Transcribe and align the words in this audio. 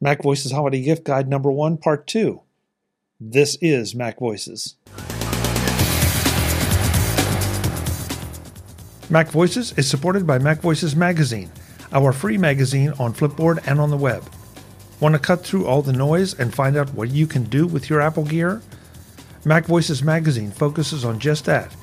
Mac 0.00 0.22
Voices 0.22 0.52
Holiday 0.52 0.80
Gift 0.80 1.02
Guide 1.02 1.28
number 1.28 1.50
one, 1.50 1.76
part 1.76 2.06
two. 2.06 2.42
This 3.18 3.58
is 3.60 3.96
Mac 3.96 4.20
Voices. 4.20 4.76
Mac 9.10 9.28
Voices 9.30 9.76
is 9.76 9.90
supported 9.90 10.24
by 10.24 10.38
Mac 10.38 10.60
Voices 10.60 10.94
Magazine, 10.94 11.50
our 11.90 12.12
free 12.12 12.38
magazine 12.38 12.92
on 13.00 13.12
Flipboard 13.12 13.58
and 13.66 13.80
on 13.80 13.90
the 13.90 13.96
web. 13.96 14.22
Want 15.00 15.16
to 15.16 15.18
cut 15.18 15.44
through 15.44 15.66
all 15.66 15.82
the 15.82 15.92
noise 15.92 16.32
and 16.38 16.54
find 16.54 16.76
out 16.76 16.94
what 16.94 17.10
you 17.10 17.26
can 17.26 17.42
do 17.42 17.66
with 17.66 17.90
your 17.90 18.00
Apple 18.00 18.24
gear? 18.24 18.62
Mac 19.44 19.64
Voices 19.64 20.04
Magazine 20.04 20.52
focuses 20.52 21.04
on 21.04 21.18
just 21.18 21.44
that, 21.46 21.74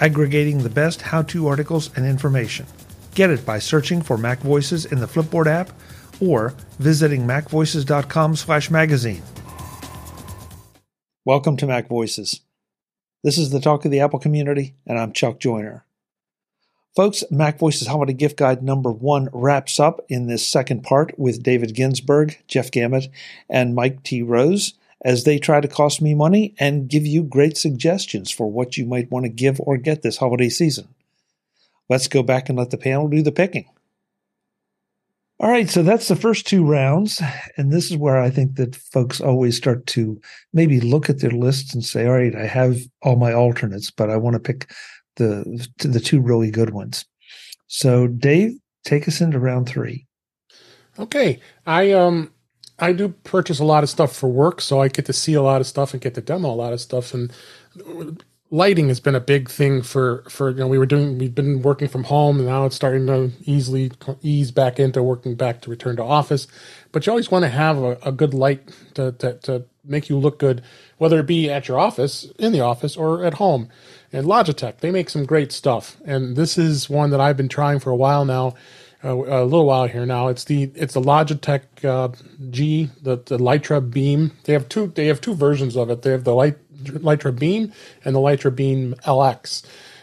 aggregating 0.00 0.58
the 0.58 0.70
best 0.70 1.02
how 1.02 1.22
to 1.22 1.46
articles 1.46 1.96
and 1.96 2.04
information. 2.04 2.66
Get 3.14 3.30
it 3.30 3.46
by 3.46 3.60
searching 3.60 4.02
for 4.02 4.18
Mac 4.18 4.40
Voices 4.40 4.86
in 4.86 4.98
the 4.98 5.06
Flipboard 5.06 5.46
app 5.46 5.70
or 6.20 6.54
visiting 6.78 7.26
macvoices.com 7.26 8.36
slash 8.36 8.70
magazine. 8.70 9.22
Welcome 11.24 11.56
to 11.58 11.66
Mac 11.66 11.88
Voices. 11.88 12.40
This 13.22 13.36
is 13.36 13.50
the 13.50 13.60
talk 13.60 13.84
of 13.84 13.90
the 13.90 14.00
Apple 14.00 14.18
community, 14.18 14.74
and 14.86 14.98
I'm 14.98 15.12
Chuck 15.12 15.38
Joiner. 15.38 15.84
Folks, 16.96 17.22
Mac 17.30 17.58
Voices 17.58 17.86
Holiday 17.86 18.14
Gift 18.14 18.36
Guide 18.36 18.62
number 18.62 18.90
one 18.90 19.28
wraps 19.32 19.78
up 19.78 20.04
in 20.08 20.26
this 20.26 20.46
second 20.46 20.82
part 20.82 21.16
with 21.18 21.42
David 21.42 21.74
Ginsburg, 21.74 22.38
Jeff 22.48 22.70
Gamet, 22.70 23.08
and 23.48 23.74
Mike 23.74 24.02
T. 24.02 24.22
Rose 24.22 24.74
as 25.04 25.24
they 25.24 25.38
try 25.38 25.60
to 25.60 25.68
cost 25.68 26.02
me 26.02 26.14
money 26.14 26.54
and 26.58 26.88
give 26.88 27.06
you 27.06 27.22
great 27.22 27.56
suggestions 27.56 28.30
for 28.30 28.50
what 28.50 28.76
you 28.76 28.84
might 28.84 29.10
want 29.10 29.24
to 29.24 29.30
give 29.30 29.60
or 29.60 29.76
get 29.76 30.02
this 30.02 30.16
holiday 30.16 30.48
season. 30.48 30.88
Let's 31.88 32.08
go 32.08 32.22
back 32.22 32.48
and 32.48 32.58
let 32.58 32.70
the 32.70 32.76
panel 32.76 33.08
do 33.08 33.22
the 33.22 33.32
picking. 33.32 33.66
All 35.40 35.48
right, 35.48 35.70
so 35.70 35.82
that's 35.82 36.08
the 36.08 36.16
first 36.16 36.46
two 36.46 36.66
rounds. 36.66 37.22
And 37.56 37.72
this 37.72 37.90
is 37.90 37.96
where 37.96 38.18
I 38.18 38.28
think 38.28 38.56
that 38.56 38.76
folks 38.76 39.22
always 39.22 39.56
start 39.56 39.86
to 39.86 40.20
maybe 40.52 40.80
look 40.80 41.08
at 41.08 41.20
their 41.20 41.30
lists 41.30 41.72
and 41.72 41.82
say, 41.82 42.04
all 42.04 42.12
right, 42.12 42.36
I 42.36 42.46
have 42.46 42.76
all 43.00 43.16
my 43.16 43.32
alternates, 43.32 43.90
but 43.90 44.10
I 44.10 44.18
want 44.18 44.34
to 44.34 44.40
pick 44.40 44.70
the 45.16 45.66
the 45.78 45.98
two 45.98 46.20
really 46.20 46.50
good 46.50 46.70
ones. 46.70 47.06
So 47.68 48.06
Dave, 48.06 48.52
take 48.84 49.08
us 49.08 49.22
into 49.22 49.38
round 49.38 49.66
three. 49.66 50.06
Okay. 50.98 51.40
I 51.66 51.92
um 51.92 52.30
I 52.78 52.92
do 52.92 53.08
purchase 53.08 53.60
a 53.60 53.64
lot 53.64 53.82
of 53.82 53.88
stuff 53.88 54.14
for 54.14 54.28
work, 54.28 54.60
so 54.60 54.82
I 54.82 54.88
get 54.88 55.06
to 55.06 55.14
see 55.14 55.32
a 55.32 55.42
lot 55.42 55.62
of 55.62 55.66
stuff 55.66 55.94
and 55.94 56.02
get 56.02 56.14
to 56.16 56.20
demo 56.20 56.50
a 56.50 56.52
lot 56.52 56.74
of 56.74 56.82
stuff. 56.82 57.14
And 57.14 57.32
lighting 58.50 58.88
has 58.88 58.98
been 58.98 59.14
a 59.14 59.20
big 59.20 59.48
thing 59.48 59.80
for 59.80 60.24
for 60.28 60.50
you 60.50 60.56
know 60.56 60.66
we 60.66 60.78
were 60.78 60.86
doing 60.86 61.18
we've 61.18 61.34
been 61.34 61.62
working 61.62 61.86
from 61.86 62.04
home 62.04 62.38
and 62.38 62.48
now 62.48 62.64
it's 62.64 62.74
starting 62.74 63.06
to 63.06 63.30
easily 63.44 63.92
ease 64.22 64.50
back 64.50 64.80
into 64.80 65.02
working 65.02 65.36
back 65.36 65.60
to 65.60 65.70
return 65.70 65.96
to 65.96 66.02
office 66.02 66.48
but 66.90 67.06
you 67.06 67.10
always 67.10 67.30
want 67.30 67.44
to 67.44 67.48
have 67.48 67.78
a, 67.78 67.96
a 68.02 68.10
good 68.10 68.34
light 68.34 68.68
to, 68.94 69.12
to, 69.12 69.34
to 69.34 69.64
make 69.84 70.08
you 70.08 70.18
look 70.18 70.38
good 70.38 70.62
whether 70.98 71.20
it 71.20 71.26
be 71.26 71.48
at 71.48 71.68
your 71.68 71.78
office 71.78 72.24
in 72.38 72.52
the 72.52 72.60
office 72.60 72.96
or 72.96 73.24
at 73.24 73.34
home 73.34 73.68
and 74.12 74.26
logitech 74.26 74.78
they 74.78 74.90
make 74.90 75.08
some 75.08 75.24
great 75.24 75.52
stuff 75.52 75.96
and 76.04 76.34
this 76.34 76.58
is 76.58 76.90
one 76.90 77.10
that 77.10 77.20
i've 77.20 77.36
been 77.36 77.48
trying 77.48 77.78
for 77.78 77.90
a 77.90 77.96
while 77.96 78.24
now 78.24 78.54
uh, 79.02 79.14
a 79.14 79.44
little 79.44 79.64
while 79.64 79.86
here 79.86 80.04
now. 80.04 80.28
It's 80.28 80.44
the 80.44 80.70
it's 80.74 80.92
the 80.92 81.00
Logitech 81.00 81.62
uh, 81.86 82.08
G, 82.50 82.90
the 83.00 83.16
the 83.16 83.38
Litra 83.38 83.80
Beam. 83.90 84.32
They 84.44 84.52
have 84.52 84.68
two 84.68 84.88
they 84.88 85.06
have 85.06 85.22
two 85.22 85.32
versions 85.34 85.74
of 85.74 85.88
it. 85.88 86.02
They 86.02 86.10
have 86.10 86.24
the 86.24 86.34
Light 86.34 86.58
Litra 86.84 87.36
Beam 87.36 87.72
and 88.04 88.14
the 88.14 88.20
Litra 88.20 88.54
Beam 88.54 88.94
LX. 89.06 89.62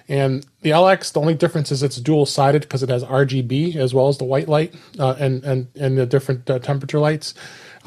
And 0.09 0.45
the 0.61 0.69
LX, 0.69 1.11
the 1.11 1.19
only 1.19 1.33
difference 1.33 1.71
is 1.71 1.83
it's 1.83 1.97
dual 1.97 2.25
sided 2.25 2.61
because 2.61 2.81
it 2.81 2.89
has 2.89 3.03
RGB 3.03 3.75
as 3.75 3.93
well 3.93 4.07
as 4.07 4.17
the 4.17 4.23
white 4.23 4.47
light 4.47 4.73
uh, 4.97 5.15
and 5.19 5.43
and 5.43 5.67
and 5.75 5.97
the 5.97 6.05
different 6.05 6.49
uh, 6.49 6.59
temperature 6.59 6.99
lights. 6.99 7.33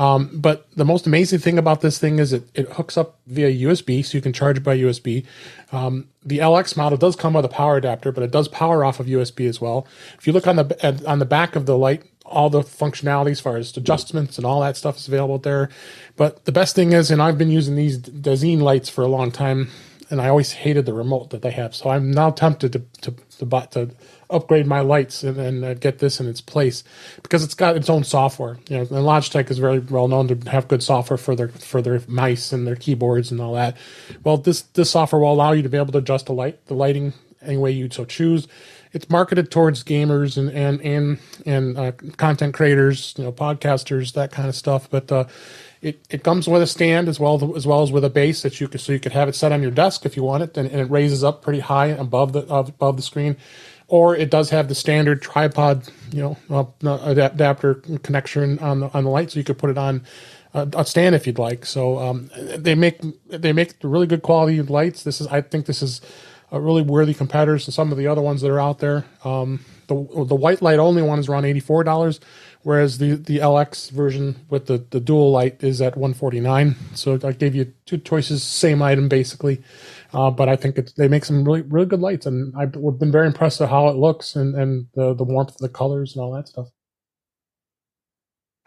Um, 0.01 0.31
but 0.33 0.67
the 0.77 0.87
most 0.87 1.07
amazing 1.07 1.41
thing 1.41 1.59
about 1.59 1.83
this 1.83 1.99
thing 1.99 2.19
is 2.19 2.33
it, 2.33 2.49
it 2.55 2.73
hooks 2.73 2.97
up 2.97 3.21
via 3.27 3.51
USB, 3.67 4.03
so 4.03 4.17
you 4.17 4.23
can 4.23 4.33
charge 4.33 4.57
it 4.57 4.63
by 4.63 4.79
USB. 4.79 5.27
Um, 5.73 6.09
the 6.25 6.39
LX 6.39 6.75
model 6.75 6.97
does 6.97 7.17
come 7.17 7.35
with 7.35 7.45
a 7.45 7.51
power 7.51 7.77
adapter, 7.77 8.11
but 8.11 8.23
it 8.25 8.31
does 8.31 8.49
power 8.49 8.83
off 8.83 8.99
of 8.99 9.07
USB 9.07 9.47
as 9.47 9.61
well. 9.61 9.87
If 10.19 10.27
you 10.27 10.33
look 10.33 10.47
on 10.47 10.57
the 10.57 11.05
on 11.07 11.19
the 11.19 11.27
back 11.27 11.55
of 11.55 11.67
the 11.67 11.77
light, 11.77 12.03
all 12.25 12.49
the 12.49 12.63
functionality 12.63 13.33
as 13.33 13.41
far 13.41 13.59
as 13.59 13.77
adjustments 13.77 14.39
and 14.39 14.47
all 14.47 14.63
that 14.63 14.79
stuff 14.79 14.97
is 14.97 15.07
available 15.07 15.37
there. 15.37 15.69
But 16.17 16.47
the 16.47 16.53
best 16.53 16.75
thing 16.75 16.93
is, 16.95 17.11
and 17.11 17.21
I've 17.21 17.37
been 17.37 17.51
using 17.51 17.77
these 17.77 17.99
Dazine 17.99 18.63
lights 18.63 18.89
for 18.89 19.03
a 19.03 19.09
long 19.09 19.31
time, 19.31 19.69
and 20.09 20.19
I 20.19 20.31
always 20.31 20.53
hated 20.53 20.87
the 20.87 20.95
remote 20.95 21.29
that 21.29 21.43
they 21.43 21.51
have. 21.51 21.75
So 21.75 21.91
I'm 21.91 22.11
now 22.11 22.31
tempted 22.31 22.73
to 22.73 22.83
to 23.03 23.15
to, 23.39 23.69
to 23.73 23.91
upgrade 24.31 24.67
my 24.67 24.81
lights 24.81 25.23
and, 25.23 25.65
uh, 25.65 25.75
get 25.75 25.99
this 25.99 26.21
in 26.21 26.29
its 26.29 26.41
place 26.41 26.85
because 27.23 27.45
it's 27.45 27.55
got 27.55 27.77
its 27.77 27.91
own 27.91 28.05
software. 28.05 28.59
You 28.69 28.77
know, 28.77 28.83
and 28.83 28.91
Logitech 28.91 29.51
is 29.51 29.59
very 29.59 29.79
well 29.79 30.09
known 30.09 30.29
to 30.29 30.51
have 30.51 30.69
good 30.69 30.83
software 30.83 31.19
for 31.19 31.35
their 31.35 31.49
for 31.49 31.83
their 31.83 32.03
mice 32.09 32.53
and 32.53 32.67
their 32.67 32.77
keyboards 32.77 33.31
and 33.31 33.41
all 33.41 33.55
that. 33.55 33.77
Well, 34.25 34.37
this 34.37 34.63
this 34.63 34.91
software 34.91 35.21
will 35.21 35.33
allow 35.33 35.53
you 35.53 35.63
to 35.63 35.69
be 35.69 35.79
able 35.79 35.93
to 35.93 35.99
adjust 35.99 36.27
the 36.27 36.33
light 36.33 36.65
the 36.67 36.75
lighting 36.75 37.13
any 37.43 37.57
way 37.57 37.71
you 37.71 37.89
so 37.91 38.05
choose 38.05 38.47
it's 38.93 39.09
marketed 39.09 39.51
towards 39.51 39.85
gamers 39.85 40.37
and 40.37 40.51
and 40.51 40.81
and 40.83 41.19
and 41.47 41.79
uh, 41.79 41.93
content 42.17 42.55
creators, 42.55 43.15
you 43.17 43.25
know, 43.25 43.33
podcasters, 43.33 44.15
that 44.15 44.33
kind 44.33 44.49
of 44.49 44.55
stuff. 44.55 44.91
But 44.91 45.13
uh, 45.13 45.25
it 45.81 46.05
it 46.11 46.25
comes 46.25 46.49
with 46.49 46.63
a 46.63 46.67
stand 46.67 47.09
as 47.09 47.21
well 47.21 47.55
as 47.57 47.67
well 47.67 47.83
as 47.83 47.93
with 47.93 48.05
a 48.05 48.11
base 48.11 48.43
that 48.43 48.61
you 48.61 48.69
could 48.69 48.81
so 48.81 48.93
you 48.93 49.01
could 49.01 49.13
have 49.13 49.29
it 49.29 49.35
set 49.35 49.53
on 49.53 49.63
your 49.63 49.71
desk 49.71 50.05
if 50.05 50.17
you 50.17 50.25
want 50.25 50.43
it, 50.43 50.57
and, 50.57 50.69
and 50.71 50.81
it 50.81 50.91
raises 50.91 51.23
up 51.23 51.43
pretty 51.43 51.61
high 51.61 51.87
above 51.87 52.33
the 52.33 52.41
above 52.53 52.97
the 52.97 53.03
screen. 53.03 53.37
Or 53.91 54.15
it 54.17 54.31
does 54.31 54.51
have 54.51 54.69
the 54.69 54.75
standard 54.75 55.21
tripod, 55.21 55.89
you 56.13 56.23
know, 56.23 56.37
uh, 56.85 56.99
adapter 57.05 57.75
connection 57.75 58.59
on 58.61 58.81
the 58.81 58.89
on 58.95 59.05
the 59.05 59.11
light, 59.11 59.33
so 59.33 59.39
you 59.39 59.45
could 59.45 59.59
put 59.59 59.71
it 59.71 59.79
on 59.79 60.05
a 60.55 60.85
stand 60.85 61.15
if 61.15 61.27
you'd 61.27 61.39
like. 61.39 61.65
So 61.67 61.99
um, 61.99 62.31
they 62.57 62.75
make 62.75 63.01
they 63.29 63.53
make 63.53 63.75
really 63.83 64.07
good 64.07 64.23
quality 64.23 64.61
lights. 64.63 65.03
This 65.03 65.21
is 65.21 65.27
I 65.29 65.41
think 65.41 65.67
this 65.67 65.83
is 65.83 66.01
uh, 66.53 66.61
really 66.61 66.83
worthy 66.83 67.15
competitors 67.15 67.65
to 67.67 67.73
some 67.73 67.93
of 67.93 67.99
the 67.99 68.07
other 68.07 68.23
ones 68.23 68.41
that 68.43 68.51
are 68.51 68.61
out 68.61 68.79
there. 68.79 69.05
Um, 69.25 69.65
the 69.87 69.95
the 70.25 70.35
white 70.35 70.63
light 70.63 70.79
only 70.79 71.03
one 71.03 71.19
is 71.19 71.29
around 71.29 71.45
eighty 71.45 71.61
four 71.61 71.85
dollars, 71.85 72.21
whereas 72.63 72.99
the 72.99 73.15
the 73.15 73.39
LX 73.39 73.91
version 73.91 74.45
with 74.49 74.67
the 74.67 74.85
the 74.91 75.01
dual 75.01 75.31
light 75.31 75.63
is 75.63 75.81
at 75.81 75.97
one 75.97 76.15
forty 76.15 76.41
nine. 76.41 76.77
So 76.95 77.19
I 77.23 77.33
gave 77.33 77.55
you 77.55 77.73
two 77.87 77.99
choices, 77.99 78.43
same 78.43 78.83
item 78.83 79.09
basically. 79.09 79.63
Uh, 80.13 80.31
but 80.31 80.49
I 80.49 80.57
think 80.57 80.79
it, 80.79 80.93
they 80.97 81.09
make 81.09 81.25
some 81.25 81.45
really 81.45 81.63
really 81.63 81.87
good 81.87 82.01
lights, 82.01 82.27
and 82.27 82.55
I've 82.57 82.73
been 82.73 83.13
very 83.13 83.27
impressed 83.27 83.61
with 83.61 83.71
how 83.71 83.89
it 83.89 83.97
looks 83.97 84.35
and 84.37 84.55
and 84.55 84.87
the 84.95 85.15
the 85.15 85.25
warmth 85.25 85.51
of 85.51 85.59
the 85.59 85.69
colors 85.69 86.15
and 86.15 86.23
all 86.23 86.33
that 86.33 86.49
stuff. 86.49 86.69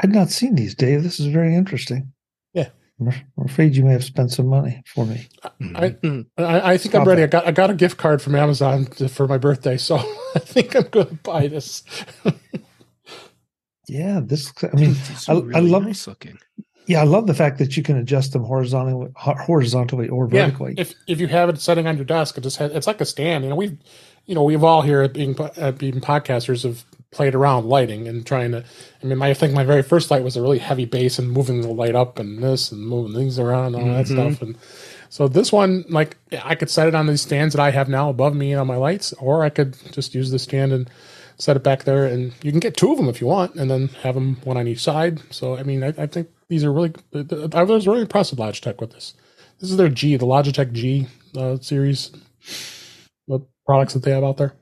I'd 0.02 0.12
not 0.12 0.30
seen 0.30 0.56
these, 0.56 0.76
Dave. 0.76 1.04
This 1.04 1.20
is 1.20 1.28
very 1.28 1.56
interesting. 1.56 2.14
Yeah, 2.54 2.70
I'm 3.00 3.46
afraid 3.46 3.76
you 3.76 3.84
may 3.84 3.92
have 3.92 4.04
spent 4.04 4.32
some 4.32 4.48
money 4.48 4.84
for 4.86 5.06
me. 5.06 5.28
I, 5.76 5.96
I, 6.38 6.74
I 6.74 6.78
think 6.78 6.92
Stop 6.92 7.02
I'm 7.02 7.08
ready. 7.08 7.24
I 7.24 7.28
got 7.28 7.48
I 7.48 7.52
got 7.52 7.70
a 7.70 7.76
gift 7.76 7.98
card 7.98 8.22
from 8.22 8.36
Amazon 8.36 8.86
to, 8.98 9.10
for 9.10 9.28
my 9.28 9.38
birthday, 9.38 9.78
so 9.78 9.98
I 10.36 10.40
think 10.40 10.76
I'm 10.76 10.88
going 10.90 11.08
to 11.08 11.16
buy 11.16 11.48
this. 11.48 11.84
yeah, 13.88 14.22
this. 14.24 14.54
I 14.64 14.76
mean, 14.76 14.96
I, 15.28 15.34
really 15.34 15.56
I, 15.56 15.60
love 15.60 15.86
nice 15.86 16.08
looking. 16.08 16.38
Yeah, 16.86 17.02
I 17.02 17.06
love 17.06 17.28
the 17.28 17.34
fact 17.34 17.60
that 17.60 17.78
you 17.78 17.84
can 17.84 17.98
adjust 17.98 18.34
them 18.34 18.44
horizontally, 18.44 19.12
horizontally 19.16 20.10
or 20.10 20.28
vertically. 20.28 20.74
Yeah, 20.76 20.82
if 20.82 20.96
if 21.08 21.20
you 21.20 21.28
have 21.28 21.50
it 21.50 21.60
sitting 21.60 21.88
on 21.88 21.96
your 21.96 22.06
desk, 22.06 22.38
it 22.38 22.42
just 22.42 22.58
has, 22.58 22.72
it's 22.72 22.88
like 22.88 23.02
a 23.02 23.06
stand. 23.06 23.44
You 23.44 23.50
know, 23.50 23.56
we've 23.56 23.78
you 24.26 24.36
know 24.36 24.44
we've 24.44 24.64
all 24.64 24.82
here 24.82 25.02
at 25.02 25.14
being 25.14 25.40
at 25.58 25.78
being 25.78 26.02
podcasters 26.02 26.64
have 26.64 26.84
played 27.12 27.36
around 27.36 27.66
lighting 27.66 28.08
and 28.08 28.26
trying 28.26 28.52
to. 28.52 28.66
I 29.02 29.06
mean, 29.06 29.22
I 29.22 29.34
think 29.34 29.54
my 29.54 29.64
very 29.64 29.84
first 29.84 30.12
light 30.12 30.24
was 30.24 30.36
a 30.36 30.42
really 30.42 30.60
heavy 30.60 30.86
base 30.86 31.20
and 31.20 31.32
moving 31.32 31.62
the 31.62 31.70
light 31.70 31.96
up 31.96 32.20
and 32.20 32.44
this 32.44 32.72
and 32.72 32.86
moving 32.86 33.14
things 33.14 33.40
around 33.40 33.76
and 33.76 33.84
all 33.84 33.96
that 33.96 34.06
mm-hmm. 34.08 34.34
stuff. 34.34 34.42
And 34.42 34.58
so 35.14 35.28
this 35.28 35.52
one, 35.52 35.86
like, 35.90 36.18
I 36.44 36.56
could 36.56 36.72
set 36.72 36.88
it 36.88 36.96
on 36.96 37.06
these 37.06 37.22
stands 37.22 37.54
that 37.54 37.62
I 37.62 37.70
have 37.70 37.88
now 37.88 38.10
above 38.10 38.36
me 38.36 38.52
and 38.52 38.60
on 38.60 38.66
my 38.66 38.78
lights, 38.78 39.14
or 39.14 39.44
I 39.44 39.50
could 39.50 39.78
just 39.92 40.16
use 40.16 40.32
the 40.32 40.40
stand 40.40 40.74
and 40.74 40.90
set 41.38 41.56
it 41.56 41.62
back 41.62 41.84
there. 41.84 42.08
And 42.08 42.34
you 42.42 42.50
can 42.50 42.60
get 42.60 42.76
two 42.76 42.92
of 42.92 42.98
them 42.98 43.08
if 43.08 43.22
you 43.22 43.28
want, 43.28 43.54
and 43.54 43.70
then 43.70 43.90
have 44.02 44.16
them 44.16 44.38
one 44.44 44.58
on 44.58 44.68
each 44.68 44.82
side. 44.82 45.22
So 45.32 45.56
I 45.56 45.62
mean, 45.62 45.84
I, 45.84 45.94
I 46.00 46.08
think 46.08 46.30
these 46.50 46.64
are 46.64 46.74
really. 46.74 46.96
I 47.54 47.62
was 47.62 47.86
really 47.86 48.02
impressed 48.02 48.32
with 48.32 48.40
Logitech 48.40 48.82
with 48.82 48.94
this. 48.94 49.14
This 49.60 49.70
is 49.70 49.78
their 49.78 49.88
G, 49.88 50.18
the 50.18 50.26
Logitech 50.26 50.72
G 50.72 51.08
uh, 51.38 51.58
series, 51.60 52.10
the 53.28 53.46
products 53.68 53.94
that 53.94 54.02
they 54.02 54.14
have 54.14 54.24
out 54.24 54.38
there. 54.38 54.56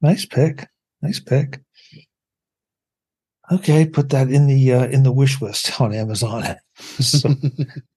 Nice 0.00 0.26
pick. 0.26 0.66
Nice 1.00 1.20
pick. 1.20 1.60
Okay, 3.52 3.86
put 3.86 4.08
that 4.10 4.32
in 4.32 4.48
the 4.48 4.72
uh, 4.72 4.86
in 4.86 5.04
the 5.04 5.12
wish 5.12 5.40
list 5.40 5.80
on 5.80 5.94
Amazon. 5.94 6.56
so, 6.76 7.36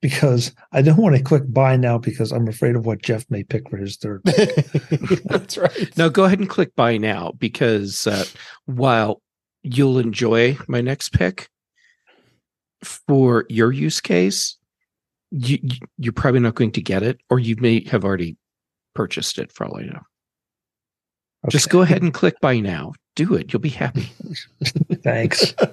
because 0.00 0.52
I 0.72 0.82
don't 0.82 0.98
want 0.98 1.16
to 1.16 1.22
click 1.22 1.42
buy 1.46 1.76
now 1.76 1.98
because 1.98 2.32
I'm 2.32 2.48
afraid 2.48 2.76
of 2.76 2.86
what 2.86 3.02
Jeff 3.02 3.24
may 3.30 3.42
pick 3.42 3.68
for 3.70 3.76
his 3.76 3.96
third. 3.96 4.22
That's 5.24 5.56
right. 5.56 5.96
No, 5.96 6.10
go 6.10 6.24
ahead 6.24 6.38
and 6.38 6.48
click 6.48 6.74
buy 6.76 6.96
now 6.96 7.32
because 7.38 8.06
uh, 8.06 8.24
while 8.66 9.22
you'll 9.62 9.98
enjoy 9.98 10.56
my 10.68 10.80
next 10.80 11.12
pick 11.12 11.48
for 12.82 13.46
your 13.48 13.72
use 13.72 14.00
case, 14.00 14.56
you, 15.30 15.58
you're 15.98 16.12
probably 16.12 16.40
not 16.40 16.54
going 16.54 16.72
to 16.72 16.82
get 16.82 17.02
it, 17.02 17.18
or 17.30 17.38
you 17.38 17.56
may 17.56 17.84
have 17.88 18.04
already 18.04 18.36
purchased 18.94 19.38
it 19.38 19.50
for 19.52 19.66
all 19.66 19.78
I 19.78 19.82
know. 19.82 20.00
Okay. 21.44 21.50
Just 21.50 21.68
go 21.68 21.82
ahead 21.82 22.02
and 22.02 22.14
click 22.14 22.40
buy 22.40 22.60
now. 22.60 22.92
Do 23.14 23.34
it. 23.34 23.52
You'll 23.52 23.60
be 23.60 23.68
happy. 23.70 24.10
Thanks. 25.02 25.54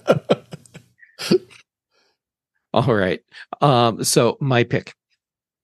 All 2.73 2.93
right. 2.93 3.21
Um, 3.61 4.03
so 4.03 4.37
my 4.39 4.63
pick. 4.63 4.93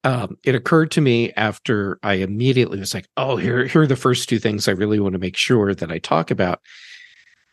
Um, 0.05 0.37
it 0.45 0.55
occurred 0.55 0.91
to 0.91 1.01
me 1.01 1.33
after 1.33 1.99
I 2.03 2.15
immediately 2.15 2.79
was 2.79 2.93
like, 2.93 3.07
"Oh, 3.17 3.35
here, 3.35 3.65
here 3.65 3.81
are 3.81 3.87
the 3.87 3.97
first 3.97 4.29
two 4.29 4.39
things 4.39 4.67
I 4.67 4.71
really 4.71 4.99
want 4.99 5.11
to 5.13 5.19
make 5.19 5.35
sure 5.35 5.73
that 5.75 5.91
I 5.91 5.97
talk 5.97 6.31
about." 6.31 6.61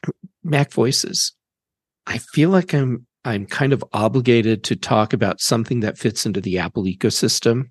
Mac 0.44 0.70
Voices. 0.70 1.32
I 2.06 2.18
feel 2.18 2.50
like 2.50 2.72
I'm 2.72 3.06
I'm 3.24 3.46
kind 3.46 3.72
of 3.72 3.82
obligated 3.92 4.62
to 4.64 4.76
talk 4.76 5.12
about 5.12 5.40
something 5.40 5.80
that 5.80 5.98
fits 5.98 6.24
into 6.24 6.40
the 6.40 6.58
Apple 6.58 6.84
ecosystem, 6.84 7.70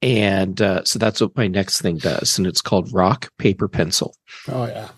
and 0.00 0.62
uh, 0.62 0.84
so 0.84 0.98
that's 0.98 1.20
what 1.20 1.36
my 1.36 1.48
next 1.48 1.82
thing 1.82 1.98
does, 1.98 2.38
and 2.38 2.46
it's 2.46 2.62
called 2.62 2.92
Rock 2.94 3.28
Paper 3.38 3.68
Pencil. 3.68 4.16
Oh 4.48 4.66
yeah. 4.66 4.88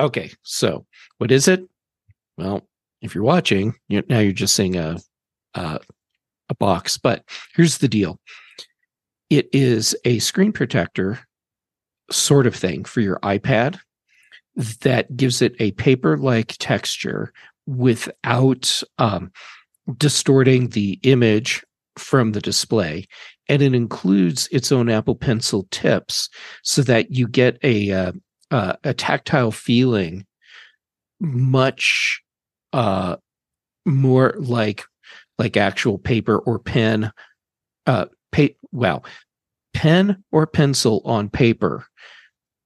Okay, 0.00 0.32
so 0.42 0.86
what 1.18 1.30
is 1.30 1.48
it? 1.48 1.68
Well, 2.38 2.66
if 3.04 3.14
you're 3.14 3.24
watching, 3.24 3.74
you 3.88 4.02
now 4.08 4.18
you're 4.18 4.32
just 4.32 4.56
seeing 4.56 4.76
a, 4.76 4.98
a 5.54 5.78
a 6.48 6.54
box. 6.56 6.98
But 6.98 7.22
here's 7.54 7.78
the 7.78 7.88
deal: 7.88 8.18
it 9.30 9.48
is 9.52 9.94
a 10.04 10.18
screen 10.18 10.52
protector 10.52 11.20
sort 12.10 12.46
of 12.46 12.54
thing 12.54 12.84
for 12.84 13.00
your 13.00 13.18
iPad 13.20 13.78
that 14.80 15.16
gives 15.16 15.42
it 15.42 15.54
a 15.58 15.72
paper-like 15.72 16.54
texture 16.58 17.32
without 17.66 18.82
um, 18.98 19.32
distorting 19.96 20.68
the 20.68 20.98
image 21.02 21.64
from 21.96 22.32
the 22.32 22.40
display 22.40 23.06
and 23.48 23.62
it 23.62 23.74
includes 23.74 24.48
its 24.50 24.72
own 24.72 24.88
apple 24.88 25.14
pencil 25.14 25.66
tips 25.70 26.28
so 26.62 26.82
that 26.82 27.10
you 27.12 27.28
get 27.28 27.58
a 27.62 27.90
uh, 27.90 28.12
uh, 28.50 28.74
a 28.84 28.92
tactile 28.92 29.50
feeling 29.50 30.26
much 31.20 32.20
uh, 32.74 33.16
more 33.86 34.34
like 34.38 34.84
like 35.38 35.56
actual 35.56 35.98
paper 35.98 36.38
or 36.38 36.58
pen 36.58 37.12
uh 37.86 38.06
pa- 38.32 38.54
well 38.72 39.04
pen 39.72 40.22
or 40.32 40.46
pencil 40.46 41.02
on 41.04 41.28
paper 41.28 41.86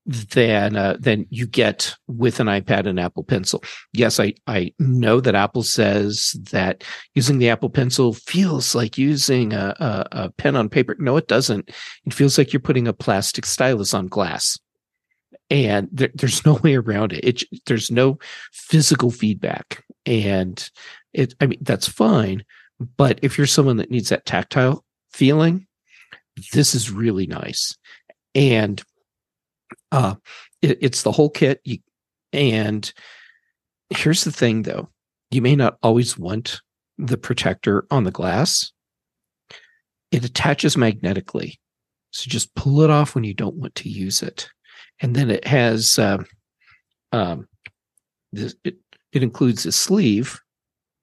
than 0.08 0.75
uh, 0.75 0.96
than 0.99 1.26
you 1.28 1.46
get 1.46 1.94
with 2.06 2.40
an 2.40 2.46
iPad 2.46 2.87
and 2.87 2.99
Apple 2.99 3.22
Pencil. 3.22 3.62
Yes, 3.93 4.19
I 4.19 4.32
I 4.46 4.72
know 4.78 5.20
that 5.20 5.34
Apple 5.34 5.62
says 5.62 6.34
that 6.50 6.82
using 7.14 7.38
the 7.38 7.50
Apple 7.50 7.69
Pencil 7.69 8.14
feels 8.14 8.75
like 8.75 8.96
using 8.96 9.52
a, 9.52 9.75
a, 9.78 10.08
a 10.12 10.31
pen 10.31 10.56
on 10.56 10.70
paper. 10.70 10.96
No, 10.99 11.19
it 11.19 11.28
doesn't. 11.28 11.69
It 12.06 12.14
feels 12.14 12.38
like 12.38 12.52
you're 12.52 12.60
putting 12.60 12.88
a 12.88 12.94
plastic 12.94 13.44
stylus 13.44 13.93
on 13.93 14.06
glass, 14.06 14.58
and 15.50 15.88
there, 15.93 16.10
there's 16.14 16.44
no 16.46 16.55
way 16.55 16.76
around 16.76 17.12
it. 17.12 17.25
It 17.25 17.62
there's 17.66 17.90
no 17.90 18.19
physical 18.52 19.10
feedback, 19.10 19.84
and 20.08 20.70
it. 21.12 21.34
I 21.40 21.46
mean, 21.46 21.58
that's 21.60 21.87
fine, 21.87 22.44
but 22.96 23.20
if 23.22 23.37
you're 23.37 23.46
someone 23.46 23.76
that 23.76 23.90
needs 23.90 24.08
that 24.08 24.25
tactile 24.25 24.84
feeling, 25.12 25.66
this 26.52 26.75
is 26.75 26.90
really 26.90 27.26
nice, 27.26 27.76
and 28.34 28.82
uh, 29.93 30.14
it, 30.62 30.78
it's 30.81 31.02
the 31.02 31.12
whole 31.12 31.31
kit. 31.31 31.60
You, 31.64 31.78
and 32.32 32.90
here's 33.90 34.25
the 34.25 34.32
thing, 34.32 34.62
though: 34.62 34.88
you 35.31 35.43
may 35.43 35.55
not 35.55 35.76
always 35.82 36.19
want 36.19 36.62
the 36.96 37.19
protector 37.19 37.87
on 37.90 38.05
the 38.05 38.10
glass. 38.10 38.72
It 40.10 40.25
attaches 40.25 40.75
magnetically, 40.75 41.60
so 42.12 42.31
just 42.31 42.55
pull 42.55 42.81
it 42.81 42.88
off 42.88 43.14
when 43.14 43.25
you 43.25 43.34
don't 43.34 43.56
want 43.56 43.75
to 43.76 43.90
use 43.90 44.22
it. 44.22 44.49
And 45.00 45.14
then 45.14 45.31
it 45.31 45.46
has, 45.46 45.99
uh, 45.99 46.25
um, 47.12 47.46
this, 48.32 48.56
it 48.64 48.78
it 49.12 49.22
includes 49.22 49.66
a 49.66 49.72
sleeve 49.72 50.40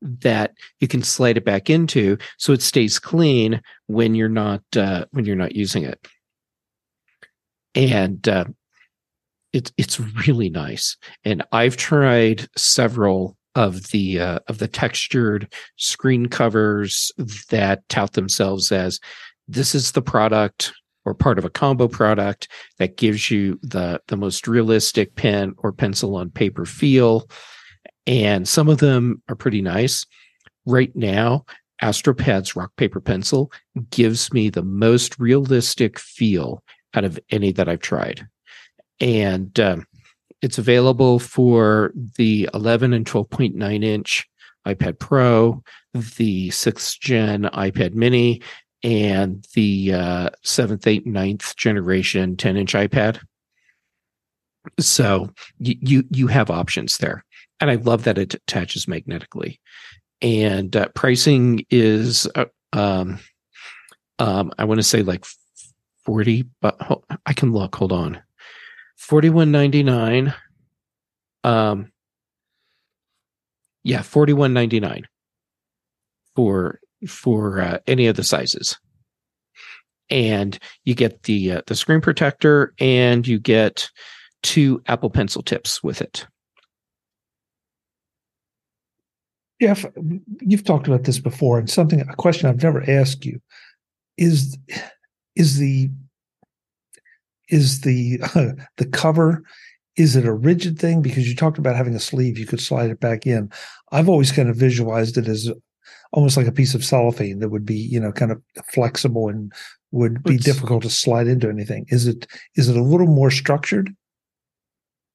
that 0.02 0.54
you 0.80 0.88
can 0.88 1.02
slide 1.02 1.38
it 1.38 1.46
back 1.46 1.70
into 1.70 2.18
so 2.38 2.54
it 2.54 2.62
stays 2.62 3.00
clean 3.00 3.62
when 3.88 4.14
you're 4.14 4.30
not 4.30 4.62
uh, 4.78 5.06
when 5.12 5.26
you're 5.26 5.36
not 5.36 5.56
using 5.56 5.84
it. 5.84 6.08
And 7.74 8.28
uh, 8.28 8.46
it's 9.54 9.72
it's 9.78 10.00
really 10.28 10.50
nice. 10.50 10.98
And 11.24 11.44
i've 11.52 11.78
tried 11.78 12.48
several 12.56 13.38
of 13.56 13.90
the 13.92 14.20
uh, 14.20 14.40
of 14.48 14.60
the 14.60 14.68
textured 14.68 15.52
screen 15.78 16.28
covers 16.28 17.12
that 17.50 17.88
tout 17.90 18.14
themselves 18.14 18.72
as 18.72 19.00
this 19.48 19.74
is 19.74 19.94
the 19.94 20.02
product 20.02 20.74
or 21.06 21.14
part 21.14 21.38
of 21.38 21.46
a 21.46 21.50
combo 21.50 21.88
product 21.88 22.50
that 22.80 22.98
gives 22.98 23.32
you 23.32 23.58
the 23.62 24.02
the 24.08 24.18
most 24.18 24.48
realistic 24.48 25.16
pen 25.16 25.54
or 25.58 25.72
pencil 25.72 26.16
on 26.16 26.30
paper 26.30 26.66
feel 26.66 27.28
and 28.08 28.48
some 28.48 28.70
of 28.70 28.80
them 28.80 29.22
are 29.30 29.36
pretty 29.36 29.62
nice. 29.62 30.06
Right 30.66 30.96
now, 30.96 31.46
Astropad's 31.82 32.56
rock 32.56 32.72
paper 32.78 33.00
pencil 33.00 33.52
gives 33.90 34.32
me 34.32 34.50
the 34.50 34.64
most 34.64 35.20
realistic 35.20 36.00
feel 36.00 36.64
out 36.94 37.04
of 37.04 37.20
any 37.30 37.52
that 37.52 37.68
I've 37.68 37.82
tried, 37.82 38.28
and 39.00 39.60
um, 39.60 39.86
it's 40.42 40.58
available 40.58 41.20
for 41.20 41.92
the 42.18 42.50
11 42.54 42.94
and 42.94 43.06
12.9 43.06 43.84
inch 43.84 44.28
iPad 44.66 45.00
Pro, 45.00 45.62
the 45.94 46.50
sixth 46.52 47.00
gen 47.00 47.44
iPad 47.54 47.94
Mini, 47.94 48.42
and 48.84 49.46
the 49.54 49.94
uh, 49.94 50.30
seventh, 50.44 50.88
eighth, 50.88 51.06
ninth 51.06 51.56
generation 51.56 52.36
10 52.38 52.58
inch 52.58 52.74
iPad. 52.74 53.20
So 54.80 55.30
you, 55.60 55.76
you 55.80 56.04
you 56.10 56.28
have 56.28 56.50
options 56.50 56.98
there 56.98 57.24
and 57.60 57.70
I 57.70 57.76
love 57.76 58.04
that 58.04 58.18
it 58.18 58.36
attaches 58.36 58.88
magnetically. 58.88 59.60
And 60.22 60.76
uh, 60.76 60.88
pricing 60.96 61.66
is, 61.70 62.28
uh, 62.36 62.46
um, 62.74 63.20
um, 64.20 64.52
I 64.58 64.66
want 64.66 64.80
to 64.80 64.84
say 64.84 65.02
like 65.02 65.26
forty, 66.06 66.46
but 66.62 66.80
I 67.26 67.34
can 67.34 67.52
look. 67.52 67.76
Hold 67.76 67.92
on, 67.92 68.22
forty 68.98 69.30
one 69.30 69.52
ninety 69.52 69.84
nine. 69.84 70.34
Um, 71.44 71.92
yeah, 73.84 74.02
forty 74.02 74.34
one 74.34 74.54
ninety 74.54 74.80
nine 74.80 75.06
for 76.36 76.80
for 77.08 77.60
uh, 77.60 77.78
any 77.86 78.08
of 78.08 78.16
the 78.16 78.24
sizes, 78.24 78.78
and 80.10 80.58
you 80.86 80.96
get 80.96 81.24
the 81.24 81.52
uh, 81.52 81.62
the 81.68 81.76
screen 81.76 82.02
protector, 82.02 82.74
and 82.80 83.28
you 83.28 83.38
get 83.38 83.90
two 84.44 84.82
Apple 84.88 85.10
Pencil 85.10 85.44
tips 85.44 85.84
with 85.84 86.02
it. 86.02 86.26
Jeff, 89.62 89.86
you've 90.42 90.66
talked 90.66 90.88
about 90.88 91.06
this 91.06 91.20
before, 91.20 91.58
and 91.58 91.70
something 91.70 92.02
a 92.02 92.16
question 92.16 92.50
I've 92.50 92.64
never 92.64 92.84
asked 92.90 93.26
you 93.26 93.40
is 94.18 94.58
is 95.36 95.58
the 95.58 95.90
is 97.50 97.82
the 97.82 98.20
uh, 98.36 98.52
the 98.78 98.86
cover 98.86 99.44
is 99.96 100.18
it 100.18 100.26
a 100.26 100.34
rigid 100.34 100.78
thing? 100.78 101.02
Because 101.02 101.28
you 101.28 101.36
talked 101.36 101.58
about 101.58 101.78
having 101.78 101.96
a 101.96 102.00
sleeve 102.00 102.38
you 102.38 102.46
could 102.46 102.60
slide 102.60 102.90
it 102.90 103.00
back 103.00 103.26
in. 103.26 103.50
I've 103.94 104.10
always 104.10 104.32
kind 104.32 104.50
of 104.50 104.58
visualized 104.58 105.18
it 105.18 105.28
as 105.28 105.50
almost 106.12 106.36
like 106.36 106.48
a 106.48 106.52
piece 106.52 106.76
of 106.76 106.84
cellophane 106.84 107.40
that 107.40 107.50
would 107.50 107.66
be 107.66 107.76
you 107.76 108.00
know 108.00 108.12
kind 108.12 108.32
of 108.32 108.42
flexible 108.74 109.30
and 109.30 109.54
would 109.92 110.22
be 110.24 110.36
it's, 110.36 110.44
difficult 110.44 110.84
to 110.84 110.90
slide 110.90 111.28
into 111.28 111.50
anything. 111.50 111.86
Is 111.90 112.08
it 112.08 112.28
is 112.56 112.68
it 112.68 112.76
a 112.76 112.84
little 112.84 113.08
more 113.08 113.32
structured? 113.32 113.96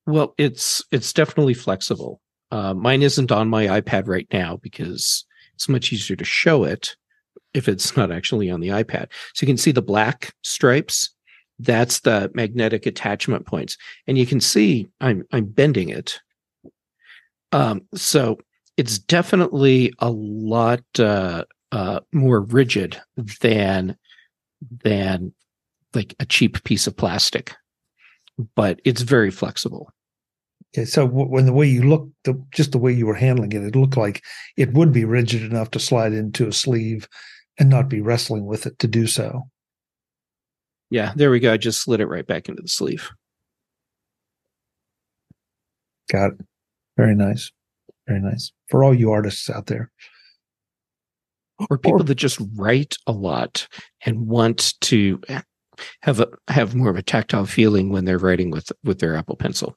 Well 0.07 0.35
it's 0.39 0.83
it's 0.91 1.13
definitely 1.13 1.55
flexible 1.55 2.23
uh, 2.51 2.75
mine 2.75 3.03
isn't 3.03 3.33
on 3.33 3.49
my 3.49 3.67
iPad 3.67 4.07
right 4.07 4.27
now 4.33 4.57
because 4.57 5.25
it's 5.55 5.69
much 5.69 5.93
easier 5.93 6.17
to 6.17 6.25
show 6.25 6.65
it 6.65 6.97
if 7.55 7.69
it's 7.69 7.97
not 7.97 8.11
actually 8.11 8.51
on 8.51 8.61
the 8.61 8.69
iPad. 8.69 9.09
So 9.35 9.45
you 9.45 9.47
can 9.47 9.57
see 9.57 9.73
the 9.73 9.83
black 9.83 10.35
stripes. 10.43 11.11
That's 11.59 12.01
the 12.01 12.31
magnetic 12.35 12.87
attachment 12.87 13.47
points, 13.47 13.77
and 14.07 14.17
you 14.17 14.25
can 14.25 14.41
see 14.41 14.89
I'm 15.01 15.25
I'm 15.31 15.45
bending 15.45 15.91
it. 15.91 16.19
Um, 17.53 17.83
so 17.95 18.39
it's 18.79 18.99
definitely 18.99 19.93
a 19.99 20.09
lot 20.11 20.83
uh, 20.99 21.45
uh, 21.71 22.01
more 22.13 22.41
rigid 22.41 22.99
than 23.43 23.97
than 24.85 25.35
like 25.93 26.15
a 26.19 26.25
cheap 26.25 26.65
piece 26.65 26.87
of 26.87 26.97
plastic, 26.97 27.55
but 28.55 28.81
it's 28.85 29.03
very 29.03 29.31
flexible. 29.31 29.93
Okay, 30.73 30.85
so 30.85 31.05
when 31.05 31.47
the 31.47 31.53
way 31.53 31.67
you 31.67 31.83
look, 31.83 32.09
the, 32.23 32.41
just 32.53 32.71
the 32.71 32.79
way 32.79 32.93
you 32.93 33.07
were 33.07 33.15
handling 33.15 33.53
it, 33.53 33.65
it 33.65 33.75
looked 33.75 33.97
like 33.97 34.23
it 34.57 34.73
would 34.73 34.93
be 34.93 35.05
rigid 35.05 35.43
enough 35.43 35.73
to 35.73 35.81
slide 35.81 36.13
into 36.13 36.47
a 36.47 36.53
sleeve 36.53 37.09
and 37.59 37.69
not 37.69 37.89
be 37.89 38.01
wrestling 38.01 38.47
with 38.47 38.67
it 38.67 38.79
to 38.79 38.87
do 38.87 39.09
so. 39.09 39.43
Yeah, 40.91 41.13
there 41.17 41.31
we 41.31 41.41
go. 41.41 41.53
I 41.53 41.57
just 41.57 41.83
slid 41.83 42.01
it 42.01 42.07
right 42.07 42.27
back 42.27 42.49
into 42.49 42.63
the 42.63 42.69
sleeve. 42.69 43.11
Got 46.11 46.33
it. 46.33 46.47
Very 46.97 47.15
nice. 47.15 47.51
Very 48.07 48.21
nice. 48.21 48.53
For 48.69 48.85
all 48.85 48.95
you 48.95 49.11
artists 49.11 49.51
out 49.51 49.67
there. 49.67 49.91
Or 51.69 51.79
people 51.79 52.01
or, 52.01 52.05
that 52.05 52.15
just 52.15 52.41
write 52.57 52.97
a 53.07 53.13
lot 53.13 53.67
and 54.05 54.27
want 54.27 54.75
to 54.83 55.21
have 56.03 56.21
a 56.21 56.29
have 56.49 56.75
more 56.75 56.91
of 56.91 56.97
a 56.97 57.03
tactile 57.03 57.47
feeling 57.47 57.91
when 57.91 58.05
they're 58.05 58.19
writing 58.19 58.51
with 58.51 58.73
with 58.83 59.01
their 59.01 59.17
Apple 59.17 59.37
Pencil. 59.37 59.77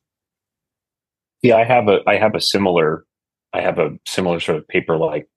Yeah, 1.44 1.58
I 1.58 1.66
have 1.66 1.88
a 1.88 2.00
I 2.08 2.16
have 2.16 2.34
a 2.34 2.42
similar 2.42 3.06
I 3.54 3.62
have 3.62 3.78
a 3.78 3.92
similar 4.08 4.40
sort 4.40 4.58
of 4.58 4.68
paper 4.68 4.98
like 4.98 5.28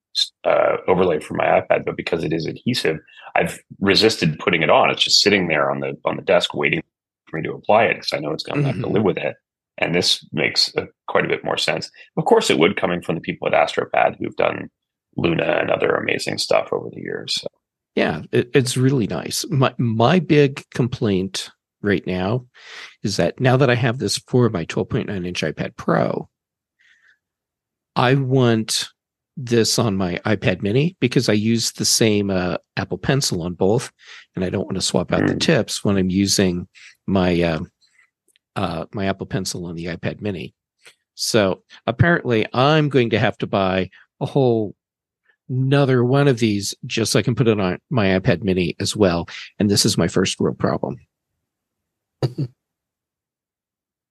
uh, 0.45 0.77
overlay 0.89 1.21
for 1.21 1.35
my 1.35 1.45
iPad, 1.45 1.85
but 1.85 1.97
because 1.97 2.25
it 2.25 2.33
is 2.33 2.47
adhesive, 2.47 2.99
I've 3.35 3.59
resisted 3.81 4.39
putting 4.39 4.63
it 4.63 4.71
on. 4.71 4.91
It's 4.91 5.05
just 5.05 5.21
sitting 5.21 5.49
there 5.49 5.71
on 5.71 5.81
the 5.81 5.95
on 6.05 6.17
the 6.17 6.23
desk 6.23 6.55
waiting 6.55 6.83
for 7.29 7.37
me 7.37 7.43
to 7.43 7.53
apply 7.53 7.85
it 7.85 7.95
because 7.95 8.13
I 8.13 8.19
know 8.19 8.33
it's 8.33 8.45
going 8.45 8.63
to 8.63 8.67
have 8.67 8.81
to 8.81 8.87
live 8.87 9.03
with 9.03 9.19
it. 9.19 9.37
And 9.79 9.95
this 9.95 10.27
makes 10.33 10.75
uh, 10.77 10.87
quite 11.07 11.27
a 11.27 11.29
bit 11.29 11.45
more 11.45 11.59
sense. 11.59 11.91
Of 12.17 12.25
course, 12.25 12.49
it 12.49 12.59
would 12.59 12.77
coming 12.77 13.03
from 13.03 13.17
the 13.17 13.21
people 13.21 13.47
at 13.47 13.53
AstroPad 13.53 14.17
who've 14.19 14.37
done 14.37 14.71
Luna 15.17 15.59
and 15.61 15.71
other 15.71 15.91
amazing 15.91 16.39
stuff 16.39 16.69
over 16.73 16.89
the 16.91 17.01
years. 17.01 17.35
So, 17.35 17.49
Yeah, 17.95 18.23
it, 18.33 18.51
it's 18.55 18.77
really 18.77 19.07
nice. 19.07 19.45
My 19.51 19.75
my 19.79 20.19
big 20.19 20.63
complaint 20.73 21.51
right 21.87 22.07
now 22.07 22.47
is 23.03 23.17
that 23.17 23.41
now 23.41 23.57
that 23.57 23.71
I 23.71 23.75
have 23.75 23.99
this 23.99 24.19
for 24.19 24.49
my 24.51 24.65
12.9 24.67 25.27
inch 25.27 25.43
iPad 25.43 25.77
Pro, 25.77 26.29
I 27.95 28.15
want 28.15 28.89
this 29.37 29.79
on 29.79 29.97
my 29.97 30.17
iPad 30.25 30.63
Mini 30.63 30.97
because 31.01 31.29
I 31.29 31.35
use 31.35 31.73
the 31.73 31.85
same 31.85 32.31
uh, 32.31 32.57
Apple 32.77 32.99
Pencil 32.99 33.43
on 33.43 33.55
both, 33.55 33.93
and 34.35 34.45
I 34.45 34.51
don't 34.51 34.65
want 34.65 34.77
to 34.77 34.83
swap 34.83 35.13
out 35.13 35.27
the 35.27 35.35
Mm. 35.35 35.41
tips 35.41 35.85
when 35.85 35.97
I'm 35.97 36.11
using 36.11 36.69
my 37.07 37.41
uh, 37.43 37.61
uh, 38.57 38.87
my 38.93 39.07
Apple 39.07 39.27
Pencil 39.27 39.67
on 39.67 39.75
the 39.75 39.87
iPad 39.87 40.21
Mini. 40.21 40.55
So 41.15 41.63
apparently, 41.87 42.47
I'm 42.53 42.89
going 42.89 43.11
to 43.11 43.19
have 43.19 43.37
to 43.39 43.47
buy 43.47 43.91
a 44.21 44.27
whole 44.27 44.75
another 45.49 46.05
one 46.05 46.29
of 46.29 46.39
these 46.39 46.75
just 46.87 47.13
so 47.13 47.19
I 47.19 47.23
can 47.23 47.35
put 47.35 47.49
it 47.49 47.61
on 47.61 47.79
my 47.91 48.19
iPad 48.19 48.43
mini 48.43 48.75
as 48.81 48.97
well. 48.97 49.29
And 49.59 49.71
this 49.71 49.87
is 49.87 49.97
my 49.97 50.09
first 50.09 50.41
real 50.41 50.55
problem. 50.55 50.97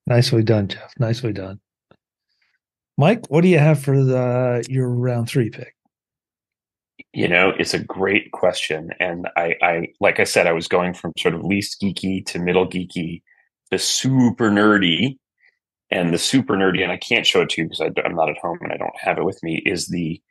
Nicely 0.07 0.43
done, 0.43 0.67
Jeff. 0.67 0.93
Nicely 0.99 1.33
done. 1.33 1.59
Mike, 2.97 3.29
what 3.29 3.41
do 3.41 3.47
you 3.47 3.59
have 3.59 3.81
for 3.81 4.03
the 4.03 4.65
your 4.69 4.89
round 4.89 5.27
three 5.27 5.49
pick? 5.49 5.75
you 7.15 7.29
know, 7.29 7.53
it's 7.57 7.73
a 7.73 7.79
great 7.79 8.31
question. 8.31 8.89
And 8.99 9.27
I, 9.37 9.55
I, 9.61 9.87
like 10.01 10.19
I 10.19 10.25
said, 10.25 10.47
I 10.47 10.51
was 10.51 10.67
going 10.67 10.93
from 10.93 11.13
sort 11.17 11.33
of 11.33 11.45
least 11.45 11.81
geeky 11.81 12.25
to 12.27 12.39
middle 12.39 12.67
geeky 12.67 13.21
to 13.71 13.79
super 13.79 14.51
nerdy. 14.51 15.17
And 15.91 16.13
the 16.13 16.17
super 16.17 16.55
nerdy, 16.55 16.81
and 16.83 16.91
I 16.91 16.97
can't 16.97 17.25
show 17.25 17.41
it 17.41 17.49
to 17.51 17.61
you 17.61 17.69
because 17.69 17.79
I, 17.79 17.91
am 18.05 18.15
not 18.15 18.29
at 18.29 18.37
home 18.39 18.57
and 18.61 18.73
I 18.73 18.77
don't 18.77 18.97
have 18.99 19.17
it 19.17 19.23
with 19.23 19.41
me, 19.43 19.61
is 19.65 19.87
the 19.87 20.21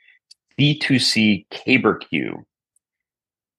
B2C 0.61 1.47
CaberQ. 1.51 2.43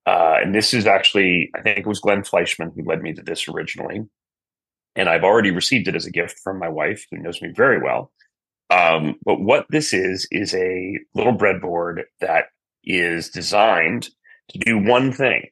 Uh, 0.05 0.37
and 0.41 0.53
this 0.53 0.73
is 0.73 0.85
actually, 0.85 1.49
I 1.55 1.61
think 1.61 1.79
it 1.79 1.87
was 1.87 1.99
Glenn 1.99 2.21
Fleischman 2.21 2.73
who 2.75 2.83
led 2.83 3.01
me 3.01 3.13
to 3.13 3.23
this 3.23 3.47
originally. 3.47 4.05
And 4.95 5.09
I've 5.09 5.23
already 5.23 5.51
received 5.51 5.87
it 5.87 5.95
as 5.95 6.05
a 6.05 6.11
gift 6.11 6.39
from 6.39 6.59
my 6.59 6.69
wife, 6.69 7.05
who 7.09 7.17
knows 7.17 7.41
me 7.41 7.49
very 7.55 7.81
well. 7.81 8.11
Um, 8.69 9.15
but 9.25 9.41
what 9.41 9.65
this 9.69 9.93
is, 9.93 10.27
is 10.31 10.53
a 10.53 10.99
little 11.13 11.35
breadboard 11.35 12.03
that 12.21 12.45
is 12.83 13.29
designed 13.29 14.09
to 14.49 14.59
do 14.59 14.77
one 14.77 15.11
thing. 15.11 15.47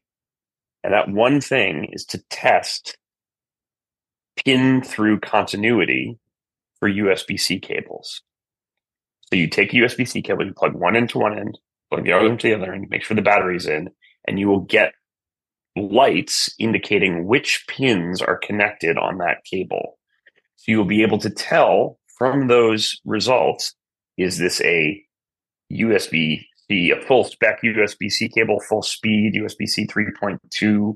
And 0.84 0.94
that 0.94 1.10
one 1.10 1.42
thing 1.42 1.90
is 1.92 2.06
to 2.08 2.24
test 2.30 2.98
pin 4.36 4.82
through 4.82 5.20
continuity 5.20 6.18
for 6.80 6.90
USB 6.90 7.40
C 7.40 7.60
cables. 7.60 8.22
So 9.30 9.38
you 9.38 9.48
take 9.48 9.74
a 9.74 9.78
USB 9.78 10.08
C 10.08 10.22
cable, 10.22 10.46
you 10.46 10.54
plug 10.54 10.74
one 10.74 10.96
into 10.96 11.20
one 11.20 11.38
end, 11.38 11.58
plug 11.90 12.04
the 12.04 12.14
other 12.14 12.28
into 12.28 12.48
the 12.48 12.56
other 12.56 12.74
end, 12.74 12.88
make 12.90 13.04
sure 13.04 13.16
the 13.16 13.22
battery's 13.22 13.66
in, 13.66 13.90
and 14.28 14.40
you 14.40 14.48
will 14.48 14.62
get 14.62 14.94
lights 15.76 16.54
indicating 16.60 17.26
which 17.26 17.66
pins 17.68 18.22
are 18.22 18.38
connected 18.38 18.98
on 18.98 19.18
that 19.18 19.44
cable. 19.44 19.98
So 20.56 20.72
you 20.72 20.78
will 20.78 20.86
be 20.86 21.02
able 21.02 21.18
to 21.20 21.30
tell 21.30 22.00
from 22.18 22.48
those 22.48 23.00
results 23.06 23.74
is 24.18 24.38
this 24.38 24.62
a 24.62 25.04
USB 25.72 26.46
C, 26.68 26.92
a 26.92 27.02
full 27.02 27.24
spec 27.24 27.62
USB 27.64 28.12
C 28.12 28.30
cable, 28.30 28.60
full 28.60 28.84
speed 28.84 29.34
USB 29.34 29.68
C 29.68 29.88
3.2, 29.88 30.96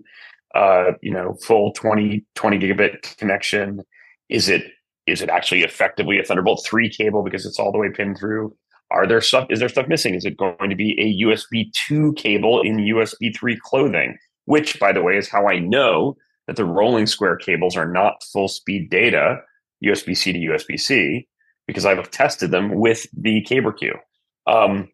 uh, 0.55 0.91
you 1.01 1.11
know, 1.11 1.35
full 1.43 1.73
20, 1.73 2.23
20 2.35 2.59
gigabit 2.59 3.17
connection? 3.17 3.81
Is 4.29 4.49
it 4.49 4.63
is 5.07 5.21
it 5.21 5.29
actually 5.29 5.63
effectively 5.63 6.19
a 6.19 6.23
Thunderbolt 6.23 6.65
3 6.65 6.89
cable 6.89 7.23
because 7.23 7.45
it's 7.45 7.59
all 7.59 7.71
the 7.71 7.77
way 7.77 7.89
pinned 7.89 8.17
through? 8.19 8.53
Are 8.89 9.05
there 9.05 9.21
stuff 9.21 9.47
is 9.49 9.59
there 9.59 9.69
stuff 9.69 9.87
missing? 9.87 10.15
Is 10.15 10.25
it 10.25 10.37
going 10.37 10.69
to 10.69 10.75
be 10.75 10.95
a 10.99 11.25
USB 11.25 11.71
2 11.87 12.13
cable 12.13 12.61
in 12.61 12.77
USB 12.77 13.35
3 13.35 13.57
clothing? 13.63 14.17
Which, 14.45 14.79
by 14.79 14.93
the 14.93 15.01
way, 15.01 15.17
is 15.17 15.27
how 15.29 15.47
I 15.47 15.59
know 15.59 16.15
that 16.47 16.55
the 16.55 16.65
rolling 16.65 17.05
square 17.05 17.35
cables 17.35 17.75
are 17.75 17.91
not 17.91 18.23
full 18.31 18.47
speed 18.47 18.89
data, 18.89 19.41
USB 19.83 20.15
C 20.15 20.31
to 20.31 20.39
USB 20.39 20.79
C, 20.79 21.27
because 21.67 21.85
I've 21.85 22.09
tested 22.11 22.51
them 22.51 22.75
with 22.75 23.05
the 23.11 23.43
CaberQ. 23.43 23.91
Um, 24.47 24.87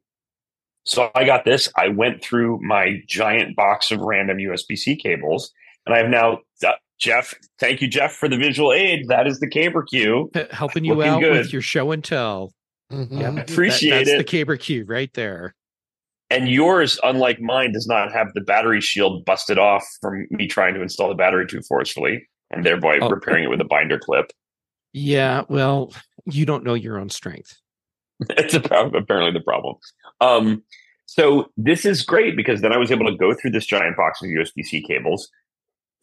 so 0.85 1.11
I 1.13 1.23
got 1.23 1.45
this. 1.45 1.69
I 1.77 1.89
went 1.89 2.23
through 2.23 2.59
my 2.61 3.01
giant 3.07 3.55
box 3.55 3.91
of 3.91 3.99
random 4.01 4.37
USB 4.37 4.75
C 4.77 4.95
cables, 4.95 5.51
and 5.85 5.93
I 5.93 5.99
have 5.99 6.09
now, 6.09 6.39
uh, 6.65 6.71
Jeff. 6.99 7.33
Thank 7.59 7.81
you, 7.81 7.87
Jeff, 7.87 8.13
for 8.13 8.27
the 8.27 8.37
visual 8.37 8.73
aid. 8.73 9.07
That 9.07 9.27
is 9.27 9.39
the 9.39 9.47
CaberQ. 9.47 10.35
H- 10.35 10.47
Helping 10.51 10.83
you 10.83 10.95
Looking 10.95 11.11
out 11.11 11.19
good. 11.21 11.37
with 11.37 11.53
your 11.53 11.61
show 11.61 11.91
and 11.91 12.03
tell. 12.03 12.53
Mhm. 12.93 13.21
Yeah. 13.21 13.31
That- 13.31 13.49
Appreciate 13.51 13.89
that's 14.05 14.09
it. 14.11 14.17
the 14.17 14.23
Caber 14.23 14.57
Q 14.57 14.85
right 14.85 15.11
there. 15.13 15.55
And 16.29 16.47
yours, 16.49 16.99
unlike 17.03 17.39
mine, 17.41 17.73
does 17.73 17.87
not 17.87 18.11
have 18.11 18.33
the 18.33 18.41
battery 18.41 18.81
shield 18.81 19.23
busted 19.25 19.57
off 19.59 19.83
from 20.01 20.25
me 20.31 20.47
trying 20.47 20.73
to 20.73 20.81
install 20.81 21.09
the 21.09 21.15
battery 21.15 21.45
too 21.45 21.61
forcefully 21.67 22.27
and 22.51 22.65
thereby 22.65 22.97
Oh. 23.01 23.09
repairing 23.09 23.43
it 23.43 23.49
with 23.49 23.61
a 23.61 23.65
binder 23.65 23.99
clip. 23.99 24.31
Yeah, 24.93 25.43
well, 25.49 25.91
you 26.25 26.45
don't 26.45 26.63
know 26.63 26.73
your 26.75 26.97
own 26.99 27.09
strength. 27.09 27.59
It's 28.37 28.53
about, 28.53 28.95
apparently 28.95 29.31
the 29.33 29.43
problem. 29.43 29.75
Um, 30.21 30.63
so 31.05 31.51
this 31.57 31.83
is 31.85 32.03
great 32.03 32.35
because 32.37 32.61
then 32.61 32.71
I 32.71 32.77
was 32.77 32.91
able 32.91 33.05
to 33.07 33.17
go 33.17 33.33
through 33.33 33.51
this 33.51 33.65
giant 33.65 33.97
box 33.97 34.21
of 34.23 34.29
USB 34.29 34.63
C 34.63 34.81
cables, 34.81 35.29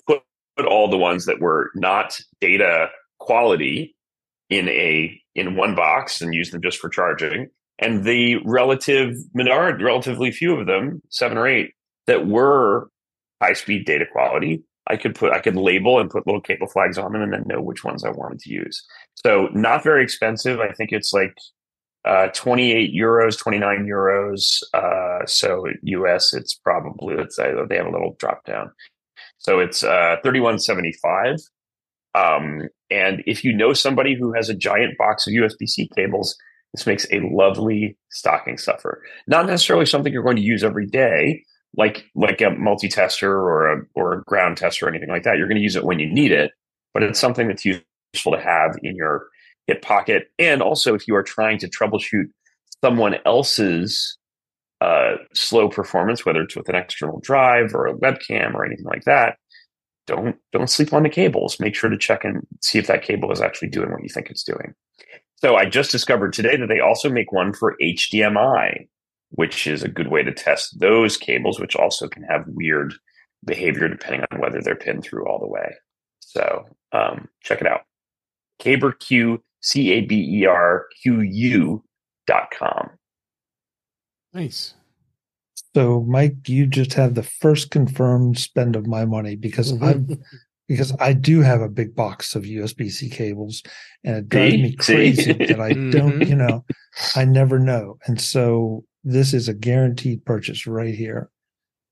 put, 0.06 0.20
put 0.56 0.66
all 0.66 0.88
the 0.88 0.98
ones 0.98 1.24
that 1.26 1.40
were 1.40 1.70
not 1.74 2.20
data 2.40 2.90
quality 3.18 3.96
in 4.50 4.68
a 4.68 5.18
in 5.40 5.56
one 5.56 5.74
box 5.74 6.20
and 6.20 6.34
use 6.34 6.50
them 6.50 6.62
just 6.62 6.78
for 6.78 6.88
charging, 6.88 7.48
and 7.78 8.04
the 8.04 8.36
relative 8.44 9.16
minority, 9.34 9.82
relatively 9.82 10.30
few 10.30 10.54
of 10.54 10.66
them, 10.66 11.00
seven 11.08 11.38
or 11.38 11.48
eight, 11.48 11.72
that 12.06 12.26
were 12.26 12.88
high 13.42 13.54
speed 13.54 13.86
data 13.86 14.04
quality. 14.10 14.62
I 14.86 14.96
could 14.96 15.14
put 15.14 15.32
I 15.32 15.40
could 15.40 15.56
label 15.56 16.00
and 16.00 16.10
put 16.10 16.26
little 16.26 16.40
cable 16.40 16.66
flags 16.66 16.98
on 16.98 17.12
them 17.12 17.22
and 17.22 17.32
then 17.32 17.44
know 17.46 17.60
which 17.60 17.84
ones 17.84 18.04
I 18.04 18.10
wanted 18.10 18.40
to 18.40 18.50
use. 18.50 18.84
So 19.24 19.48
not 19.52 19.82
very 19.84 20.02
expensive. 20.02 20.60
I 20.60 20.72
think 20.72 20.90
it's 20.92 21.12
like 21.12 21.34
uh, 22.04 22.28
28 22.28 22.94
euros, 22.94 23.38
29 23.38 23.86
euros. 23.86 24.62
Uh, 24.72 25.24
so 25.26 25.66
US, 25.82 26.32
it's 26.32 26.54
probably, 26.54 27.16
they 27.36 27.76
have 27.76 27.86
a 27.86 27.90
little 27.90 28.16
drop 28.18 28.44
down. 28.44 28.72
So 29.38 29.60
it's 29.60 29.82
uh, 29.82 30.16
3175. 30.22 31.36
Um, 32.14 32.68
and 32.90 33.22
if 33.26 33.44
you 33.44 33.52
know 33.52 33.72
somebody 33.72 34.14
who 34.14 34.32
has 34.32 34.48
a 34.48 34.54
giant 34.54 34.98
box 34.98 35.26
of 35.26 35.32
USB 35.32 35.68
C 35.68 35.88
cables, 35.94 36.36
this 36.72 36.86
makes 36.86 37.06
a 37.12 37.20
lovely 37.20 37.96
stocking 38.10 38.58
stuffer. 38.58 39.02
Not 39.26 39.46
necessarily 39.46 39.86
something 39.86 40.12
you're 40.12 40.22
going 40.22 40.36
to 40.36 40.42
use 40.42 40.64
every 40.64 40.86
day, 40.86 41.44
like 41.76 42.04
like 42.14 42.40
a 42.40 42.50
multi-tester 42.50 43.32
or 43.32 43.72
a 43.72 43.82
or 43.94 44.14
a 44.14 44.22
ground 44.22 44.56
tester 44.56 44.86
or 44.86 44.88
anything 44.88 45.08
like 45.08 45.22
that. 45.24 45.36
You're 45.36 45.48
going 45.48 45.56
to 45.56 45.62
use 45.62 45.76
it 45.76 45.84
when 45.84 45.98
you 45.98 46.12
need 46.12 46.32
it, 46.32 46.52
but 46.92 47.02
it's 47.02 47.20
something 47.20 47.48
that's 47.48 47.64
useful 47.64 48.32
to 48.32 48.40
have 48.40 48.76
in 48.82 48.96
your 48.96 49.28
hip 49.66 49.82
pocket. 49.82 50.30
And 50.38 50.62
also, 50.62 50.94
if 50.94 51.06
you 51.06 51.14
are 51.14 51.22
trying 51.22 51.58
to 51.58 51.68
troubleshoot 51.68 52.26
someone 52.82 53.16
else's 53.26 54.16
uh, 54.80 55.16
slow 55.34 55.68
performance, 55.68 56.24
whether 56.24 56.42
it's 56.42 56.56
with 56.56 56.68
an 56.68 56.74
external 56.74 57.20
drive 57.20 57.74
or 57.74 57.86
a 57.86 57.94
webcam 57.94 58.54
or 58.54 58.64
anything 58.64 58.86
like 58.86 59.04
that, 59.04 59.36
don't 60.10 60.36
don't 60.52 60.68
sleep 60.68 60.92
on 60.92 61.04
the 61.04 61.08
cables. 61.08 61.60
Make 61.60 61.74
sure 61.74 61.88
to 61.88 61.96
check 61.96 62.24
and 62.24 62.46
see 62.60 62.78
if 62.78 62.88
that 62.88 63.02
cable 63.02 63.30
is 63.30 63.40
actually 63.40 63.68
doing 63.68 63.90
what 63.90 64.02
you 64.02 64.08
think 64.08 64.28
it's 64.28 64.42
doing. 64.42 64.74
So 65.36 65.56
I 65.56 65.66
just 65.66 65.92
discovered 65.92 66.32
today 66.32 66.56
that 66.56 66.66
they 66.68 66.80
also 66.80 67.08
make 67.08 67.32
one 67.32 67.54
for 67.54 67.76
HDMI, 67.80 68.88
which 69.30 69.66
is 69.66 69.82
a 69.82 69.88
good 69.88 70.08
way 70.08 70.22
to 70.22 70.32
test 70.32 70.78
those 70.80 71.16
cables, 71.16 71.60
which 71.60 71.76
also 71.76 72.08
can 72.08 72.24
have 72.24 72.44
weird 72.48 72.92
behavior 73.44 73.88
depending 73.88 74.24
on 74.30 74.40
whether 74.40 74.60
they're 74.60 74.74
pinned 74.74 75.04
through 75.04 75.26
all 75.26 75.38
the 75.38 75.46
way. 75.46 75.74
So 76.18 76.66
um, 76.92 77.28
check 77.42 77.60
it 77.60 77.66
out. 77.66 77.82
CaberQ, 78.60 79.38
C 79.62 79.92
A 79.92 80.00
B 80.02 80.40
E 80.40 80.46
R 80.46 80.86
Q 81.02 81.20
U 81.20 81.84
dot 82.26 82.48
com. 82.56 82.90
Nice. 84.34 84.74
So, 85.74 86.02
Mike, 86.08 86.48
you 86.48 86.66
just 86.66 86.94
have 86.94 87.14
the 87.14 87.22
first 87.22 87.70
confirmed 87.70 88.38
spend 88.38 88.74
of 88.76 88.86
my 88.86 89.04
money 89.04 89.36
because 89.36 89.72
Mm-hmm. 89.72 90.12
I 90.12 90.16
because 90.68 90.92
I 91.00 91.14
do 91.14 91.40
have 91.40 91.62
a 91.62 91.68
big 91.68 91.96
box 91.96 92.36
of 92.36 92.44
USB 92.44 92.90
C 92.92 93.10
cables, 93.10 93.60
and 94.04 94.16
it 94.16 94.28
drives 94.28 94.52
See? 94.54 94.62
me 94.62 94.76
crazy 94.76 95.32
that 95.32 95.60
I 95.60 95.72
don't, 95.90 96.20
Mhm. 96.20 96.28
you 96.28 96.36
know, 96.36 96.64
I 97.16 97.24
never 97.24 97.58
know, 97.58 97.98
and 98.06 98.20
so 98.20 98.84
this 99.02 99.34
is 99.34 99.48
a 99.48 99.54
guaranteed 99.54 100.24
purchase 100.24 100.66
right 100.68 100.94
here. 100.94 101.28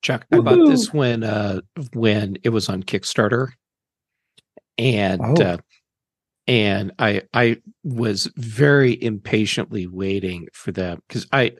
Chuck, 0.02 0.26
I 0.30 0.38
bought 0.38 0.68
this 0.68 0.92
when 0.92 1.25
uh 1.25 1.61
when 1.92 2.38
it 2.44 2.50
was 2.50 2.68
on 2.68 2.82
Kickstarter. 2.85 3.49
And 4.76 5.20
Oh. 5.25 5.42
uh 5.42 5.58
and 6.47 6.92
I 6.99 7.23
I 7.35 7.56
was 7.82 8.30
very 8.37 9.00
impatiently 9.02 9.87
waiting 9.88 10.47
for 10.52 10.70
them 10.73 11.00
because 11.08 11.26
I 11.32 11.52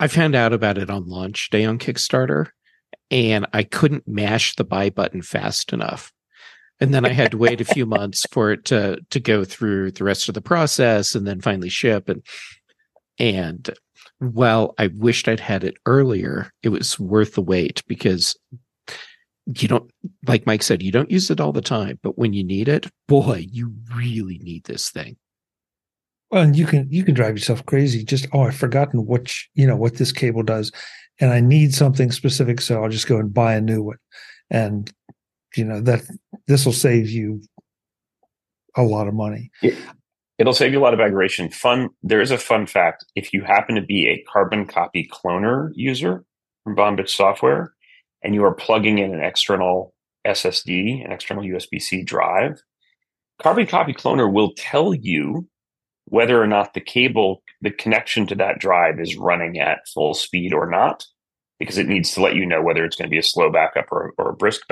I 0.00 0.08
found 0.08 0.34
out 0.34 0.52
about 0.52 0.78
it 0.78 0.90
on 0.90 1.06
launch 1.06 1.50
day 1.50 1.64
on 1.64 1.78
Kickstarter, 1.78 2.48
and 3.10 3.46
I 3.52 3.62
couldn't 3.62 4.08
mash 4.08 4.56
the 4.56 4.64
buy 4.64 4.90
button 4.90 5.22
fast 5.22 5.72
enough. 5.72 6.12
And 6.80 6.92
then 6.92 7.04
I 7.04 7.10
had 7.10 7.30
to 7.30 7.38
wait 7.38 7.60
a 7.60 7.64
few 7.64 7.86
months 7.86 8.26
for 8.30 8.50
it 8.50 8.64
to 8.66 8.98
to 9.10 9.20
go 9.20 9.44
through 9.44 9.92
the 9.92 10.04
rest 10.04 10.28
of 10.28 10.34
the 10.34 10.42
process 10.42 11.14
and 11.14 11.26
then 11.26 11.40
finally 11.40 11.68
ship. 11.68 12.08
And 12.08 12.22
and 13.18 13.70
while 14.18 14.74
I 14.78 14.88
wished 14.88 15.28
I'd 15.28 15.40
had 15.40 15.62
it 15.62 15.76
earlier, 15.86 16.50
it 16.62 16.70
was 16.70 16.98
worth 16.98 17.34
the 17.34 17.42
wait 17.42 17.82
because 17.86 18.36
you 19.46 19.68
don't 19.68 19.90
like 20.26 20.46
Mike 20.46 20.62
said, 20.62 20.82
you 20.82 20.90
don't 20.90 21.10
use 21.10 21.30
it 21.30 21.40
all 21.40 21.52
the 21.52 21.60
time, 21.60 21.98
but 22.02 22.18
when 22.18 22.32
you 22.32 22.42
need 22.42 22.68
it, 22.68 22.90
boy, 23.06 23.46
you 23.50 23.74
really 23.94 24.38
need 24.42 24.64
this 24.64 24.90
thing. 24.90 25.16
Well, 26.34 26.42
and 26.42 26.56
you 26.56 26.66
can 26.66 26.88
you 26.90 27.04
can 27.04 27.14
drive 27.14 27.36
yourself 27.36 27.64
crazy. 27.64 28.04
Just 28.04 28.26
oh, 28.32 28.40
I've 28.40 28.56
forgotten 28.56 29.06
what 29.06 29.32
you 29.54 29.68
know 29.68 29.76
what 29.76 29.98
this 29.98 30.10
cable 30.10 30.42
does, 30.42 30.72
and 31.20 31.30
I 31.30 31.38
need 31.38 31.72
something 31.72 32.10
specific, 32.10 32.60
so 32.60 32.82
I'll 32.82 32.88
just 32.88 33.06
go 33.06 33.18
and 33.18 33.32
buy 33.32 33.54
a 33.54 33.60
new 33.60 33.84
one, 33.84 33.98
and 34.50 34.92
you 35.54 35.64
know 35.64 35.80
that 35.82 36.00
this 36.48 36.66
will 36.66 36.72
save 36.72 37.08
you 37.08 37.40
a 38.76 38.82
lot 38.82 39.06
of 39.06 39.14
money. 39.14 39.52
It, 39.62 39.78
it'll 40.38 40.54
save 40.54 40.72
you 40.72 40.80
a 40.80 40.82
lot 40.82 40.92
of 40.92 40.98
aggravation. 40.98 41.50
Fun. 41.50 41.90
There 42.02 42.20
is 42.20 42.32
a 42.32 42.38
fun 42.38 42.66
fact. 42.66 43.04
If 43.14 43.32
you 43.32 43.44
happen 43.44 43.76
to 43.76 43.82
be 43.82 44.08
a 44.08 44.24
carbon 44.28 44.66
copy 44.66 45.08
cloner 45.12 45.70
user 45.74 46.24
from 46.64 46.74
Bombich 46.74 47.10
software, 47.10 47.74
and 48.24 48.34
you 48.34 48.42
are 48.42 48.54
plugging 48.54 48.98
in 48.98 49.14
an 49.14 49.22
external 49.22 49.94
SSD, 50.26 51.04
an 51.04 51.12
external 51.12 51.44
USB 51.44 51.80
C 51.80 52.02
drive, 52.02 52.60
Carbon 53.40 53.66
Copy 53.66 53.92
Cloner 53.92 54.32
will 54.32 54.52
tell 54.56 54.94
you 54.94 55.48
whether 56.06 56.40
or 56.40 56.46
not 56.46 56.74
the 56.74 56.80
cable, 56.80 57.42
the 57.60 57.70
connection 57.70 58.26
to 58.26 58.34
that 58.36 58.58
drive 58.58 59.00
is 59.00 59.16
running 59.16 59.58
at 59.58 59.88
full 59.88 60.14
speed 60.14 60.52
or 60.52 60.68
not, 60.68 61.06
because 61.58 61.78
it 61.78 61.88
needs 61.88 62.12
to 62.12 62.22
let 62.22 62.34
you 62.34 62.44
know 62.44 62.62
whether 62.62 62.84
it's 62.84 62.96
going 62.96 63.06
to 63.06 63.10
be 63.10 63.18
a 63.18 63.22
slow 63.22 63.50
backup 63.50 63.86
or, 63.90 64.12
or 64.18 64.30
a 64.30 64.36
brisk 64.36 64.62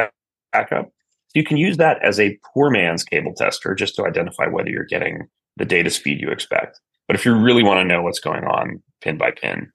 backup. 0.53 0.87
So 0.87 1.35
you 1.35 1.45
can 1.45 1.57
use 1.57 1.79
that 1.79 2.03
as 2.05 2.21
a 2.21 2.39
poor 2.53 2.71
man's 2.71 3.05
cable 3.05 3.33
tester 3.35 3.75
just 3.75 3.97
to 3.97 4.05
identify 4.05 4.47
whether 4.47 4.69
you're 4.69 4.85
getting 4.85 5.29
the 5.57 5.65
data 5.65 5.91
speed 5.91 6.21
you 6.21 6.31
expect. 6.31 6.81
But 7.07 7.17
if 7.17 7.25
you 7.25 7.35
really 7.35 7.63
want 7.63 7.79
to 7.81 7.85
know 7.85 8.03
what's 8.03 8.21
going 8.21 8.45
on 8.45 8.83
pin 9.01 9.19
by 9.19 9.31
pin, 9.33 9.71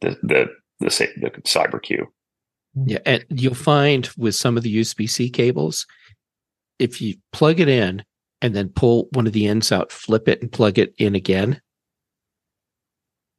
the 0.00 0.16
the 0.22 0.48
the, 0.80 1.08
the 1.16 1.30
CaberQ. 1.42 2.06
Yeah, 2.86 2.98
and 3.04 3.24
you'll 3.28 3.54
find 3.54 4.08
with 4.16 4.34
some 4.34 4.56
of 4.56 4.62
the 4.62 4.74
USB-C 4.74 5.30
cables, 5.30 5.86
if 6.78 7.02
you 7.02 7.16
plug 7.32 7.60
it 7.60 7.68
in 7.68 8.04
and 8.42 8.54
then 8.54 8.68
pull 8.68 9.08
one 9.12 9.26
of 9.26 9.32
the 9.32 9.46
ends 9.46 9.72
out, 9.72 9.92
flip 9.92 10.28
it 10.28 10.40
and 10.40 10.50
plug 10.50 10.78
it 10.78 10.94
in 10.98 11.14
again, 11.14 11.60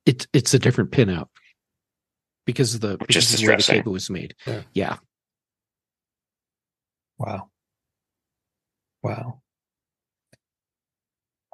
it's 0.05 0.27
it's 0.33 0.53
a 0.53 0.59
different 0.59 0.91
pin 0.91 1.09
out 1.09 1.29
because 2.45 2.75
of 2.75 2.81
the 2.81 2.97
just 3.09 3.37
the 3.37 3.47
way 3.47 3.55
the 3.55 3.63
cable 3.63 3.93
was 3.93 4.09
made. 4.09 4.35
Yeah. 4.45 4.61
yeah. 4.73 4.97
Wow. 7.17 7.49
Wow. 9.03 9.41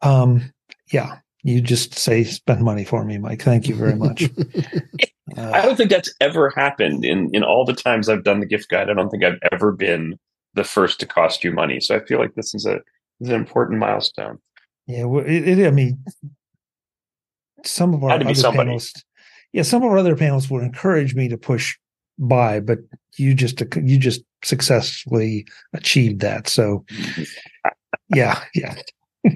Um. 0.02 0.54
Yeah. 0.92 1.20
You 1.44 1.62
just 1.62 1.98
say 1.98 2.24
spend 2.24 2.62
money 2.62 2.84
for 2.84 3.06
me, 3.06 3.18
Mike. 3.18 3.42
Thank 3.42 3.70
you 3.70 3.76
very 3.76 3.96
much. 3.96 4.24
uh, 5.38 5.52
I 5.52 5.62
don't 5.62 5.78
think 5.78 5.90
that's 5.90 6.14
ever 6.20 6.50
happened 6.50 7.06
in 7.06 7.34
in 7.34 7.44
all 7.44 7.64
the 7.64 7.74
times 7.74 8.10
I've 8.10 8.24
done 8.24 8.40
the 8.40 8.46
gift 8.46 8.70
guide. 8.70 8.90
I 8.90 8.94
don't 8.94 9.10
think 9.10 9.24
I've 9.24 9.40
ever 9.52 9.72
been 9.72 10.20
the 10.56 10.64
first 10.64 11.00
to 11.00 11.06
cost 11.06 11.44
you 11.44 11.52
money. 11.52 11.80
So 11.80 11.96
I 11.96 12.00
feel 12.04 12.20
like 12.20 12.36
this 12.36 12.54
is 12.54 12.66
a 12.66 12.82
is 13.20 13.30
an 13.30 13.36
important 13.36 13.80
milestone. 13.80 14.40
Yeah, 14.88 15.06
well, 15.06 15.26
it, 15.26 15.48
it, 15.48 15.68
I 15.68 15.72
mean, 15.72 16.04
some 17.66 17.94
of 17.94 18.04
our 18.04 18.12
other 18.12 18.26
panelists, 18.26 19.04
yeah, 19.52 19.64
some 19.64 19.84
of 19.84 19.92
our 19.92 19.98
other 19.98 20.16
panels 20.16 20.50
would 20.50 20.64
encourage 20.64 21.16
me 21.16 21.28
to 21.28 21.38
push 21.38 21.78
buy, 22.18 22.60
but 22.60 22.80
you 23.18 23.34
just 23.34 23.62
you 23.76 23.98
just 23.98 24.22
successfully 24.44 25.46
achieved 25.74 26.22
that. 26.22 26.48
So, 26.48 26.86
yeah, 28.14 28.42
yeah. 28.54 28.76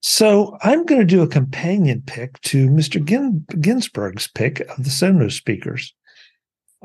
so 0.00 0.56
I'm 0.62 0.84
going 0.84 1.00
to 1.00 1.06
do 1.06 1.22
a 1.22 1.28
companion 1.28 2.02
pick 2.06 2.40
to 2.42 2.68
Mr. 2.68 3.04
Gin, 3.04 3.44
Ginsburg's 3.60 4.28
pick 4.28 4.60
of 4.60 4.76
the 4.78 4.90
Sonos 4.90 5.32
speakers. 5.32 5.94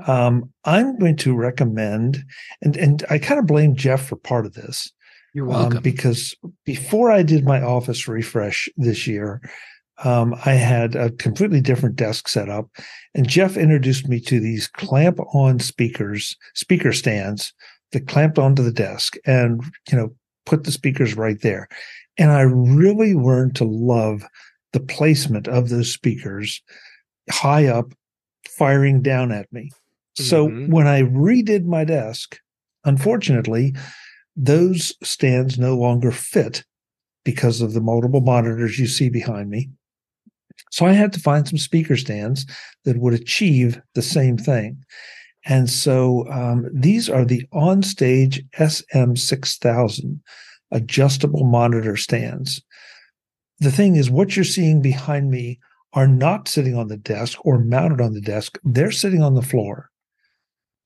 Um, 0.08 0.52
I'm 0.66 0.98
going 0.98 1.18
to 1.18 1.36
recommend, 1.36 2.24
and 2.62 2.76
and 2.78 3.06
I 3.10 3.18
kind 3.18 3.40
of 3.40 3.48
blame 3.48 3.76
Jeff 3.76 4.06
for 4.06 4.16
part 4.16 4.46
of 4.46 4.54
this. 4.54 4.92
You're 5.34 5.46
welcome. 5.46 5.78
Um, 5.78 5.84
because 5.84 6.36
before 6.66 7.12
I 7.12 7.24
did 7.24 7.46
my 7.46 7.62
office 7.62 8.08
refresh 8.08 8.68
this 8.76 9.08
year, 9.08 9.42
um, 10.04 10.36
I 10.46 10.54
had 10.54 10.96
a 10.96 11.12
completely 11.12 11.62
different 11.62 11.96
desk 11.96 12.28
set 12.28 12.50
up, 12.50 12.70
and 13.16 13.28
Jeff 13.28 13.58
introduced 13.58 14.08
me 14.08 14.20
to 14.22 14.40
these 14.40 14.68
clamp-on 14.68 15.60
speakers, 15.60 16.36
speaker 16.54 16.92
stands 16.92 17.54
that 17.92 18.08
clamped 18.08 18.40
onto 18.40 18.64
the 18.64 18.72
desk, 18.72 19.16
and 19.26 19.64
you 19.90 19.98
know 19.98 20.16
put 20.46 20.64
the 20.64 20.72
speakers 20.72 21.16
right 21.16 21.40
there. 21.42 21.68
And 22.18 22.32
I 22.32 22.42
really 22.42 23.14
learned 23.14 23.56
to 23.58 23.66
love 23.66 24.26
the 24.74 24.80
placement 24.80 25.48
of 25.48 25.70
those 25.70 25.92
speakers 25.92 26.62
high 27.30 27.68
up, 27.68 27.94
firing 28.50 29.02
down 29.02 29.32
at 29.32 29.52
me. 29.52 29.72
So 30.16 30.48
mm-hmm. 30.48 30.72
when 30.72 30.88
I 30.88 31.04
redid 31.04 31.66
my 31.66 31.84
desk, 31.84 32.38
unfortunately, 32.86 33.76
those 34.36 34.94
stands 35.04 35.58
no 35.58 35.76
longer 35.76 36.12
fit 36.12 36.64
because 37.24 37.62
of 37.62 37.74
the 37.74 37.82
multiple 37.82 38.22
monitors 38.22 38.80
you 38.80 38.88
see 38.88 39.10
behind 39.10 39.50
me. 39.50 39.70
So 40.72 40.86
I 40.86 40.94
had 40.94 41.14
to 41.14 41.20
find 41.20 41.48
some 41.48 41.58
speaker 41.58 41.98
stands 41.98 42.46
that 42.86 42.98
would 42.98 43.14
achieve 43.14 43.82
the 43.94 44.02
same 44.02 44.38
thing. 44.38 44.84
And 45.46 45.70
so 45.70 46.28
um, 46.30 46.70
these 46.74 47.10
are 47.10 47.26
the 47.26 47.48
OnStage 47.54 48.46
SM6000 48.58 50.20
adjustable 50.72 51.44
monitor 51.44 51.98
stands. 51.98 52.62
The 53.60 53.72
thing 53.72 53.96
is, 53.96 54.10
what 54.10 54.36
you're 54.36 54.46
seeing 54.46 54.82
behind 54.82 55.30
me 55.30 55.60
are 55.94 56.08
not 56.08 56.48
sitting 56.48 56.76
on 56.76 56.88
the 56.88 56.98
desk 56.98 57.38
or 57.46 57.60
mounted 57.60 58.02
on 58.02 58.14
the 58.14 58.22
desk, 58.22 58.58
they're 58.64 58.92
sitting 58.92 59.22
on 59.22 59.36
the 59.36 59.42
floor. 59.42 59.91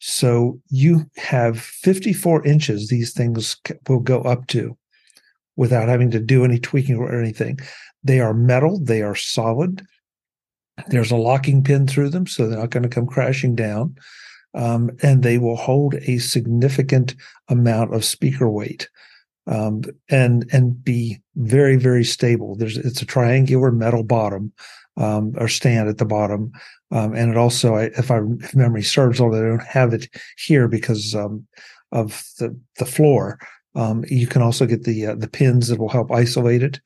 So 0.08 0.62
you 0.70 1.10
have 1.18 1.60
54 1.60 2.46
inches, 2.46 2.90
these 2.90 3.12
things 3.12 3.58
will 3.90 4.02
go 4.02 4.22
up 4.22 4.46
to 4.48 4.78
without 5.56 5.90
having 5.90 6.12
to 6.12 6.20
do 6.20 6.46
any 6.46 6.60
tweaking 6.60 6.98
or 6.98 7.20
anything. 7.20 7.58
They 8.04 8.20
are 8.20 8.32
metal, 8.32 8.80
they 8.80 9.02
are 9.02 9.16
solid. 9.16 9.84
There's 10.90 11.10
a 11.10 11.16
locking 11.16 11.64
pin 11.64 11.88
through 11.88 12.10
them, 12.10 12.28
so 12.28 12.48
they're 12.48 12.60
not 12.60 12.70
going 12.70 12.84
to 12.84 12.90
come 12.90 13.08
crashing 13.08 13.56
down. 13.56 13.96
Um, 14.54 14.92
and 15.02 15.24
they 15.24 15.40
will 15.40 15.56
hold 15.56 15.96
a 15.96 16.20
significant 16.20 17.16
amount 17.50 17.96
of 17.96 18.06
speaker 18.06 18.48
weight 18.48 18.88
um, 19.48 19.82
and 20.08 20.48
and 20.54 20.84
be 20.84 21.20
very 21.36 21.78
very 21.78 22.04
stable. 22.04 22.56
There's 22.56 22.78
it's 22.78 23.02
a 23.02 23.08
triangular 23.08 23.72
metal 23.72 24.04
bottom 24.04 24.54
um, 24.98 25.34
or 25.38 25.48
stand 25.48 25.90
at 25.90 25.98
the 25.98 26.06
bottom, 26.06 26.52
um, 26.92 27.14
and 27.14 27.32
it 27.32 27.38
also, 27.38 27.76
if 27.76 28.12
I 28.12 28.20
if 28.40 28.56
memory 28.56 28.84
serves, 28.84 29.20
although 29.20 29.46
I 29.46 29.50
don't 29.50 29.68
have 29.68 29.94
it 29.94 30.08
here 30.38 30.68
because 30.68 31.16
um, 31.16 31.46
of 31.92 32.24
the 32.40 32.58
the 32.78 32.86
floor, 32.86 33.40
um, 33.76 34.06
you 34.08 34.28
can 34.28 34.42
also 34.42 34.66
get 34.66 34.84
the 34.84 35.08
uh, 35.08 35.16
the 35.16 35.28
pins 35.28 35.68
that 35.68 35.80
will 35.80 35.90
help 35.90 36.12
isolate 36.12 36.64
it. 36.64 36.80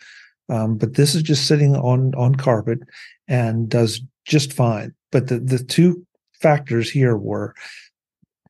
Um, 0.50 0.78
but 0.78 0.96
this 0.96 1.14
is 1.14 1.22
just 1.22 1.48
sitting 1.48 1.76
on 1.76 2.14
on 2.16 2.36
carpet 2.36 2.80
and 3.28 3.70
does 3.70 4.02
just 4.26 4.54
fine. 4.54 4.94
But 5.12 5.28
the 5.28 5.40
the 5.40 5.64
two 5.64 6.06
factors 6.42 6.90
here 6.90 7.18
were, 7.18 7.54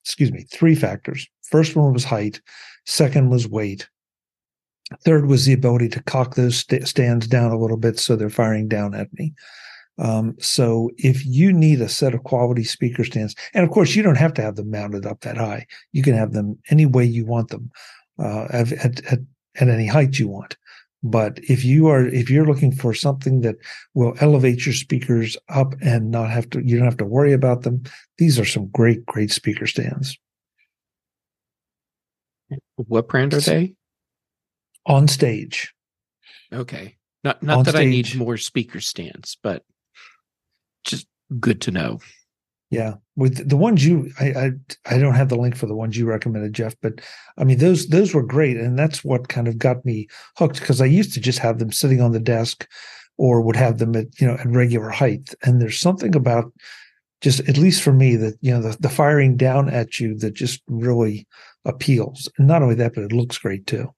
excuse 0.02 0.32
me, 0.32 0.46
three 0.52 0.76
factors. 0.76 1.28
First 1.44 1.76
one 1.76 1.94
was 1.94 2.04
height. 2.04 2.42
Second 2.86 3.30
was 3.30 3.48
weight. 3.48 3.90
Third 5.04 5.28
was 5.28 5.46
the 5.46 5.54
ability 5.54 5.90
to 5.90 6.04
cock 6.04 6.36
those 6.36 6.58
st- 6.58 6.88
stands 6.88 7.28
down 7.28 7.52
a 7.52 7.60
little 7.60 7.78
bit 7.78 8.00
so 8.00 8.16
they're 8.16 8.30
firing 8.30 8.68
down 8.68 8.96
at 8.96 9.14
me. 9.14 9.34
Um, 10.00 10.36
so 10.40 10.90
if 10.98 11.26
you 11.26 11.52
need 11.52 11.82
a 11.82 11.90
set 11.90 12.14
of 12.14 12.24
quality 12.24 12.64
speaker 12.64 13.04
stands, 13.04 13.36
and 13.54 13.66
of 13.66 13.72
course 13.72 13.96
you 13.96 14.02
don't 14.02 14.18
have 14.18 14.34
to 14.36 14.42
have 14.42 14.56
them 14.56 14.72
mounted 14.72 15.06
up 15.06 15.22
that 15.22 15.38
high, 15.38 15.68
you 15.92 16.02
can 16.02 16.16
have 16.16 16.32
them 16.32 16.58
any 16.70 16.86
way 16.86 17.04
you 17.04 17.26
want 17.26 17.50
them, 17.50 17.70
uh, 18.18 18.48
at, 18.50 18.72
at, 18.72 19.06
at, 19.12 19.20
at 19.56 19.68
any 19.68 19.86
height 19.86 20.18
you 20.18 20.28
want. 20.28 20.58
But 21.04 21.40
if 21.44 21.64
you 21.64 21.88
are 21.88 22.06
if 22.08 22.30
you're 22.30 22.46
looking 22.46 22.74
for 22.74 22.94
something 22.94 23.40
that 23.42 23.56
will 23.94 24.16
elevate 24.20 24.66
your 24.66 24.76
speakers 24.76 25.38
up 25.48 25.74
and 25.82 26.12
not 26.12 26.30
have 26.30 26.50
to 26.50 26.60
you 26.60 26.78
don't 26.78 26.86
have 26.86 26.98
to 26.98 27.06
worry 27.06 27.32
about 27.32 27.62
them, 27.62 27.84
these 28.18 28.38
are 28.38 28.46
some 28.46 28.68
great 28.68 29.06
great 29.06 29.32
speaker 29.32 29.66
stands. 29.66 30.18
What 32.76 33.08
brand 33.08 33.34
are 33.34 33.40
they? 33.40 33.76
OnStage. 34.88 35.68
Okay. 36.52 36.98
Not 37.24 37.44
not 37.44 37.60
on 37.60 37.64
that 37.66 37.72
stage. 37.72 37.88
I 37.88 37.90
need 37.90 38.16
more 38.16 38.38
speaker 38.38 38.80
stands, 38.80 39.38
but 39.44 39.64
just 40.86 41.08
good 41.40 41.62
to 41.62 41.72
know. 41.72 42.00
Yeah, 42.72 42.96
with 43.16 43.50
the 43.50 43.58
ones 43.58 43.84
you, 43.84 44.12
I, 44.20 44.26
I, 44.26 44.52
I 44.86 44.98
don't 45.00 45.16
have 45.16 45.30
the 45.30 45.38
link 45.38 45.56
for 45.56 45.66
the 45.66 45.76
ones 45.76 45.98
you 45.98 46.06
recommended, 46.06 46.54
Jeff, 46.54 46.76
but 46.82 47.02
I 47.38 47.44
mean 47.44 47.58
those 47.58 47.88
those 47.88 48.14
were 48.14 48.24
great, 48.24 48.58
and 48.58 48.78
that's 48.78 49.04
what 49.04 49.28
kind 49.28 49.48
of 49.48 49.58
got 49.58 49.84
me 49.86 50.08
hooked 50.38 50.60
because 50.60 50.80
I 50.80 50.86
used 50.86 51.14
to 51.14 51.20
just 51.20 51.40
have 51.40 51.58
them 51.58 51.72
sitting 51.72 52.00
on 52.00 52.12
the 52.12 52.20
desk 52.20 52.68
or 53.18 53.42
would 53.42 53.56
have 53.56 53.80
them 53.80 53.96
at 53.96 54.08
you 54.22 54.28
know 54.28 54.36
at 54.36 54.48
regular 54.48 54.90
height. 54.90 55.34
And 55.44 55.60
there's 55.62 55.80
something 55.80 56.16
about 56.16 56.54
just 57.22 57.42
at 57.50 57.58
least 57.58 57.82
for 57.82 57.92
me 57.92 58.16
that 58.16 58.36
you 58.42 58.52
know 58.52 58.62
the, 58.62 58.78
the 58.80 58.90
firing 58.90 59.36
down 59.36 59.70
at 59.70 60.00
you 60.00 60.16
that 60.20 60.36
just 60.36 60.62
really 60.68 61.28
appeals. 61.66 62.30
And 62.38 62.48
not 62.48 62.62
only 62.62 62.76
that, 62.76 62.94
but 62.94 63.04
it 63.04 63.12
looks 63.12 63.38
great 63.40 63.66
too. 63.66 63.90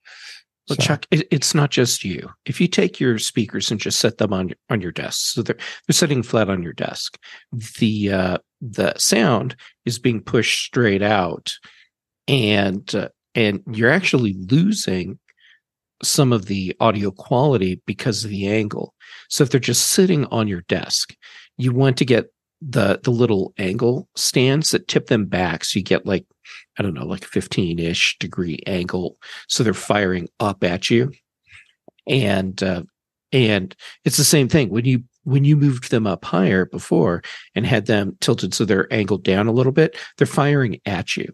Well, 0.70 0.78
so. 0.78 0.84
Chuck, 0.84 1.06
it, 1.12 1.28
it's 1.32 1.56
not 1.56 1.72
just 1.72 2.04
you. 2.04 2.30
If 2.46 2.62
you 2.62 2.68
take 2.68 3.00
your 3.00 3.18
speakers 3.18 3.72
and 3.72 3.80
just 3.80 4.00
set 4.00 4.18
them 4.18 4.32
on 4.32 4.52
on 4.70 4.82
your 4.82 4.92
desk, 4.92 5.34
so 5.34 5.42
they're 5.42 5.58
they're 5.88 5.94
sitting 5.94 6.24
flat 6.24 6.50
on 6.50 6.64
your 6.64 6.74
desk, 6.74 7.18
the 7.80 8.12
uh, 8.12 8.38
the 8.62 8.94
sound 8.98 9.56
is 9.86 10.00
being 10.00 10.22
pushed 10.22 10.66
straight 10.66 11.02
out, 11.02 11.54
and 12.28 12.94
uh, 12.94 13.10
and 13.36 13.64
you're 13.72 13.90
actually 13.90 14.36
losing 14.50 15.20
some 16.04 16.34
of 16.34 16.46
the 16.46 16.76
audio 16.80 17.12
quality 17.12 17.82
because 17.86 18.24
of 18.24 18.30
the 18.30 18.48
angle. 18.48 18.94
So 19.30 19.44
if 19.44 19.50
they're 19.50 19.60
just 19.60 19.90
sitting 19.90 20.26
on 20.26 20.48
your 20.48 20.62
desk, 20.68 21.16
you 21.58 21.72
want 21.72 21.98
to 21.98 22.06
get 22.06 22.32
the 22.62 23.00
the 23.04 23.12
little 23.12 23.54
angle 23.58 24.08
stands 24.16 24.72
that 24.72 24.88
tip 24.88 25.08
them 25.08 25.26
back 25.26 25.64
so 25.64 25.80
you 25.80 25.84
get 25.84 26.06
like 26.06 26.26
I 26.78 26.84
don't 26.84 26.94
know, 26.94 27.06
like 27.06 27.22
15-ish 27.22 28.18
degree 28.20 28.60
angle. 28.66 29.18
So 29.48 29.64
they're 29.64 29.74
firing 29.74 30.30
up 30.40 30.64
at 30.64 30.90
you. 30.90 31.12
And 32.08 32.62
uh, 32.64 32.84
and 33.32 33.76
it's 34.04 34.18
the 34.18 34.24
same 34.24 34.50
thing 34.50 34.70
when 34.70 34.86
you 34.86 35.04
when 35.24 35.44
you 35.44 35.56
moved 35.56 35.92
them 35.92 36.08
up 36.08 36.26
higher 36.26 36.66
before 36.66 37.22
and 37.54 37.66
had 37.66 37.86
them 37.86 38.18
tilted 38.22 38.54
so 38.54 38.66
they're 38.66 38.92
angled 38.92 39.24
down 39.24 39.48
a 39.48 39.52
little 39.52 39.72
bit, 39.72 39.96
they're 40.18 40.28
firing 40.28 40.80
at 40.86 41.16
you. 41.16 41.34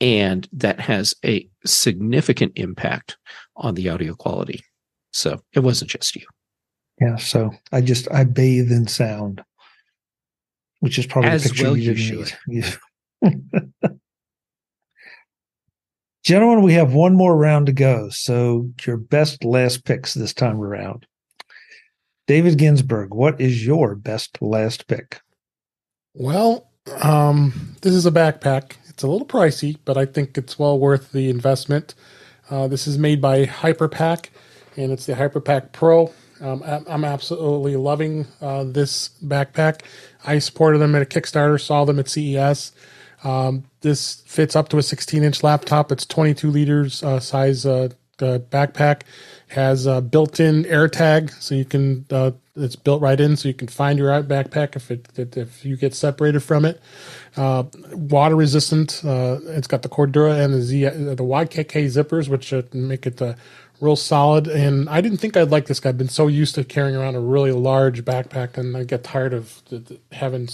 And 0.00 0.48
that 0.52 0.78
has 0.78 1.14
a 1.24 1.48
significant 1.64 2.52
impact 2.56 3.16
on 3.56 3.74
the 3.74 3.88
audio 3.88 4.14
quality. 4.14 4.62
So 5.10 5.40
it 5.52 5.60
wasn't 5.60 5.90
just 5.90 6.14
you. 6.14 6.26
Yeah. 7.00 7.16
So 7.16 7.50
I 7.72 7.80
just 7.80 8.10
I 8.12 8.24
bathe 8.24 8.70
in 8.70 8.86
sound, 8.86 9.42
which 10.80 10.98
is 10.98 11.06
probably 11.06 11.30
as 11.30 11.44
the 11.44 11.50
picture 11.50 11.64
well 11.64 11.76
you, 11.76 11.92
you 11.92 11.94
didn't 11.94 12.26
should. 12.26 12.38
need. 12.46 14.00
Gentlemen, 16.24 16.64
we 16.64 16.72
have 16.72 16.92
one 16.92 17.14
more 17.14 17.36
round 17.36 17.66
to 17.66 17.72
go. 17.72 18.08
So 18.10 18.70
your 18.84 18.96
best 18.96 19.44
last 19.44 19.84
picks 19.84 20.14
this 20.14 20.34
time 20.34 20.60
around. 20.60 21.06
David 22.26 22.58
Ginsburg, 22.58 23.14
what 23.14 23.40
is 23.40 23.64
your 23.64 23.94
best 23.94 24.42
last 24.42 24.88
pick? 24.88 25.20
Well, 26.14 26.68
um, 27.00 27.76
this 27.82 27.94
is 27.94 28.06
a 28.06 28.10
backpack. 28.10 28.72
It's 28.88 29.04
a 29.04 29.06
little 29.06 29.26
pricey, 29.26 29.76
but 29.84 29.96
I 29.96 30.04
think 30.04 30.36
it's 30.36 30.58
well 30.58 30.78
worth 30.78 31.12
the 31.12 31.30
investment. 31.30 31.94
Uh, 32.50 32.66
this 32.66 32.86
is 32.88 32.98
made 32.98 33.20
by 33.20 33.44
HyperPak, 33.44 34.30
and 34.76 34.90
it's 34.90 35.06
the 35.06 35.14
HyperPak 35.14 35.72
Pro. 35.72 36.12
Um, 36.40 36.62
I'm 36.64 37.04
absolutely 37.04 37.76
loving 37.76 38.26
uh, 38.40 38.64
this 38.64 39.10
backpack. 39.24 39.82
I 40.24 40.38
supported 40.38 40.78
them 40.78 40.94
at 40.94 41.02
a 41.02 41.06
Kickstarter, 41.06 41.60
saw 41.60 41.84
them 41.84 41.98
at 41.98 42.08
CES. 42.08 42.72
Um, 43.24 43.64
this 43.80 44.22
fits 44.26 44.54
up 44.54 44.68
to 44.70 44.78
a 44.78 44.82
16 44.82 45.22
inch 45.22 45.42
laptop. 45.42 45.90
It's 45.90 46.04
22 46.06 46.50
liters 46.50 47.02
uh, 47.02 47.20
size 47.20 47.64
uh, 47.64 47.88
backpack. 48.18 49.02
Has 49.48 49.86
a 49.86 50.00
built-in 50.00 50.64
AirTag, 50.64 51.30
so 51.40 51.54
you 51.54 51.64
can. 51.64 52.04
Uh, 52.10 52.32
it's 52.56 52.74
built 52.74 53.00
right 53.00 53.20
in, 53.20 53.36
so 53.36 53.46
you 53.46 53.54
can 53.54 53.68
find 53.68 53.96
your 53.96 54.08
backpack 54.24 54.74
if 54.74 54.90
it 54.90 55.06
if 55.36 55.64
you 55.64 55.76
get 55.76 55.94
separated 55.94 56.40
from 56.40 56.64
it. 56.64 56.80
Uh, 57.36 57.62
water 57.92 58.34
resistant. 58.34 59.02
Uh, 59.04 59.38
it's 59.44 59.68
got 59.68 59.82
the 59.82 59.88
Cordura 59.88 60.42
and 60.44 60.52
the 60.52 60.62
Z, 60.62 60.84
the 60.84 61.16
YKK 61.16 61.86
zippers, 61.86 62.28
which 62.28 62.52
make 62.74 63.06
it 63.06 63.20
real 63.80 63.96
solid. 63.96 64.46
And 64.46 64.88
I 64.88 65.00
didn't 65.00 65.18
think 65.18 65.36
I'd 65.36 65.50
like 65.50 65.66
this 65.66 65.80
guy. 65.80 65.90
I've 65.90 65.98
been 65.98 66.08
so 66.08 66.26
used 66.26 66.54
to 66.56 66.64
carrying 66.64 66.96
around 66.96 67.14
a 67.14 67.20
really 67.20 67.52
large 67.52 68.04
backpack, 68.04 68.56
and 68.56 68.76
I 68.76 68.84
get 68.84 69.04
tired 69.04 69.34
of 69.34 69.62
having 70.12 70.48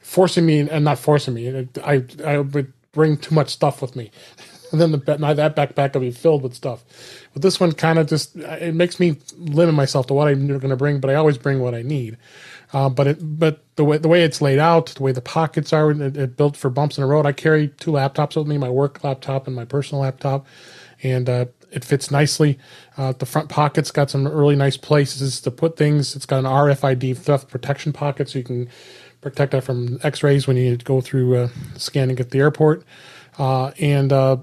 forcing 0.00 0.46
me 0.46 0.68
and 0.68 0.84
not 0.84 0.98
forcing 0.98 1.34
me. 1.34 1.68
I 1.84 2.04
I 2.24 2.38
would 2.38 2.72
bring 2.92 3.16
too 3.16 3.34
much 3.34 3.50
stuff 3.50 3.82
with 3.82 3.96
me. 3.96 4.10
And 4.70 4.82
then 4.82 4.92
the 4.92 4.98
that 4.98 5.56
backpack 5.56 5.94
will 5.94 6.02
be 6.02 6.10
filled 6.10 6.42
with 6.42 6.52
stuff. 6.52 6.84
But 7.32 7.40
this 7.40 7.58
one 7.58 7.72
kind 7.72 7.98
of 7.98 8.06
just 8.06 8.36
it 8.36 8.74
makes 8.74 9.00
me 9.00 9.16
limit 9.38 9.74
myself 9.74 10.06
to 10.08 10.12
what 10.14 10.28
I'm 10.28 10.46
going 10.46 10.60
to 10.60 10.76
bring. 10.76 11.00
But 11.00 11.08
I 11.10 11.14
always 11.14 11.38
bring 11.38 11.60
what 11.60 11.74
I 11.74 11.80
need. 11.80 12.18
Uh, 12.72 12.90
but 12.90 13.06
it 13.06 13.38
but 13.38 13.64
the 13.76 13.84
way 13.84 13.96
the 13.96 14.08
way 14.08 14.24
it's 14.24 14.42
laid 14.42 14.58
out, 14.58 14.86
the 14.88 15.02
way 15.02 15.12
the 15.12 15.22
pockets 15.22 15.72
are, 15.72 15.90
it, 15.90 16.16
it 16.18 16.36
built 16.36 16.54
for 16.54 16.68
bumps 16.68 16.98
in 16.98 17.02
the 17.02 17.08
road. 17.08 17.24
I 17.24 17.32
carry 17.32 17.68
two 17.68 17.92
laptops 17.92 18.36
with 18.36 18.46
me, 18.46 18.58
my 18.58 18.68
work 18.68 19.02
laptop 19.02 19.46
and 19.46 19.56
my 19.56 19.64
personal 19.64 20.02
laptop, 20.02 20.46
and 21.02 21.30
uh, 21.30 21.46
it 21.70 21.84
fits 21.84 22.10
nicely. 22.10 22.58
Uh, 22.96 23.12
the 23.12 23.26
front 23.26 23.48
pocket's 23.48 23.90
got 23.90 24.10
some 24.10 24.26
really 24.26 24.56
nice 24.56 24.76
places 24.76 25.40
to 25.42 25.50
put 25.50 25.76
things. 25.76 26.16
It's 26.16 26.26
got 26.26 26.38
an 26.38 26.44
RFID 26.44 27.16
theft 27.16 27.48
protection 27.48 27.92
pocket, 27.92 28.28
so 28.28 28.38
you 28.38 28.44
can 28.44 28.68
protect 29.20 29.52
that 29.52 29.64
from 29.64 29.98
X-rays 30.02 30.46
when 30.46 30.56
you 30.56 30.76
go 30.76 31.00
through 31.00 31.36
uh, 31.36 31.48
scanning 31.76 32.18
at 32.20 32.30
the 32.30 32.38
airport. 32.38 32.84
Uh, 33.38 33.72
and 33.78 34.12
uh, 34.12 34.38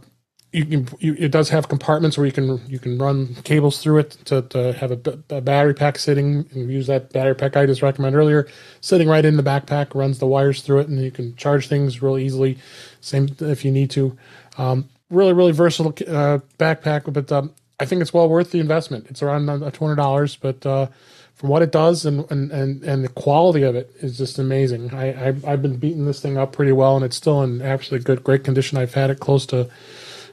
you 0.56 0.66
can 0.66 0.88
you, 1.00 1.16
it 1.20 1.32
does 1.32 1.50
have 1.50 1.68
compartments 1.68 2.18
where 2.18 2.26
you 2.26 2.32
can 2.32 2.62
you 2.68 2.80
can 2.80 2.98
run 2.98 3.36
cables 3.44 3.80
through 3.80 4.00
it 4.00 4.12
to, 4.26 4.42
to 4.44 4.72
have 4.74 4.92
a, 4.92 5.42
battery 5.42 5.74
pack 5.74 6.00
sitting 6.00 6.48
and 6.54 6.72
use 6.72 6.88
that 6.88 7.12
battery 7.12 7.36
pack 7.36 7.58
I 7.58 7.66
just 7.66 7.82
recommended 7.82 8.18
earlier 8.18 8.48
sitting 8.80 9.10
right 9.10 9.26
in 9.26 9.36
the 9.36 9.44
backpack 9.44 9.94
runs 9.94 10.20
the 10.20 10.28
wires 10.28 10.62
through 10.62 10.80
it 10.80 10.88
and 10.88 11.02
you 11.02 11.12
can 11.12 11.36
charge 11.36 11.68
things 11.68 12.02
real 12.02 12.18
easily 12.18 12.58
same 13.02 13.28
if 13.42 13.66
you 13.66 13.72
need 13.72 13.90
to 13.92 14.18
um, 14.58 14.88
really 15.10 15.34
really 15.34 15.52
versatile 15.52 15.94
uh, 16.08 16.40
backpack 16.58 17.12
but 17.12 17.32
um, 17.32 17.54
I 17.80 17.86
think 17.86 18.02
it's 18.02 18.14
well 18.14 18.30
worth 18.30 18.52
the 18.52 18.60
investment 18.60 19.08
it's 19.10 19.22
around 19.22 19.50
uh, 19.50 19.72
two 19.72 19.86
hundred 19.86 19.96
dollars 19.96 20.36
but 20.36 20.66
uh, 20.66 20.88
from 21.34 21.50
what 21.50 21.62
it 21.62 21.72
does 21.72 22.06
and, 22.06 22.30
and, 22.32 22.50
and, 22.52 22.84
and 22.84 23.04
the 23.04 23.10
quality 23.10 23.64
of 23.64 23.76
it 23.76 23.92
is 24.00 24.18
just 24.18 24.40
amazing 24.40 24.94
I, 24.94 25.30
I 25.30 25.36
I've 25.46 25.62
been 25.62 25.78
beating 25.78 26.06
this 26.06 26.22
thing 26.22 26.38
up 26.38 26.54
pretty 26.54 26.72
well 26.72 26.96
and 26.96 27.06
it's 27.06 27.18
still 27.18 27.44
in 27.44 27.62
absolutely 27.62 28.06
good 28.06 28.24
great 28.24 28.44
condition 28.44 28.78
I've 28.78 28.94
had 28.94 29.10
it 29.10 29.20
close 29.20 29.46
to 29.48 29.70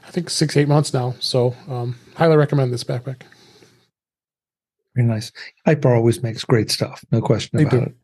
I 0.05 0.11
think 0.11 0.29
six 0.29 0.55
eight 0.57 0.67
months 0.67 0.93
now. 0.93 1.15
So 1.19 1.55
um, 1.67 1.97
highly 2.15 2.37
recommend 2.37 2.73
this 2.73 2.83
backpack. 2.83 3.21
Very 4.95 5.07
nice. 5.07 5.31
Hyper 5.65 5.95
always 5.95 6.21
makes 6.21 6.43
great 6.43 6.69
stuff. 6.69 7.03
No 7.11 7.21
question 7.21 7.57
they 7.57 7.63
about 7.63 7.71
do. 7.71 7.81
it. 7.83 7.95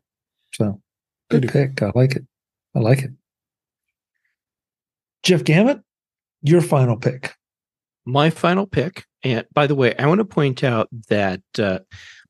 So 0.54 0.82
good 1.30 1.48
pick. 1.48 1.82
I 1.82 1.92
like 1.94 2.16
it. 2.16 2.26
I 2.74 2.80
like 2.80 3.02
it. 3.02 3.12
Jeff 5.22 5.44
Gamet, 5.44 5.82
your 6.42 6.60
final 6.60 6.96
pick. 6.96 7.34
My 8.04 8.30
final 8.30 8.66
pick. 8.66 9.04
And 9.22 9.46
by 9.52 9.66
the 9.66 9.74
way, 9.74 9.94
I 9.96 10.06
want 10.06 10.18
to 10.18 10.24
point 10.24 10.64
out 10.64 10.88
that 11.08 11.42
uh, 11.58 11.80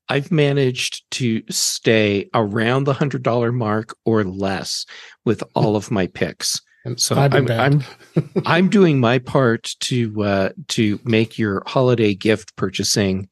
I've 0.09 0.31
managed 0.31 1.09
to 1.11 1.41
stay 1.49 2.29
around 2.33 2.83
the 2.83 2.93
hundred 2.93 3.23
dollar 3.23 3.51
mark 3.51 3.95
or 4.05 4.23
less 4.23 4.85
with 5.25 5.43
all 5.55 5.75
of 5.75 5.91
my 5.91 6.07
picks. 6.07 6.61
And 6.83 6.99
so 6.99 7.15
I'm, 7.15 7.49
I'm, 7.49 7.83
I'm 8.45 8.69
doing 8.69 8.99
my 8.99 9.19
part 9.19 9.75
to 9.81 10.23
uh, 10.23 10.49
to 10.69 10.99
make 11.03 11.37
your 11.37 11.63
holiday 11.67 12.15
gift 12.15 12.55
purchasing 12.55 13.29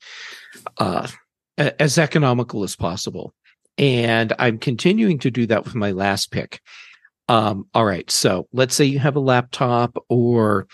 uh, 0.77 1.07
as 1.57 1.97
economical 1.97 2.63
as 2.63 2.75
possible, 2.75 3.33
and 3.79 4.33
I'm 4.37 4.59
continuing 4.59 5.17
to 5.19 5.31
do 5.31 5.47
that 5.47 5.65
with 5.65 5.73
my 5.73 5.91
last 5.91 6.31
pick. 6.31 6.61
Um, 7.29 7.67
all 7.75 7.85
right, 7.85 8.09
so 8.09 8.47
let's 8.51 8.73
say 8.73 8.85
you 8.85 8.97
have 8.99 9.15
a 9.15 9.21
laptop 9.21 10.03
or 10.09 10.67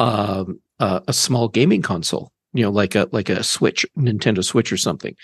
um, 0.00 0.60
a, 0.80 1.00
a 1.06 1.12
small 1.12 1.48
gaming 1.48 1.80
console, 1.80 2.32
you 2.52 2.64
know, 2.64 2.70
like 2.70 2.96
a 2.96 3.08
like 3.12 3.28
a 3.28 3.44
Switch, 3.44 3.86
Nintendo 3.96 4.44
Switch 4.44 4.72
or 4.72 4.76
something, 4.76 5.14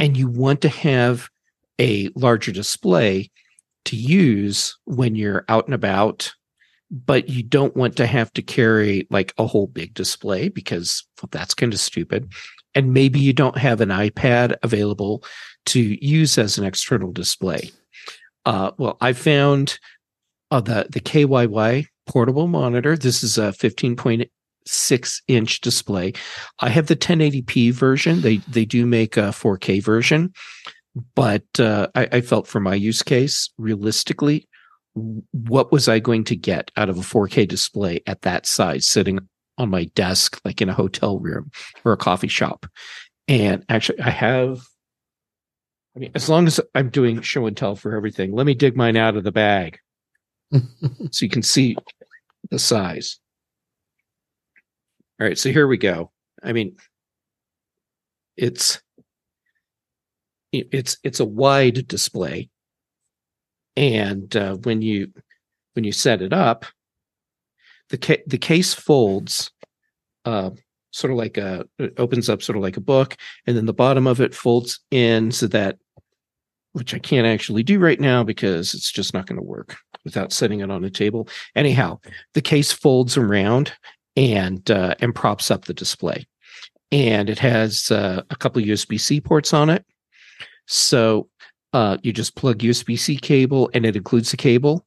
and 0.00 0.16
you 0.16 0.28
want 0.28 0.62
to 0.62 0.68
have 0.68 1.28
a 1.80 2.10
larger 2.16 2.50
display 2.50 3.30
to 3.84 3.96
use 3.96 4.76
when 4.84 5.14
you're 5.14 5.44
out 5.48 5.66
and 5.66 5.74
about, 5.74 6.32
but 6.90 7.28
you 7.28 7.44
don't 7.44 7.76
want 7.76 7.96
to 7.96 8.06
have 8.06 8.32
to 8.32 8.42
carry 8.42 9.06
like 9.10 9.32
a 9.38 9.46
whole 9.46 9.68
big 9.68 9.94
display 9.94 10.48
because 10.48 11.04
well, 11.22 11.28
that's 11.30 11.54
kind 11.54 11.72
of 11.72 11.78
stupid. 11.78 12.32
And 12.74 12.92
maybe 12.92 13.20
you 13.20 13.32
don't 13.32 13.58
have 13.58 13.80
an 13.80 13.90
iPad 13.90 14.56
available 14.64 15.22
to 15.66 15.80
use 16.04 16.36
as 16.36 16.58
an 16.58 16.64
external 16.64 17.12
display. 17.12 17.70
Uh, 18.44 18.72
well, 18.76 18.96
I 19.00 19.12
found 19.12 19.78
uh, 20.50 20.60
the 20.60 20.86
the 20.90 21.00
KYY 21.00 21.86
portable 22.06 22.48
monitor. 22.48 22.96
This 22.96 23.22
is 23.22 23.38
a 23.38 23.52
15.6 23.52 25.22
inch 25.28 25.60
display. 25.60 26.12
I 26.58 26.68
have 26.68 26.86
the 26.88 26.96
1080p 26.96 27.72
version. 27.72 28.20
They 28.20 28.38
they 28.48 28.64
do 28.64 28.86
make 28.86 29.16
a 29.16 29.30
4K 29.30 29.82
version, 29.82 30.32
but 31.14 31.44
uh, 31.58 31.88
I, 31.94 32.08
I, 32.12 32.20
felt 32.20 32.46
for 32.46 32.60
my 32.60 32.74
use 32.74 33.02
case, 33.02 33.50
realistically, 33.58 34.48
what 34.94 35.70
was 35.70 35.88
I 35.88 36.00
going 36.00 36.24
to 36.24 36.36
get 36.36 36.70
out 36.76 36.88
of 36.88 36.98
a 36.98 37.02
4K 37.02 37.46
display 37.46 38.00
at 38.06 38.22
that 38.22 38.46
size 38.46 38.88
sitting 38.88 39.20
on 39.56 39.70
my 39.70 39.84
desk, 39.94 40.40
like 40.44 40.60
in 40.60 40.68
a 40.68 40.74
hotel 40.74 41.18
room 41.18 41.50
or 41.84 41.92
a 41.92 41.96
coffee 41.96 42.28
shop? 42.28 42.66
And 43.28 43.64
actually, 43.68 44.00
I 44.00 44.10
have. 44.10 44.60
I 45.96 45.98
mean, 45.98 46.12
as 46.14 46.28
long 46.28 46.46
as 46.46 46.60
I'm 46.74 46.88
doing 46.88 47.20
show 47.20 47.46
and 47.46 47.56
tell 47.56 47.74
for 47.74 47.96
everything, 47.96 48.32
let 48.32 48.46
me 48.46 48.54
dig 48.54 48.76
mine 48.76 48.96
out 48.96 49.16
of 49.16 49.24
the 49.24 49.32
bag 49.32 49.80
so 51.10 51.24
you 51.24 51.28
can 51.28 51.42
see 51.42 51.76
the 52.50 52.58
size. 52.58 53.18
All 55.20 55.26
right, 55.26 55.38
so 55.38 55.50
here 55.50 55.66
we 55.66 55.76
go. 55.76 56.10
I 56.42 56.52
mean, 56.52 56.76
it's 58.36 58.80
it's 60.52 60.96
it's 61.04 61.20
a 61.20 61.24
wide 61.24 61.86
display, 61.86 62.48
and 63.76 64.34
uh, 64.34 64.56
when 64.56 64.82
you 64.82 65.12
when 65.74 65.84
you 65.84 65.92
set 65.92 66.22
it 66.22 66.32
up, 66.32 66.64
the 67.90 67.98
ca- 67.98 68.22
the 68.26 68.38
case 68.38 68.72
folds, 68.72 69.50
uh, 70.24 70.50
sort 70.90 71.12
of 71.12 71.18
like 71.18 71.36
a 71.36 71.66
it 71.78 71.94
opens 71.98 72.28
up 72.28 72.42
sort 72.42 72.56
of 72.56 72.62
like 72.62 72.76
a 72.76 72.82
book, 72.82 73.16
and 73.46 73.56
then 73.56 73.66
the 73.66 73.72
bottom 73.74 74.06
of 74.06 74.20
it 74.20 74.34
folds 74.34 74.80
in 74.90 75.30
so 75.30 75.46
that, 75.48 75.78
which 76.72 76.94
I 76.94 76.98
can't 76.98 77.26
actually 77.26 77.62
do 77.62 77.78
right 77.78 78.00
now 78.00 78.22
because 78.22 78.74
it's 78.74 78.92
just 78.92 79.12
not 79.14 79.26
going 79.26 79.38
to 79.38 79.46
work 79.46 79.76
without 80.04 80.32
setting 80.32 80.60
it 80.60 80.70
on 80.70 80.84
a 80.84 80.90
table. 80.90 81.28
Anyhow, 81.56 81.98
the 82.34 82.40
case 82.40 82.72
folds 82.72 83.16
around 83.16 83.72
and 84.16 84.70
uh, 84.70 84.94
and 85.00 85.14
props 85.14 85.50
up 85.50 85.64
the 85.64 85.74
display, 85.74 86.26
and 86.92 87.28
it 87.28 87.38
has 87.38 87.90
uh, 87.90 88.22
a 88.30 88.36
couple 88.36 88.62
USB 88.62 89.00
C 89.00 89.20
ports 89.20 89.52
on 89.52 89.70
it. 89.70 89.84
So 90.66 91.28
uh, 91.72 91.98
you 92.02 92.12
just 92.12 92.36
plug 92.36 92.58
USB 92.58 92.98
C 92.98 93.16
cable, 93.16 93.70
and 93.74 93.84
it 93.84 93.96
includes 93.96 94.30
the 94.30 94.36
cable 94.36 94.86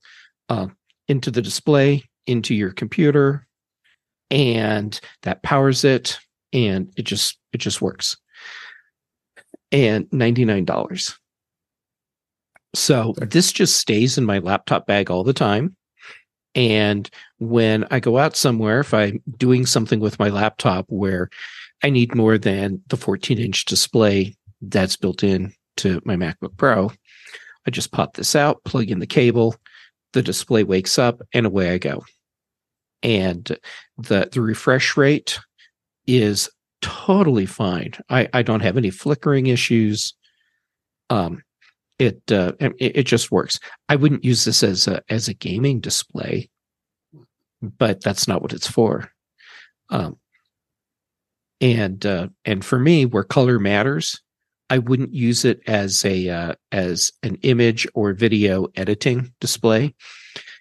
uh, 0.49 0.67
into 1.07 1.31
the 1.31 1.41
display, 1.41 2.03
into 2.27 2.55
your 2.55 2.71
computer, 2.71 3.47
and 4.29 4.99
that 5.23 5.43
powers 5.43 5.83
it, 5.83 6.19
and 6.51 6.91
it 6.97 7.03
just 7.03 7.37
it 7.51 7.57
just 7.57 7.81
works. 7.81 8.17
And 9.71 10.07
ninety 10.11 10.45
nine 10.45 10.65
dollars. 10.65 11.17
So 12.73 13.13
this 13.17 13.51
just 13.51 13.77
stays 13.77 14.17
in 14.17 14.25
my 14.25 14.39
laptop 14.39 14.87
bag 14.87 15.11
all 15.11 15.23
the 15.23 15.33
time. 15.33 15.75
And 16.55 17.09
when 17.39 17.85
I 17.91 17.99
go 17.99 18.17
out 18.17 18.35
somewhere, 18.35 18.79
if 18.79 18.93
I'm 18.93 19.21
doing 19.37 19.65
something 19.65 19.99
with 19.99 20.19
my 20.19 20.29
laptop 20.29 20.85
where 20.89 21.29
I 21.83 21.89
need 21.89 22.15
more 22.15 22.37
than 22.37 22.81
the 22.87 22.97
14 22.97 23.39
inch 23.39 23.65
display 23.65 24.35
that's 24.61 24.95
built 24.95 25.23
in 25.23 25.53
to 25.77 26.01
my 26.05 26.15
MacBook 26.15 26.55
Pro, 26.57 26.91
I 27.65 27.71
just 27.71 27.91
pop 27.91 28.15
this 28.15 28.35
out, 28.35 28.63
plug 28.63 28.89
in 28.89 28.99
the 28.99 29.07
cable, 29.07 29.55
the 30.13 30.21
display 30.21 30.63
wakes 30.63 30.99
up, 30.99 31.21
and 31.33 31.45
away 31.45 31.71
I 31.71 31.77
go. 31.77 32.05
And 33.01 33.57
the 33.97 34.29
the 34.31 34.41
refresh 34.41 34.95
rate 34.95 35.39
is 36.07 36.49
totally 36.81 37.45
fine. 37.45 37.93
I, 38.09 38.29
I 38.33 38.43
don't 38.43 38.61
have 38.61 38.77
any 38.77 38.91
flickering 38.91 39.47
issues. 39.47 40.13
Um, 41.09 41.41
it, 41.99 42.21
uh, 42.31 42.53
it 42.59 42.73
it 42.79 43.03
just 43.03 43.31
works. 43.31 43.59
I 43.89 43.95
wouldn't 43.95 44.23
use 44.23 44.45
this 44.45 44.63
as 44.63 44.87
a 44.87 45.01
as 45.09 45.27
a 45.27 45.33
gaming 45.33 45.79
display, 45.79 46.49
but 47.61 48.01
that's 48.01 48.27
not 48.27 48.41
what 48.41 48.53
it's 48.53 48.67
for. 48.67 49.11
Um, 49.89 50.17
and 51.61 52.05
uh, 52.05 52.27
and 52.45 52.65
for 52.65 52.79
me, 52.79 53.05
where 53.05 53.23
color 53.23 53.59
matters, 53.59 54.21
I 54.69 54.79
wouldn't 54.79 55.13
use 55.13 55.45
it 55.45 55.61
as 55.67 56.03
a 56.03 56.29
uh, 56.29 56.55
as 56.71 57.11
an 57.21 57.35
image 57.43 57.87
or 57.93 58.13
video 58.13 58.67
editing 58.75 59.31
display, 59.39 59.93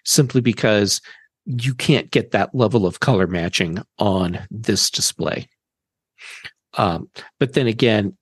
simply 0.05 0.39
because 0.41 1.01
you 1.45 1.73
can't 1.73 2.11
get 2.11 2.31
that 2.31 2.55
level 2.55 2.85
of 2.85 2.99
color 2.99 3.27
matching 3.27 3.79
on 3.99 4.39
this 4.49 4.89
display. 4.89 5.47
Um, 6.75 7.09
but 7.39 7.53
then 7.53 7.67
again, 7.67 8.17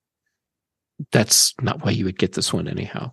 that's 1.11 1.53
not 1.61 1.83
why 1.83 1.91
you 1.91 2.05
would 2.05 2.17
get 2.17 2.33
this 2.33 2.53
one 2.53 2.67
anyhow. 2.67 3.11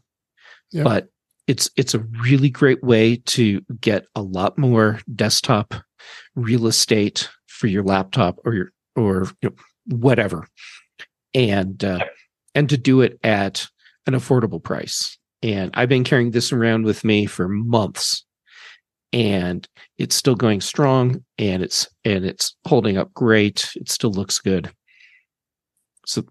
Yeah. 0.72 0.84
But 0.84 1.08
it's 1.46 1.70
it's 1.76 1.94
a 1.94 2.04
really 2.22 2.50
great 2.50 2.82
way 2.84 3.16
to 3.26 3.62
get 3.80 4.06
a 4.14 4.22
lot 4.22 4.58
more 4.58 5.00
desktop 5.14 5.74
real 6.34 6.66
estate 6.66 7.28
for 7.46 7.66
your 7.66 7.82
laptop 7.82 8.38
or 8.44 8.54
your 8.54 8.72
or 8.94 9.28
you 9.42 9.50
know, 9.50 9.56
whatever, 9.86 10.46
and 11.34 11.82
uh, 11.82 12.04
and 12.54 12.68
to 12.68 12.76
do 12.76 13.00
it 13.00 13.18
at 13.22 13.66
an 14.06 14.14
affordable 14.14 14.62
price. 14.62 15.18
And 15.42 15.70
I've 15.74 15.88
been 15.88 16.04
carrying 16.04 16.32
this 16.32 16.52
around 16.52 16.84
with 16.84 17.04
me 17.04 17.26
for 17.26 17.48
months, 17.48 18.24
and 19.12 19.66
it's 19.96 20.16
still 20.16 20.34
going 20.34 20.60
strong, 20.60 21.24
and 21.38 21.62
it's 21.62 21.88
and 22.04 22.24
it's 22.24 22.56
holding 22.66 22.98
up 22.98 23.14
great. 23.14 23.70
It 23.74 23.90
still 23.90 24.12
looks 24.12 24.38
good. 24.38 24.70
So 26.06 26.24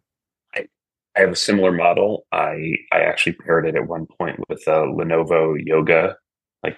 I 1.17 1.21
have 1.21 1.31
a 1.31 1.35
similar 1.35 1.71
model. 1.71 2.25
I 2.31 2.75
I 2.91 2.99
actually 2.99 3.33
paired 3.33 3.65
it 3.65 3.75
at 3.75 3.87
one 3.87 4.05
point 4.19 4.39
with 4.49 4.61
a 4.67 4.85
Lenovo 4.85 5.57
Yoga 5.63 6.15
like 6.63 6.77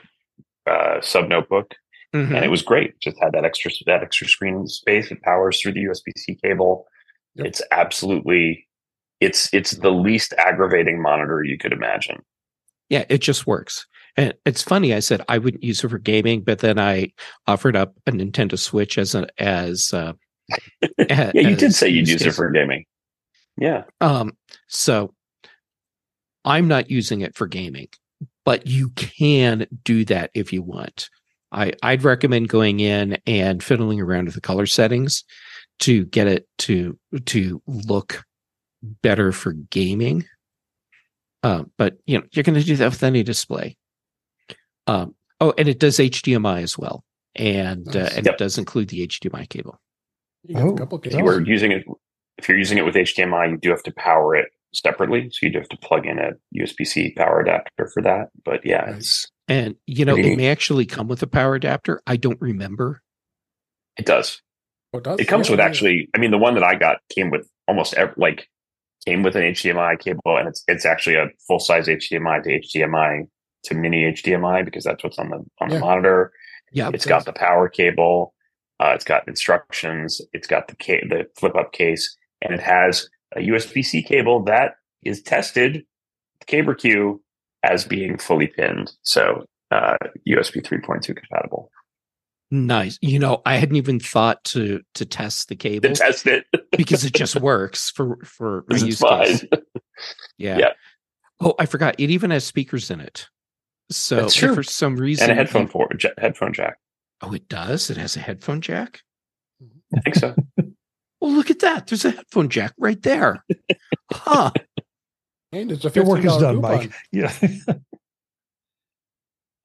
uh, 0.66 1.02
sub 1.02 1.28
notebook, 1.28 1.74
mhm. 2.16 2.36
and 2.36 2.46
it 2.46 2.50
was 2.50 2.62
great. 2.62 3.00
Just 3.00 3.18
had 3.22 3.34
that 3.34 3.46
extra 3.46 3.72
that 3.86 4.02
extra 4.02 4.28
screen 4.28 4.68
space. 4.68 5.12
It 5.12 5.22
powers 5.22 5.60
through 5.60 5.74
the 5.74 5.84
USB 5.84 6.18
C 6.18 6.36
cable. 6.42 6.86
Yep. 7.36 7.48
It's 7.48 7.62
absolutely 7.72 8.68
it's 9.20 9.54
it's 9.54 9.72
the 9.72 9.92
least 9.92 10.34
aggravating 10.38 11.02
monitor 11.02 11.44
you 11.44 11.58
could 11.58 11.74
imagine. 11.74 12.22
Yeah, 12.90 13.06
it 13.10 13.20
just 13.20 13.46
works. 13.46 13.86
And 14.16 14.34
it's 14.46 14.64
funny. 14.64 14.94
I 14.94 15.00
said 15.00 15.22
I 15.28 15.38
wouldn't 15.38 15.64
use 15.64 15.84
it 15.84 15.90
for 15.90 16.00
gaming, 16.00 16.42
but 16.42 16.60
then 16.60 16.80
I 16.80 17.12
offered 17.46 17.76
up 17.76 17.94
a 18.08 18.12
Nintendo 18.12 18.58
Switch 18.58 18.98
as 18.98 19.16
a 19.16 19.28
as 19.42 19.94
uh, 19.94 20.14
Yeah, 20.98 21.32
you 21.34 21.56
did 21.56 21.76
say 21.76 21.90
you'd 21.90 22.08
use 22.08 22.22
it 22.22 22.32
for 22.32 22.50
gaming. 22.50 22.86
Yeah, 23.60 23.84
Um, 24.02 24.38
so 24.68 25.14
I'm 26.46 26.68
not 26.68 26.90
using 26.90 27.22
it 27.22 27.36
for 27.36 27.46
gaming, 27.48 27.90
but 28.46 28.66
you 28.68 28.90
can 28.92 29.68
do 29.84 30.06
that 30.06 30.32
if 30.34 30.54
you 30.54 30.62
want. 30.62 31.10
I, 31.52 31.74
I'd 31.84 32.04
recommend 32.04 32.48
going 32.50 32.80
in 32.80 33.18
and 33.28 33.62
fiddling 33.64 34.00
around 34.00 34.26
with 34.26 34.36
the 34.36 34.42
color 34.42 34.66
settings 34.66 35.24
to 35.80 36.06
get 36.06 36.28
it 36.28 36.48
to 36.60 36.98
to 37.26 37.62
look 37.68 38.24
better 39.02 39.32
for 39.32 39.54
gaming. 39.54 40.26
Uh, 41.44 41.64
but 41.78 41.98
you 42.06 42.18
know, 42.18 42.24
you're 42.32 42.44
going 42.44 42.60
to 42.60 42.64
do 42.64 42.76
that 42.78 42.90
with 42.92 43.04
any 43.04 43.24
display. 43.24 43.78
Um, 44.88 45.16
oh, 45.40 45.54
and 45.58 45.68
it 45.68 45.80
does 45.80 45.98
HDMI 45.98 46.62
as 46.64 46.78
well, 46.78 47.04
and 47.36 47.88
uh, 47.96 48.10
and 48.16 48.26
Yep. 48.26 48.36
it 48.36 48.38
does 48.38 48.58
include 48.58 48.90
the 48.90 49.08
HDMI 49.08 49.48
cable. 49.50 49.80
You 50.44 50.58
Oh, 50.58 50.74
a 50.74 50.78
couple 50.78 51.00
if 51.04 51.14
you 51.14 51.24
were 51.24 51.42
using 51.42 51.72
it, 51.72 51.86
if 52.40 52.50
you're 52.50 52.58
using 52.58 52.78
it 52.78 52.86
with 52.86 52.96
HDMI, 52.96 53.52
you 53.52 53.58
do 53.58 53.70
have 53.70 53.84
to 53.84 53.92
power 53.94 54.36
it 54.36 54.48
separately. 54.74 55.30
So 55.32 55.46
you 55.46 55.52
do 55.52 55.60
have 55.60 55.70
to 55.70 55.78
plug 55.78 56.06
in 56.06 56.18
a 56.20 56.32
USB 56.58 56.86
C 56.86 57.12
power 57.16 57.42
adapter 57.42 57.90
for 57.94 58.02
that. 58.04 58.30
But 58.46 58.66
yeah, 58.66 58.86
Right. 58.86 58.96
it's 58.96 59.28
And 59.48 59.76
you 59.86 60.06
know, 60.06 60.14
Pretty 60.16 60.34
it 60.34 60.38
may 60.38 60.50
actually 60.50 60.86
come 60.86 61.08
with 61.08 61.22
a 61.24 61.28
power 61.28 61.56
adapter. 61.56 62.02
I 62.08 62.16
don't 62.18 62.40
remember. 62.42 63.02
it 63.98 64.06
does. 64.06 64.42
Oh, 64.94 65.00
it 65.00 65.04
does? 65.04 65.20
It 65.20 65.26
comes 65.28 65.48
Yeah, 65.48 65.54
with 65.54 65.60
yeah. 65.60 65.66
actually. 65.66 66.10
I 66.16 66.18
mean, 66.20 66.32
the 66.32 66.38
one 66.38 66.54
that 66.56 66.64
I 66.64 66.76
got 66.76 66.98
came 67.14 67.30
with 67.30 67.48
almost 67.68 67.94
ev 67.96 68.14
like 68.18 68.48
came 69.06 69.24
with 69.24 69.36
an 69.36 69.44
HDMI 69.44 70.00
cable, 70.00 70.38
and 70.38 70.48
it's 70.48 70.64
it's 70.68 70.86
actually 70.86 71.16
a 71.16 71.28
full 71.48 71.60
size 71.60 71.88
HDMI 71.88 72.42
to 72.44 72.50
HDMI 72.62 73.24
to 73.66 73.76
mini 73.76 74.04
HDMI 74.14 74.64
because 74.66 74.84
that's 74.84 75.04
what's 75.04 75.20
on 75.20 75.30
the 75.30 75.38
on 75.60 75.70
Yeah. 75.70 75.76
the 75.76 75.80
monitor. 75.80 76.32
Yeah, 76.72 76.92
It's 76.94 77.06
got 77.06 77.26
the 77.26 77.34
power 77.34 77.68
cable. 77.70 78.34
Uh, 78.80 78.92
it's 78.96 79.04
got 79.04 79.28
instructions. 79.28 80.22
It's 80.34 80.48
got 80.48 80.68
the 80.70 80.76
ca- 80.76 81.04
the 81.10 81.26
flip 81.38 81.56
up 81.56 81.74
case, 81.74 82.16
and 82.42 82.54
it 82.54 82.60
has 82.62 83.10
a 83.36 83.40
USB 83.40 83.84
C 83.86 84.02
cable 84.02 84.44
that 84.46 84.76
is 85.04 85.22
tested 85.22 85.84
CaberQ 86.48 87.20
as 87.64 87.86
being 87.86 88.18
fully 88.18 88.48
pinned, 88.48 88.92
so 89.04 89.46
uh, 89.72 89.98
USB 90.28 90.62
3.2 90.64 91.16
compatible. 91.16 91.70
Nice. 92.52 92.98
You 93.02 93.20
know, 93.20 93.42
I 93.46 93.58
hadn't 93.58 93.76
even 93.76 94.00
thought 94.00 94.44
to 94.46 94.82
to 94.96 95.06
test 95.06 95.50
the 95.50 95.56
cable. 95.56 95.82
To 95.82 95.88
cable 95.90 95.96
test 95.98 96.26
it, 96.26 96.46
because 96.72 97.06
it 97.06 97.14
just 97.14 97.36
works 97.36 97.92
for 97.92 98.18
for 98.24 98.66
my 98.70 98.78
use 98.78 99.00
fine. 99.00 99.26
case. 99.26 99.46
Yeah. 100.38 100.58
Yeah. 100.58 100.70
Oh, 101.42 101.54
I 101.60 101.66
forgot. 101.66 101.96
It 102.00 102.10
even 102.10 102.32
has 102.32 102.46
speakers 102.46 102.90
in 102.90 103.02
it. 103.02 103.28
So 103.92 104.16
That's 104.16 104.34
true. 104.34 104.56
for 104.56 104.64
some 104.64 104.96
reason, 104.96 105.24
and 105.30 105.32
a 105.34 105.36
headphone 105.36 105.64
you- 105.64 105.68
for 105.68 105.90
ja- 106.02 106.10
headphone 106.18 106.54
jack. 106.54 106.78
oh, 107.22 107.34
it 107.34 107.50
does. 107.50 107.90
It 107.90 107.98
has 107.98 108.16
a 108.16 108.22
headphone 108.22 108.62
jack. 108.62 109.02
I 109.96 110.00
think 110.00 110.16
so. 110.16 110.36
Well, 111.22 111.32
look 111.32 111.50
at 111.50 111.60
that. 111.60 111.88
There's 111.88 112.06
a 112.06 112.12
headphone 112.12 112.50
jack 112.50 112.74
right 112.78 113.02
there. 113.02 113.44
Huh. 114.12 114.52
And 115.52 115.72
it's 115.72 115.84
a 115.84 115.90
Your 115.90 116.06
work 116.06 116.24
is 116.24 116.38
done, 116.38 116.58
coupon. 116.58 116.78
Mike. 116.78 116.92
Yeah. 117.12 117.34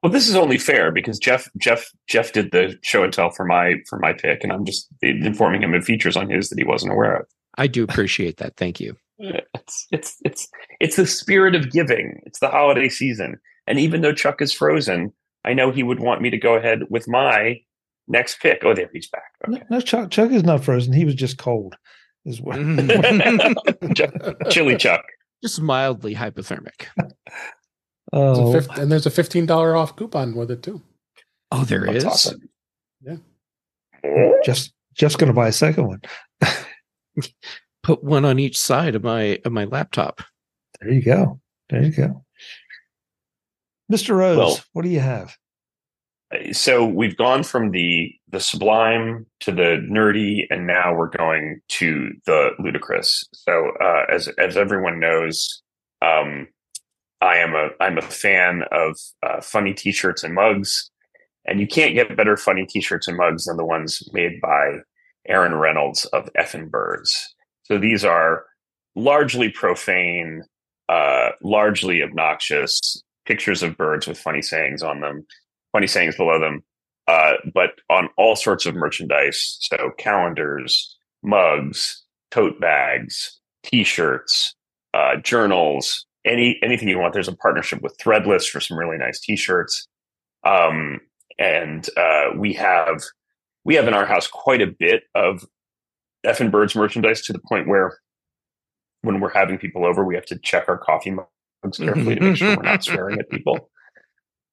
Well, 0.02 0.12
this 0.12 0.28
is 0.28 0.36
only 0.36 0.58
fair 0.58 0.92
because 0.92 1.18
Jeff 1.18 1.48
Jeff 1.58 1.90
Jeff 2.06 2.32
did 2.32 2.52
the 2.52 2.78
show 2.82 3.04
and 3.04 3.10
tell 3.12 3.30
for 3.30 3.46
my 3.46 3.76
for 3.88 3.98
my 3.98 4.12
pick, 4.12 4.44
and 4.44 4.52
I'm 4.52 4.66
just 4.66 4.86
informing 5.00 5.62
him 5.62 5.72
of 5.72 5.82
features 5.82 6.14
on 6.14 6.28
his 6.28 6.50
that 6.50 6.58
he 6.58 6.64
wasn't 6.64 6.92
aware 6.92 7.16
of. 7.16 7.26
I 7.56 7.68
do 7.68 7.84
appreciate 7.84 8.36
that. 8.36 8.54
Thank 8.56 8.80
you. 8.80 8.96
It's 9.54 9.86
it's 9.90 10.16
it's 10.22 10.48
it's 10.78 10.96
the 10.96 11.06
spirit 11.06 11.54
of 11.54 11.70
giving. 11.72 12.20
It's 12.26 12.38
the 12.40 12.50
holiday 12.50 12.90
season, 12.90 13.38
and 13.66 13.78
even 13.78 14.02
though 14.02 14.12
Chuck 14.12 14.42
is 14.42 14.52
frozen, 14.52 15.10
I 15.42 15.54
know 15.54 15.70
he 15.70 15.82
would 15.82 16.00
want 16.00 16.20
me 16.20 16.28
to 16.28 16.36
go 16.36 16.54
ahead 16.54 16.80
with 16.90 17.08
my 17.08 17.60
next 18.08 18.40
pick. 18.40 18.62
Oh, 18.64 18.74
there 18.74 18.88
he's 18.92 19.08
back. 19.08 19.32
No, 19.46 19.56
Okay. 19.56 19.64
no, 19.70 19.80
Chuck, 19.80 20.10
Chuck 20.10 20.30
is 20.30 20.44
not 20.44 20.64
frozen. 20.64 20.92
He 20.92 21.04
was 21.04 21.14
just 21.14 21.38
cold. 21.38 21.76
Is 22.24 22.40
what. 22.40 22.56
Chuck- 23.94 24.50
Chili 24.50 24.76
Chuck. 24.76 25.04
Just 25.42 25.60
mildly 25.60 26.14
hypothermic. 26.14 26.86
Oh. 28.12 28.34
There's 28.34 28.38
a 28.38 28.42
Oh, 28.42 28.52
fif- 28.74 28.78
and 28.82 28.92
there's 28.92 29.06
a 29.06 29.10
fifteen 29.10 29.44
dollar 29.44 29.74
off 29.74 29.96
coupon 29.96 30.36
with 30.36 30.50
it 30.50 30.62
too. 30.62 30.80
Oh, 31.50 31.64
there 31.64 31.84
is. 31.86 32.04
That's 32.04 32.26
awesome. 32.26 32.48
Yeah. 33.00 33.16
just 34.44 34.72
just 34.94 35.18
going 35.18 35.28
to 35.28 35.34
buy 35.34 35.48
a 35.48 35.52
second 35.52 35.86
one. 35.88 36.00
Put 37.82 38.04
one 38.04 38.24
on 38.24 38.38
each 38.38 38.56
side 38.56 38.94
of 38.94 39.02
my 39.02 39.40
of 39.44 39.50
my 39.52 39.64
laptop. 39.64 40.22
There 40.80 40.92
you 40.92 41.02
go. 41.02 41.40
There 41.70 41.82
you 41.82 41.90
go. 41.90 42.24
Mr. 43.92 44.14
Rose, 44.16 44.36
Well- 44.38 44.60
what 44.74 44.82
do 44.82 44.90
you 44.90 45.00
have? 45.00 45.36
So 46.52 46.84
we've 46.84 47.16
gone 47.16 47.42
from 47.42 47.70
the 47.70 48.12
the 48.30 48.40
sublime 48.40 49.26
to 49.40 49.52
the 49.52 49.86
nerdy 49.90 50.44
and 50.50 50.66
now 50.66 50.94
we're 50.94 51.08
going 51.08 51.60
to 51.68 52.10
the 52.26 52.50
ludicrous. 52.58 53.24
So 53.32 53.72
uh, 53.80 54.04
as 54.10 54.28
as 54.38 54.56
everyone 54.56 55.00
knows 55.00 55.62
um, 56.02 56.48
i 57.20 57.36
am 57.36 57.54
a 57.54 57.68
i'm 57.80 57.98
a 57.98 58.02
fan 58.02 58.64
of 58.72 58.98
uh, 59.22 59.40
funny 59.40 59.72
t-shirts 59.72 60.22
and 60.24 60.34
mugs. 60.34 60.90
And 61.46 61.60
you 61.60 61.66
can't 61.66 61.94
get 61.94 62.16
better 62.16 62.38
funny 62.38 62.64
t-shirts 62.66 63.06
and 63.06 63.18
mugs 63.18 63.44
than 63.44 63.56
the 63.56 63.66
ones 63.66 64.02
made 64.12 64.40
by 64.40 64.78
aaron 65.28 65.54
reynolds 65.54 66.06
of 66.06 66.28
effin 66.38 66.70
birds. 66.70 67.34
So 67.64 67.78
these 67.78 68.04
are 68.04 68.44
largely 68.94 69.50
profane 69.50 70.42
uh, 70.88 71.30
largely 71.42 72.02
obnoxious 72.02 73.02
pictures 73.24 73.62
of 73.62 73.76
birds 73.76 74.06
with 74.06 74.18
funny 74.18 74.42
sayings 74.42 74.82
on 74.82 75.00
them 75.00 75.26
funny 75.74 75.86
sayings 75.88 76.16
below 76.16 76.40
them, 76.40 76.62
uh, 77.08 77.32
but 77.52 77.72
on 77.90 78.08
all 78.16 78.36
sorts 78.36 78.64
of 78.64 78.74
merchandise. 78.74 79.58
So 79.60 79.90
calendars, 79.98 80.96
mugs, 81.22 82.02
tote 82.30 82.58
bags, 82.60 83.40
T-shirts, 83.64 84.54
uh, 84.94 85.16
journals, 85.16 86.06
any 86.24 86.58
anything 86.62 86.88
you 86.88 86.98
want. 86.98 87.12
There's 87.12 87.28
a 87.28 87.36
partnership 87.36 87.82
with 87.82 87.98
Threadless 87.98 88.48
for 88.48 88.60
some 88.60 88.78
really 88.78 88.96
nice 88.96 89.20
T-shirts, 89.20 89.86
um, 90.44 91.00
and 91.38 91.86
uh, 91.96 92.30
we 92.36 92.54
have 92.54 93.02
we 93.64 93.74
have 93.74 93.88
in 93.88 93.94
our 93.94 94.06
house 94.06 94.28
quite 94.28 94.62
a 94.62 94.66
bit 94.66 95.02
of 95.14 95.44
Effin' 96.24 96.50
Birds 96.50 96.76
merchandise 96.76 97.22
to 97.22 97.32
the 97.32 97.40
point 97.40 97.68
where 97.68 97.98
when 99.02 99.20
we're 99.20 99.32
having 99.32 99.58
people 99.58 99.84
over, 99.84 100.04
we 100.04 100.14
have 100.14 100.26
to 100.26 100.38
check 100.38 100.68
our 100.68 100.78
coffee 100.78 101.10
mugs 101.10 101.78
carefully 101.78 102.14
to 102.14 102.20
make 102.20 102.36
sure 102.36 102.56
we're 102.56 102.62
not 102.62 102.84
swearing 102.84 103.18
at 103.18 103.28
people. 103.28 103.70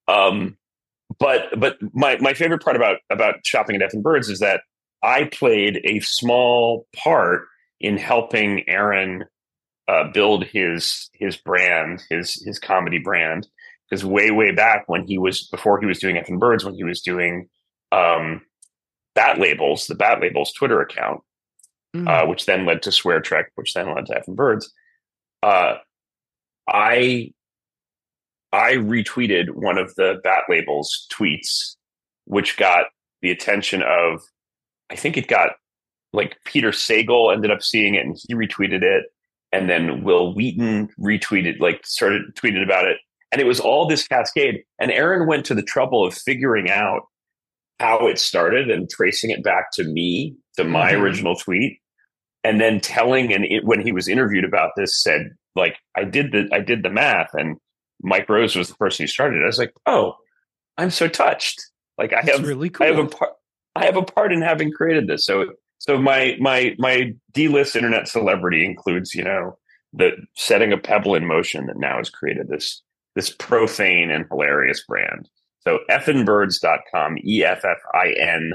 Um, 0.08 0.58
but 1.22 1.58
but 1.58 1.78
my 1.94 2.18
my 2.20 2.34
favorite 2.34 2.62
part 2.62 2.76
about 2.76 2.98
about 3.10 3.36
shopping 3.46 3.78
at 3.78 3.82
Effin' 3.82 4.02
Birds 4.04 4.30
is 4.30 4.40
that 4.40 4.62
I 5.02 5.24
played 5.26 5.80
a 5.86 6.00
small 6.02 6.86
part 6.94 7.48
in 7.80 7.96
helping 7.98 8.68
Aaron 8.68 9.24
uh, 9.88 10.12
build 10.14 10.44
his 10.44 11.10
his 11.14 11.38
brand, 11.38 12.04
his 12.10 12.44
his 12.46 12.60
comedy 12.60 13.00
brand. 13.00 13.48
Because 13.90 14.06
way 14.06 14.32
way 14.32 14.52
back 14.52 14.84
when 14.88 15.06
he 15.08 15.18
was 15.18 15.48
before 15.48 15.80
he 15.80 15.86
was 15.86 16.00
doing 16.00 16.16
Effin' 16.18 16.40
Birds, 16.40 16.66
when 16.66 16.76
he 16.76 16.84
was 16.84 17.02
doing 17.02 17.48
um, 17.92 18.42
Bad 19.16 19.38
Labels, 19.38 19.88
the 19.88 19.96
Bad 19.96 20.22
Labels 20.22 20.52
Twitter 20.54 20.82
account, 20.82 21.22
Mm. 21.94 22.08
uh, 22.08 22.26
which 22.26 22.46
then 22.46 22.66
led 22.66 22.82
to 22.84 22.92
Swear 22.92 23.20
Trek, 23.20 23.48
which 23.56 23.74
then 23.74 23.94
led 23.94 24.06
to 24.06 24.18
F 24.18 24.24
and 24.26 24.38
Birds. 24.38 24.72
Uh, 25.44 25.76
I 26.70 27.32
I 28.54 28.74
retweeted 28.74 29.52
one 29.52 29.78
of 29.78 29.96
the 29.96 30.20
Bad 30.24 30.44
Labels 30.50 31.08
tweets, 31.12 31.76
which 32.26 32.58
got 32.58 32.88
the 33.22 33.32
attention 33.32 33.82
of 33.84 34.22
I 34.90 34.96
think 34.96 35.16
it 35.18 35.28
got 35.28 35.52
like 36.14 36.36
Peter 36.44 36.72
Sagal 36.72 37.34
ended 37.34 37.52
up 37.52 37.62
seeing 37.64 37.96
it 37.96 38.06
and 38.06 38.18
he 38.28 38.34
retweeted 38.36 38.84
it, 38.84 39.06
and 39.54 39.70
then 39.70 40.04
Wil 40.04 40.34
Wheaton 40.36 40.90
retweeted 41.00 41.60
like 41.60 41.86
started 41.86 42.24
tweeted 42.36 42.64
about 42.64 42.86
it, 42.88 42.98
and 43.32 43.40
it 43.40 43.46
was 43.46 43.60
all 43.62 43.88
this 43.88 44.08
cascade. 44.08 44.64
And 44.80 44.92
Aaron 44.92 45.28
went 45.28 45.46
to 45.46 45.56
the 45.56 45.64
trouble 45.64 46.06
of 46.06 46.14
figuring 46.14 46.70
out 46.70 47.04
how 47.80 48.08
it 48.08 48.20
started 48.20 48.70
and 48.70 48.90
tracing 48.90 49.30
it 49.32 49.44
back 49.44 49.72
to 49.74 49.84
me, 49.86 50.36
to 50.58 50.64
my 50.64 50.92
Mhm. 50.92 51.02
original 51.02 51.36
tweet, 51.36 51.80
and 52.44 52.60
then 52.60 52.80
telling 52.82 53.34
and 53.34 53.46
it, 53.46 53.64
when 53.64 53.80
he 53.82 53.92
was 53.94 54.08
interviewed 54.10 54.44
about 54.46 54.72
this, 54.76 55.02
said 55.02 55.30
like 55.56 55.78
I 55.96 56.04
did 56.04 56.32
the 56.34 56.50
I 56.52 56.60
did 56.60 56.84
the 56.84 56.90
math, 56.90 57.34
and 57.34 57.58
Mike 58.02 58.30
Rose 58.30 58.56
was 58.56 58.70
the 58.70 58.76
person 58.76 59.04
who 59.04 59.08
started 59.08 59.42
it. 59.42 59.44
I 59.44 59.48
was 59.48 59.58
like, 59.58 59.74
oh, 59.86 60.16
I'm 60.78 60.92
so 60.92 61.08
touched. 61.08 61.62
Like 61.98 62.14
I 62.14 62.22
That's 62.24 62.40
have 62.40 62.48
really 62.48 62.70
cool. 62.70 62.86
I 62.86 62.90
have 62.90 63.00
a 63.00 63.08
part 63.08 63.32
I 63.76 63.86
have 63.86 63.98
a 63.98 64.04
part 64.04 64.34
in 64.34 64.42
having 64.42 64.72
created 64.72 65.08
this. 65.08 65.26
So 65.26 65.46
so 65.80 65.98
my 65.98 66.36
my 66.40 66.76
my 66.78 67.14
D 67.32 67.48
list 67.48 67.76
internet 67.76 68.08
celebrity 68.08 68.66
includes, 68.66 69.16
you 69.16 69.24
know, 69.24 69.58
the 69.94 70.12
setting 70.36 70.74
a 70.74 70.78
pebble 70.78 71.16
in 71.16 71.26
motion 71.26 71.68
that 71.68 71.78
now 71.78 71.98
has 71.98 72.10
created 72.10 72.48
this 72.48 72.82
this 73.16 73.30
profane 73.30 74.10
and 74.10 74.26
hilarious 74.30 74.84
brand. 74.88 75.30
So 75.60 75.80
effinbirds.com, 75.90 77.18
E 77.24 77.44
F 77.44 77.66
F 77.66 77.78
I 77.94 78.14
N 78.18 78.54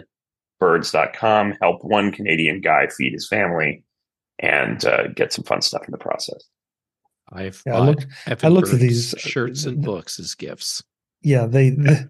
birds.com. 0.59 1.55
Help 1.61 1.85
one 1.85 2.11
Canadian 2.13 2.61
guy 2.61 2.89
feed 2.89 3.13
his 3.13 3.29
family 3.29 3.85
and 4.39 4.85
uh, 4.85 5.09
get 5.09 5.33
some 5.33 5.45
fun 5.45 5.63
stuff 5.63 5.85
in 5.87 5.93
the 5.93 5.99
process. 5.99 6.43
I've 7.33 7.63
Yeah, 7.67 7.77
I 7.77 7.81
looked. 7.81 8.07
F 8.27 8.45
I 8.45 8.47
and 8.47 8.55
looked 8.55 8.73
at 8.73 8.81
these, 8.81 9.15
uh, 9.15 9.19
shirts 9.19 9.65
and 9.65 9.83
books 9.83 10.19
as 10.19 10.35
gifts. 10.35 10.83
Yeah, 11.23 11.47
they. 11.47 11.71
The, 11.77 12.09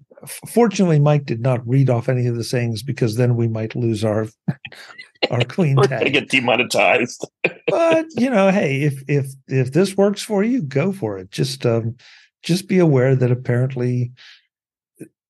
fortunately, 0.49 0.99
Mike 0.99 1.27
did 1.27 1.41
not 1.41 1.67
read 1.67 1.91
off 1.91 2.09
any 2.09 2.27
of 2.27 2.37
the 2.37 2.45
sayings 2.45 2.83
because 2.83 3.17
then 3.17 3.37
we 3.37 3.49
might 3.49 3.77
lose 3.77 4.05
our 4.05 4.27
our 5.31 5.43
clean 5.43 5.77
We're 5.77 5.89
going 5.89 6.05
to 6.05 6.11
get 6.11 6.31
demonetized. 6.31 7.27
but 7.69 8.07
you 8.17 8.31
know, 8.31 8.51
hey, 8.51 8.83
if 8.83 9.03
if 9.09 9.27
if 9.49 9.73
this 9.73 9.97
works 9.97 10.23
for 10.23 10.43
you, 10.43 10.63
go 10.63 10.93
for 10.93 11.19
it. 11.19 11.31
Just 11.31 11.67
um, 11.67 11.97
just 12.43 12.69
be 12.69 12.79
aware 12.79 13.15
that 13.15 13.31
apparently 13.31 14.13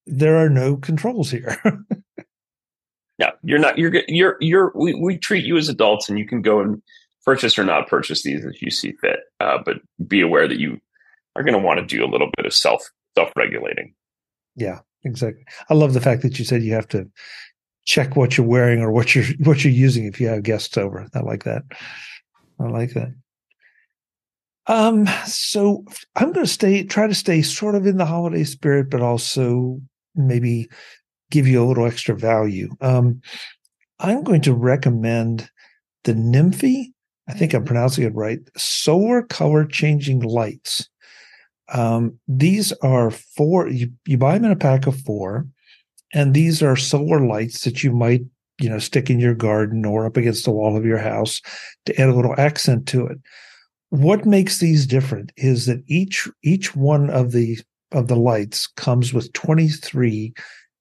there 0.07 0.37
are 0.37 0.49
no 0.49 0.77
controls 0.77 1.31
here. 1.31 1.61
Yeah, 3.19 3.31
you're 3.43 3.59
not. 3.59 3.79
You're 3.79 3.93
you're 4.09 4.37
you're. 4.41 4.73
We, 4.75 4.95
we 4.95 5.17
treat 5.17 5.45
you 5.45 5.57
as 5.57 5.69
adults, 5.69 6.09
and 6.09 6.19
you 6.19 6.27
can 6.27 6.43
go 6.43 6.61
and 6.61 6.83
purchase 7.27 7.59
or 7.59 7.65
not 7.65 7.89
purchase 7.89 8.23
these 8.23 8.45
as 8.45 8.63
you 8.63 8.71
see 8.71 8.93
fit. 9.01 9.21
Uh, 9.41 9.59
but 9.65 9.77
be 10.07 10.21
aware 10.21 10.49
that 10.49 10.59
you 10.59 10.79
are 11.35 11.43
going 11.43 11.53
to 11.55 11.65
want 11.65 11.79
to 11.81 11.87
do 11.87 12.05
a 12.05 12.09
little 12.09 12.31
bit 12.37 12.47
of 12.47 12.55
self 12.55 12.83
self 13.15 13.31
regulating. 13.37 13.95
yeah, 14.55 14.81
exactly. 15.05 15.45
I 15.69 15.75
love 15.75 15.93
the 15.93 16.01
fact 16.01 16.23
that 16.23 16.39
you 16.39 16.45
said 16.45 16.63
you 16.63 16.73
have 16.75 16.89
to 16.89 17.11
check 17.85 18.17
what 18.17 18.37
you're 18.37 18.47
wearing 18.47 18.81
or 18.81 18.91
what 18.91 19.15
you're 19.15 19.27
what 19.45 19.65
you're 19.65 19.73
using 19.73 20.07
if 20.07 20.21
you 20.21 20.29
have 20.29 20.43
guests 20.43 20.79
over. 20.79 21.07
I 21.15 21.21
like 21.21 21.45
that. 21.45 21.63
I 22.59 22.65
like 22.65 22.95
that. 22.95 23.13
Um, 24.69 25.07
so 25.27 25.85
I'm 26.17 26.33
going 26.33 26.45
to 26.45 26.53
stay, 26.53 26.83
try 26.83 27.07
to 27.07 27.15
stay 27.15 27.43
sort 27.43 27.77
of 27.77 27.87
in 27.87 27.99
the 27.99 28.07
holiday 28.07 28.43
spirit, 28.45 28.91
but 28.91 29.01
also 29.01 29.81
maybe 30.17 30.69
give 31.31 31.47
you 31.47 31.63
a 31.63 31.67
little 31.67 31.87
extra 31.87 32.17
value. 32.17 32.71
Um, 32.81 33.21
I'm 34.01 34.25
going 34.25 34.41
to 34.43 34.55
recommend 34.55 35.49
the 36.05 36.15
Nymphy. 36.15 36.93
I 37.29 37.35
think 37.35 37.55
I'm 37.55 37.65
pronouncing 37.65 38.05
it 38.05 38.15
right. 38.15 38.41
Solar 38.57 39.23
color 39.23 39.65
changing 39.65 40.21
lights. 40.21 40.89
Um, 41.73 42.19
these 42.29 42.73
are 42.83 43.11
four. 43.11 43.69
You 43.69 43.91
you 44.07 44.17
buy 44.17 44.35
them 44.35 44.45
in 44.45 44.53
a 44.53 44.57
pack 44.57 44.87
of 44.87 44.99
four, 45.01 45.47
and 46.15 46.33
these 46.33 46.63
are 46.63 46.77
solar 46.77 47.21
lights 47.21 47.63
that 47.65 47.83
you 47.83 47.93
might 47.93 48.23
you 48.61 48.69
know 48.69 48.79
stick 48.79 49.11
in 49.11 49.19
your 49.19 49.35
garden 49.35 49.85
or 49.85 50.07
up 50.07 50.17
against 50.17 50.45
the 50.45 50.53
wall 50.53 50.77
of 50.77 50.85
your 50.85 50.99
house 50.99 51.43
to 51.85 52.01
add 52.01 52.09
a 52.09 52.15
little 52.15 52.35
accent 52.39 52.87
to 52.89 53.07
it 53.07 53.19
what 53.91 54.27
makes 54.27 54.59
these 54.59 54.87
different 54.87 55.33
is 55.37 55.67
that 55.67 55.83
each 55.87 56.29
each 56.43 56.75
one 56.75 57.11
of 57.11 57.33
the 57.33 57.59
of 57.93 58.09
the 58.09 58.17
lights 58.17 58.67
comes 58.67 59.15
with 59.15 59.33
23 59.33 60.35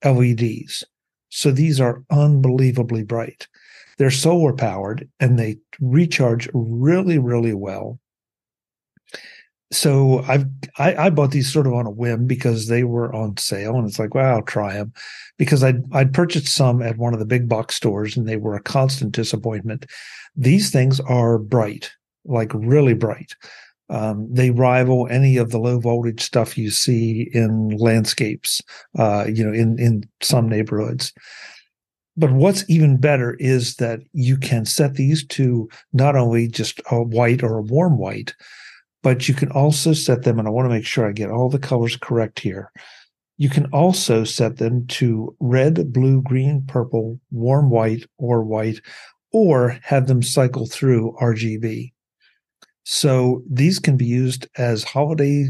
LEDs. 0.03 0.83
So 1.29 1.51
these 1.51 1.79
are 1.79 2.03
unbelievably 2.09 3.03
bright. 3.03 3.47
They're 3.97 4.11
solar 4.11 4.53
powered 4.53 5.09
and 5.19 5.39
they 5.39 5.57
recharge 5.79 6.49
really 6.53 7.17
really 7.17 7.53
well. 7.53 7.99
So 9.71 10.19
I've 10.27 10.45
I, 10.77 10.95
I 11.05 11.09
bought 11.09 11.31
these 11.31 11.51
sort 11.51 11.67
of 11.67 11.73
on 11.73 11.85
a 11.85 11.91
whim 11.91 12.27
because 12.27 12.67
they 12.67 12.83
were 12.83 13.13
on 13.13 13.37
sale 13.37 13.75
and 13.77 13.87
it's 13.87 13.99
like 13.99 14.13
well 14.13 14.35
I'll 14.35 14.41
try 14.43 14.73
them 14.73 14.93
because 15.37 15.63
I'd 15.63 15.83
I'd 15.93 16.13
purchased 16.13 16.47
some 16.47 16.81
at 16.81 16.97
one 16.97 17.13
of 17.13 17.19
the 17.19 17.25
big 17.25 17.49
box 17.49 17.75
stores 17.75 18.15
and 18.15 18.27
they 18.27 18.37
were 18.37 18.55
a 18.55 18.61
constant 18.61 19.13
disappointment. 19.13 19.85
These 20.35 20.71
things 20.71 20.99
are 21.01 21.37
bright 21.37 21.91
like 22.25 22.51
really 22.53 22.93
bright. 22.93 23.35
Um, 23.89 24.27
they 24.31 24.49
rival 24.49 25.07
any 25.11 25.37
of 25.37 25.51
the 25.51 25.59
low 25.59 25.79
voltage 25.79 26.21
stuff 26.21 26.57
you 26.57 26.71
see 26.71 27.29
in 27.33 27.69
landscapes, 27.77 28.61
uh, 28.97 29.25
you 29.31 29.45
know, 29.45 29.53
in 29.53 29.77
in 29.79 30.03
some 30.21 30.49
neighborhoods. 30.49 31.13
But 32.17 32.31
what's 32.31 32.63
even 32.69 32.97
better 32.97 33.35
is 33.39 33.75
that 33.75 33.99
you 34.13 34.37
can 34.37 34.65
set 34.65 34.93
these 34.93 35.25
to 35.27 35.69
not 35.91 36.15
only 36.15 36.47
just 36.47 36.81
a 36.89 37.01
white 37.01 37.43
or 37.43 37.57
a 37.57 37.63
warm 37.63 37.97
white, 37.97 38.33
but 39.03 39.27
you 39.27 39.33
can 39.33 39.51
also 39.51 39.93
set 39.93 40.23
them, 40.23 40.39
and 40.39 40.47
I 40.47 40.51
want 40.51 40.65
to 40.65 40.73
make 40.73 40.85
sure 40.85 41.05
I 41.05 41.11
get 41.11 41.29
all 41.29 41.49
the 41.49 41.59
colors 41.59 41.97
correct 41.97 42.39
here. 42.39 42.71
You 43.37 43.49
can 43.49 43.65
also 43.67 44.23
set 44.23 44.57
them 44.57 44.87
to 44.87 45.35
red, 45.39 45.91
blue, 45.91 46.21
green, 46.21 46.63
purple, 46.65 47.19
warm 47.31 47.69
white, 47.69 48.05
or 48.17 48.43
white, 48.43 48.79
or 49.31 49.77
have 49.83 50.07
them 50.07 50.23
cycle 50.23 50.65
through 50.65 51.17
RGB. 51.21 51.91
So 52.85 53.43
these 53.49 53.77
can 53.79 53.97
be 53.97 54.05
used 54.05 54.47
as 54.57 54.83
holiday 54.83 55.49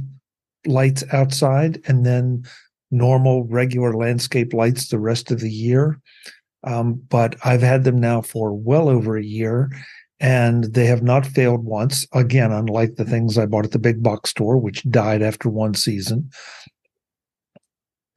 lights 0.65 1.03
outside 1.13 1.81
and 1.85 2.05
then 2.05 2.43
normal, 2.89 3.43
regular 3.45 3.93
landscape 3.93 4.53
lights 4.53 4.87
the 4.87 4.99
rest 4.99 5.31
of 5.31 5.41
the 5.41 5.51
year. 5.51 5.99
Um, 6.65 7.01
but 7.09 7.35
I've 7.45 7.61
had 7.61 7.83
them 7.83 7.99
now 7.99 8.21
for 8.21 8.53
well 8.53 8.89
over 8.89 9.15
a 9.15 9.23
year 9.23 9.69
and 10.19 10.65
they 10.65 10.85
have 10.85 11.03
not 11.03 11.25
failed 11.25 11.65
once. 11.65 12.07
Again, 12.13 12.51
unlike 12.51 12.95
the 12.95 13.05
things 13.05 13.37
I 13.37 13.45
bought 13.45 13.65
at 13.65 13.71
the 13.71 13.79
big 13.79 14.01
box 14.01 14.29
store, 14.29 14.57
which 14.57 14.89
died 14.89 15.21
after 15.21 15.49
one 15.49 15.73
season. 15.73 16.29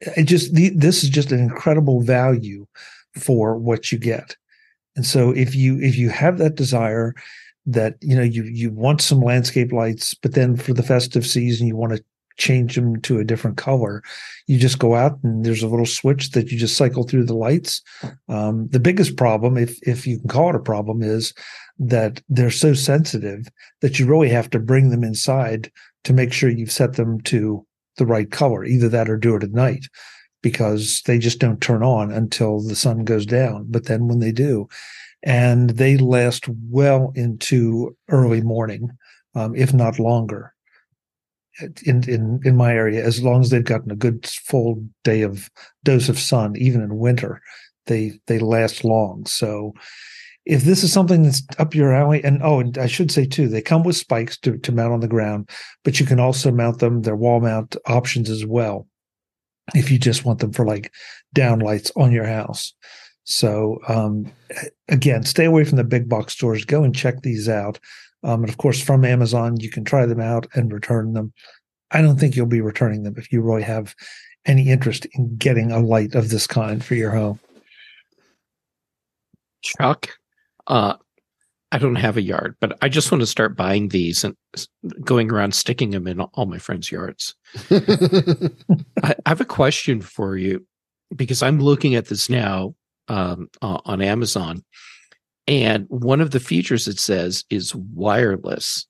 It 0.01 0.23
just 0.23 0.53
the, 0.53 0.69
this 0.69 1.03
is 1.03 1.09
just 1.09 1.31
an 1.31 1.39
incredible 1.39 2.01
value 2.01 2.65
for 3.15 3.57
what 3.57 3.91
you 3.91 3.97
get. 3.97 4.35
And 4.95 5.05
so 5.05 5.31
if 5.31 5.55
you 5.55 5.79
if 5.81 5.97
you 5.97 6.09
have 6.09 6.37
that 6.37 6.55
desire 6.55 7.13
that 7.65 7.95
you 8.01 8.15
know 8.15 8.23
you 8.23 8.43
you 8.43 8.71
want 8.71 9.01
some 9.01 9.21
landscape 9.21 9.73
lights, 9.73 10.13
but 10.13 10.33
then 10.33 10.55
for 10.55 10.73
the 10.73 10.83
festive 10.83 11.27
season 11.27 11.67
you 11.67 11.75
want 11.75 11.95
to 11.95 12.03
change 12.39 12.75
them 12.75 12.99
to 13.01 13.19
a 13.19 13.23
different 13.23 13.57
color. 13.57 14.01
You 14.47 14.57
just 14.57 14.79
go 14.79 14.95
out 14.95 15.19
and 15.23 15.45
there's 15.45 15.61
a 15.61 15.67
little 15.67 15.85
switch 15.85 16.31
that 16.31 16.51
you 16.51 16.57
just 16.57 16.77
cycle 16.77 17.03
through 17.03 17.25
the 17.25 17.35
lights. 17.35 17.83
Um, 18.27 18.67
the 18.69 18.79
biggest 18.79 19.17
problem, 19.17 19.57
if 19.57 19.77
if 19.87 20.07
you 20.07 20.19
can 20.19 20.29
call 20.29 20.49
it 20.49 20.55
a 20.55 20.59
problem, 20.59 21.03
is 21.03 21.33
that 21.77 22.21
they're 22.29 22.49
so 22.49 22.73
sensitive 22.73 23.47
that 23.81 23.99
you 23.99 24.07
really 24.07 24.29
have 24.29 24.49
to 24.51 24.59
bring 24.59 24.89
them 24.89 25.03
inside 25.03 25.71
to 26.05 26.13
make 26.13 26.33
sure 26.33 26.49
you've 26.49 26.71
set 26.71 26.93
them 26.93 27.21
to 27.21 27.65
the 27.97 28.05
right 28.05 28.31
color. 28.31 28.65
Either 28.65 28.89
that 28.89 29.09
or 29.09 29.17
do 29.17 29.35
it 29.35 29.43
at 29.43 29.51
night 29.51 29.85
because 30.41 31.01
they 31.05 31.19
just 31.19 31.39
don't 31.39 31.61
turn 31.61 31.83
on 31.83 32.11
until 32.11 32.61
the 32.61 32.75
sun 32.75 33.03
goes 33.03 33.25
down. 33.25 33.65
But 33.69 33.85
then 33.85 34.07
when 34.07 34.19
they 34.19 34.31
do, 34.31 34.69
and 35.21 35.71
they 35.71 35.97
last 35.97 36.47
well 36.47 37.11
into 37.13 37.97
early 38.07 38.41
morning, 38.41 38.89
um, 39.35 39.53
if 39.53 39.73
not 39.73 39.99
longer 39.99 40.53
in 41.83 42.07
in 42.09 42.39
in 42.43 42.55
my 42.55 42.73
area 42.73 43.03
as 43.03 43.21
long 43.21 43.41
as 43.41 43.49
they've 43.49 43.63
gotten 43.63 43.91
a 43.91 43.95
good 43.95 44.25
full 44.27 44.83
day 45.03 45.21
of 45.21 45.49
dose 45.83 46.09
of 46.09 46.19
sun 46.19 46.55
even 46.57 46.81
in 46.81 46.97
winter 46.97 47.41
they 47.85 48.19
they 48.27 48.39
last 48.39 48.83
long. 48.83 49.25
So 49.25 49.73
if 50.45 50.63
this 50.63 50.83
is 50.83 50.91
something 50.93 51.23
that's 51.23 51.43
up 51.57 51.75
your 51.75 51.93
alley 51.93 52.23
and 52.23 52.41
oh 52.41 52.59
and 52.59 52.77
i 52.77 52.87
should 52.87 53.11
say 53.11 53.25
too 53.25 53.47
they 53.47 53.61
come 53.61 53.83
with 53.83 53.95
spikes 53.95 54.37
to, 54.37 54.57
to 54.59 54.71
mount 54.71 54.93
on 54.93 55.01
the 55.01 55.07
ground 55.07 55.47
but 55.83 55.99
you 55.99 56.05
can 56.05 56.19
also 56.19 56.49
mount 56.49 56.79
them 56.79 57.01
they're 57.01 57.15
wall 57.15 57.39
mount 57.41 57.75
options 57.85 58.29
as 58.29 58.45
well 58.45 58.87
if 59.75 59.91
you 59.91 59.97
just 59.97 60.25
want 60.25 60.39
them 60.39 60.51
for 60.51 60.65
like 60.65 60.91
down 61.33 61.59
lights 61.59 61.91
on 61.95 62.11
your 62.11 62.25
house. 62.25 62.73
So 63.23 63.79
um, 63.87 64.31
again 64.87 65.23
stay 65.23 65.45
away 65.45 65.63
from 65.63 65.77
the 65.77 65.83
big 65.83 66.09
box 66.09 66.33
stores. 66.33 66.65
Go 66.65 66.83
and 66.83 66.95
check 66.95 67.21
these 67.21 67.47
out 67.47 67.79
um, 68.23 68.41
and 68.43 68.49
of 68.49 68.57
course, 68.57 68.81
from 68.81 69.05
Amazon, 69.05 69.59
you 69.59 69.69
can 69.69 69.83
try 69.83 70.05
them 70.05 70.19
out 70.19 70.47
and 70.53 70.73
return 70.73 71.13
them. 71.13 71.33
I 71.91 72.01
don't 72.01 72.19
think 72.19 72.35
you'll 72.35 72.45
be 72.45 72.61
returning 72.61 73.03
them 73.03 73.15
if 73.17 73.31
you 73.31 73.41
really 73.41 73.63
have 73.63 73.95
any 74.45 74.69
interest 74.69 75.05
in 75.13 75.35
getting 75.37 75.71
a 75.71 75.79
light 75.79 76.15
of 76.15 76.29
this 76.29 76.47
kind 76.47 76.83
for 76.83 76.95
your 76.95 77.11
home. 77.11 77.39
Chuck, 79.61 80.09
uh, 80.67 80.95
I 81.71 81.77
don't 81.77 81.95
have 81.95 82.17
a 82.17 82.21
yard, 82.21 82.55
but 82.59 82.77
I 82.81 82.89
just 82.89 83.11
want 83.11 83.21
to 83.21 83.27
start 83.27 83.55
buying 83.55 83.89
these 83.89 84.23
and 84.23 84.35
going 85.03 85.31
around 85.31 85.53
sticking 85.53 85.91
them 85.91 86.07
in 86.07 86.19
all 86.19 86.45
my 86.45 86.57
friends' 86.57 86.91
yards. 86.91 87.35
I, 87.69 88.49
I, 89.03 89.29
have 89.29 89.41
a 89.41 89.45
question 89.45 90.01
for 90.01 90.35
you 90.35 90.65
because 91.15 91.43
I'm 91.43 91.59
looking 91.59 91.95
at 91.95 92.07
this 92.07 92.29
now 92.29 92.75
um, 93.07 93.49
uh, 93.61 93.79
on 93.85 94.01
Amazon, 94.01 94.63
and 95.49 95.87
one 95.89 96.21
of 96.21 96.29
the 96.29 96.39
features 96.39 96.87
it 96.87 96.99
says 96.99 97.43
is 97.49 97.73
wireless. 97.73 98.85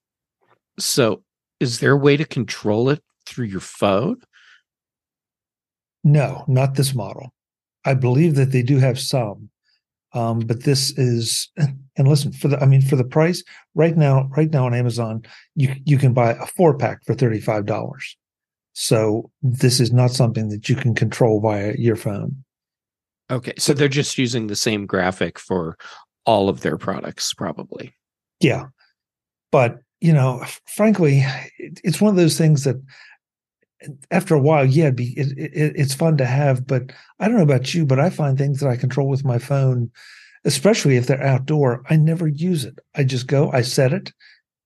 So, 0.78 1.24
is 1.62 1.80
there 1.80 1.94
a 1.94 1.98
way 1.98 2.18
to 2.18 2.26
control 2.26 2.90
it 2.90 3.02
through 3.26 3.46
your 3.46 3.62
phone? 3.62 4.18
No, 6.04 6.44
not 6.50 6.76
this 6.76 6.94
model. 6.94 7.34
I 7.86 7.94
believe 7.94 8.36
that 8.36 8.52
they 8.52 8.62
do 8.62 8.78
have 8.78 9.00
some, 9.00 9.50
um, 10.14 10.40
but 10.40 10.64
this 10.64 10.92
is 10.98 11.50
and 11.96 12.08
listen 12.08 12.34
for 12.34 12.50
the. 12.50 12.62
I 12.62 12.66
mean, 12.66 12.82
for 12.82 12.98
the 12.98 13.06
price 13.06 13.42
right 13.74 13.96
now, 13.96 14.28
right 14.36 14.52
now 14.52 14.66
on 14.66 14.74
Amazon, 14.74 15.22
you 15.56 15.74
you 15.86 15.98
can 15.98 16.14
buy 16.14 16.32
a 16.32 16.46
four 16.46 16.78
pack 16.78 17.06
for 17.06 17.14
thirty 17.14 17.40
five 17.40 17.66
dollars. 17.66 18.18
So 18.74 19.32
this 19.42 19.80
is 19.80 19.94
not 19.94 20.12
something 20.12 20.50
that 20.50 20.68
you 20.68 20.76
can 20.76 20.94
control 20.94 21.40
via 21.40 21.74
your 21.78 21.96
phone. 21.96 22.44
Okay, 23.32 23.54
so 23.58 23.74
they're 23.74 23.88
just 23.88 24.18
using 24.18 24.48
the 24.48 24.56
same 24.56 24.86
graphic 24.86 25.38
for 25.38 25.78
all 26.26 26.50
of 26.50 26.62
their 26.62 26.78
products, 26.78 27.34
probably. 27.34 27.94
Yeah. 28.40 28.66
But, 29.52 29.80
you 30.00 30.14
know, 30.14 30.44
frankly, 30.68 31.24
it's 31.58 32.00
one 32.00 32.12
of 32.12 32.16
those 32.16 32.38
things 32.38 32.64
that 32.64 32.76
after 34.12 34.36
a 34.36 34.40
while, 34.40 34.66
yeah, 34.66 34.92
be, 34.92 35.14
it, 35.18 35.38
it, 35.38 35.74
it's 35.76 35.94
fun 35.94 36.18
to 36.18 36.26
have. 36.26 36.68
But 36.68 36.92
I 37.20 37.28
don't 37.28 37.38
know 37.38 37.44
about 37.44 37.74
you, 37.74 37.86
but 37.86 38.00
I 38.00 38.10
find 38.10 38.38
things 38.38 38.60
that 38.60 38.70
I 38.70 38.76
control 38.78 39.08
with 39.08 39.26
my 39.26 39.40
phone, 39.40 39.90
especially 40.46 40.98
if 40.98 41.08
they're 41.08 41.24
outdoor, 41.24 41.84
I 41.90 41.96
never 41.96 42.28
use 42.28 42.66
it. 42.66 42.78
I 42.96 43.04
just 43.04 43.28
go, 43.28 43.52
I 43.52 43.62
set 43.62 43.94
it, 43.94 44.14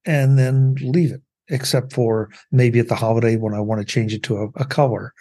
and 0.04 0.38
then 0.38 0.74
leave 0.80 1.12
it, 1.12 1.22
except 1.48 1.92
for 1.92 2.30
maybe 2.52 2.78
at 2.78 2.88
the 2.88 2.94
holiday 2.94 3.36
when 3.36 3.54
I 3.54 3.60
want 3.60 3.80
to 3.80 3.86
change 3.86 4.12
it 4.12 4.22
to 4.24 4.36
a, 4.36 4.48
a 4.56 4.64
color. 4.64 5.12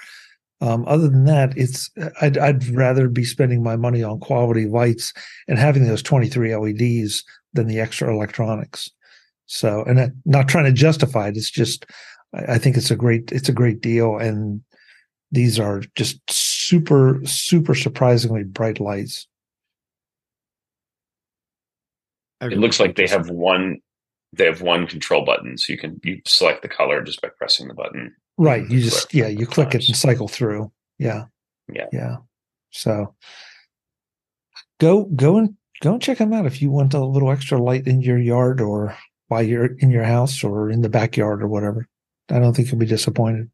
Um, 0.63 0.85
other 0.87 1.09
than 1.09 1.25
that, 1.25 1.57
it's 1.57 1.91
I'd, 2.21 2.37
I'd 2.37 2.65
rather 2.69 3.09
be 3.09 3.25
spending 3.25 3.61
my 3.61 3.75
money 3.75 4.01
on 4.01 4.21
quality 4.21 4.65
lights 4.65 5.11
and 5.49 5.59
having 5.59 5.85
those 5.85 6.01
23 6.01 6.55
LEDs 6.55 7.21
than 7.51 7.67
the 7.67 7.81
extra 7.81 8.09
electronics. 8.09 8.89
So, 9.45 9.83
and 9.83 9.99
I'm 9.99 10.21
not 10.23 10.47
trying 10.47 10.63
to 10.63 10.71
justify 10.71 11.27
it. 11.27 11.35
It's 11.35 11.51
just 11.51 11.85
I, 12.33 12.53
I 12.53 12.57
think 12.59 12.77
it's 12.77 12.91
a 12.91 12.95
great 12.95 13.29
it's 13.33 13.49
a 13.49 13.53
great 13.53 13.81
deal, 13.81 14.17
and 14.17 14.61
these 15.33 15.59
are 15.59 15.81
just 15.95 16.21
super 16.29 17.19
super 17.25 17.75
surprisingly 17.75 18.45
bright 18.45 18.79
lights. 18.79 19.27
It 22.39 22.57
looks 22.57 22.79
like 22.79 22.95
they 22.95 23.07
have 23.07 23.29
one 23.29 23.79
they 24.31 24.45
have 24.45 24.61
one 24.61 24.87
control 24.87 25.25
button, 25.25 25.57
so 25.57 25.73
you 25.73 25.77
can 25.77 25.99
you 26.05 26.21
select 26.25 26.61
the 26.61 26.69
color 26.69 27.01
just 27.01 27.21
by 27.21 27.27
pressing 27.37 27.67
the 27.67 27.73
button. 27.73 28.15
Right. 28.37 28.69
You 28.69 28.81
just 28.81 29.13
yeah, 29.13 29.27
you 29.27 29.45
click 29.45 29.75
it 29.75 29.87
and 29.87 29.95
cycle 29.95 30.27
through. 30.27 30.71
Yeah. 30.97 31.25
Yeah. 31.71 31.87
Yeah. 31.91 32.15
So 32.71 33.15
go 34.79 35.05
go 35.15 35.37
and 35.37 35.55
go 35.81 35.93
and 35.93 36.01
check 36.01 36.17
them 36.17 36.33
out 36.33 36.45
if 36.45 36.61
you 36.61 36.71
want 36.71 36.93
a 36.93 37.03
little 37.03 37.31
extra 37.31 37.61
light 37.61 37.87
in 37.87 38.01
your 38.01 38.17
yard 38.17 38.59
or 38.59 38.95
while 39.27 39.43
you're 39.43 39.77
in 39.77 39.89
your 39.91 40.03
house 40.03 40.43
or 40.43 40.69
in 40.69 40.81
the 40.81 40.89
backyard 40.89 41.43
or 41.43 41.47
whatever. 41.47 41.87
I 42.29 42.39
don't 42.39 42.55
think 42.55 42.71
you'll 42.71 42.79
be 42.79 42.85
disappointed. 42.85 43.49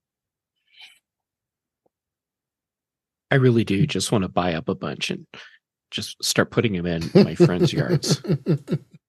I 3.31 3.35
really 3.35 3.63
do 3.63 3.85
just 3.85 4.11
want 4.11 4.23
to 4.23 4.29
buy 4.29 4.53
up 4.53 4.69
a 4.69 4.75
bunch 4.75 5.11
and 5.11 5.25
just 5.91 6.23
start 6.23 6.51
putting 6.51 6.73
them 6.73 6.85
in 6.85 7.09
my 7.13 7.35
friends' 7.35 7.73
yards. 7.73 8.21